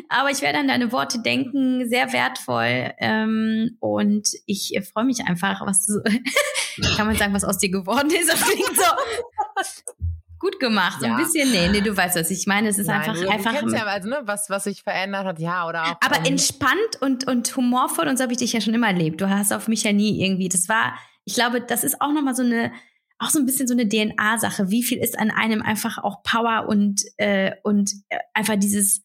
[0.08, 1.88] Aber ich werde an deine Worte denken.
[1.90, 2.92] Sehr wertvoll.
[2.98, 6.02] Ähm, und ich freue mich einfach, was du,
[6.96, 8.32] kann man sagen, was aus dir geworden ist.
[8.32, 9.99] Das klingt so
[10.40, 11.00] gut gemacht.
[11.02, 11.14] Ja.
[11.14, 12.68] Ein bisschen, nee, nee, du weißt, was ich meine.
[12.68, 13.60] Es ist Nein, einfach, du, einfach.
[13.60, 15.96] Du ja, also, ne, was, was sich verändert hat, ja, oder auch.
[16.00, 19.20] Aber um, entspannt und, und humorvoll und so habe ich dich ja schon immer erlebt.
[19.20, 20.94] Du hast auf mich ja nie irgendwie, das war,
[21.24, 22.72] ich glaube, das ist auch nochmal so eine,
[23.18, 24.70] auch so ein bisschen so eine DNA-Sache.
[24.70, 29.02] Wie viel ist an einem einfach auch Power und, äh, und äh, einfach dieses,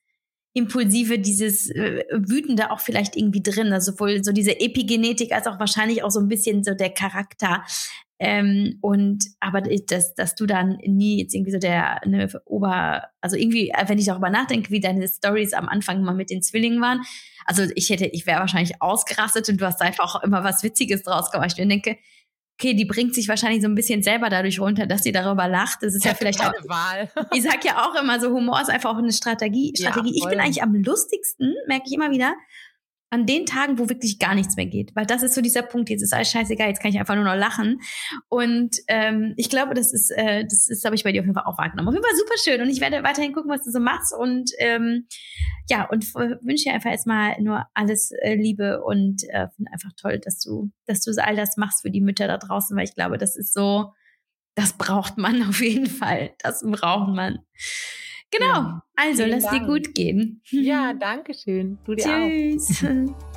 [0.57, 3.73] Impulsive, dieses äh, Wütende auch vielleicht irgendwie drin.
[3.73, 7.65] Also sowohl so diese Epigenetik als auch wahrscheinlich auch so ein bisschen so der Charakter.
[8.17, 13.35] Ähm, und aber dass, dass du dann nie jetzt irgendwie so der ne, Ober, also
[13.35, 16.81] irgendwie, äh, wenn ich darüber nachdenke, wie deine Stories am Anfang mal mit den Zwillingen
[16.81, 17.01] waren,
[17.45, 21.03] also ich hätte, ich wäre wahrscheinlich ausgerastet und du hast einfach auch immer was Witziges
[21.03, 21.55] draus gemacht.
[21.57, 21.97] Ich denke,
[22.57, 25.79] okay, die bringt sich wahrscheinlich so ein bisschen selber dadurch runter, dass sie darüber lacht.
[25.81, 26.53] Das ist ja, ja vielleicht auch.
[26.67, 27.11] Wahl.
[27.33, 29.73] ich sag ja auch immer so, Humor ist einfach auch eine Strategie.
[29.77, 30.17] Strategie.
[30.17, 32.33] Ja, ich bin eigentlich am lustigsten, merke ich immer wieder,
[33.15, 34.95] an den Tagen, wo wirklich gar nichts mehr geht.
[34.95, 37.23] Weil das ist so dieser Punkt, jetzt ist alles scheißegal, jetzt kann ich einfach nur
[37.23, 37.79] noch lachen.
[38.27, 41.35] Und ähm, ich glaube, das ist, äh, das ist, habe ich bei dir auf jeden
[41.35, 41.87] Fall auch wahrgenommen.
[41.87, 42.61] Auf jeden Fall super schön.
[42.61, 44.13] Und ich werde weiterhin gucken, was du so machst.
[44.13, 45.07] Und ähm,
[45.69, 50.39] ja, und wünsche dir einfach erstmal nur alles äh, Liebe und äh, einfach toll, dass
[50.39, 53.37] du, dass du all das machst für die Mütter da draußen, weil ich glaube, das
[53.37, 53.93] ist so,
[54.55, 56.31] das braucht man auf jeden Fall.
[56.39, 57.39] Das braucht man.
[58.31, 58.45] Genau.
[58.45, 58.83] Ja.
[58.95, 60.41] Also, lass dir gut gehen.
[60.49, 61.77] Ja, danke schön.
[61.85, 62.83] Du dir Tschüss.
[62.83, 63.15] auch.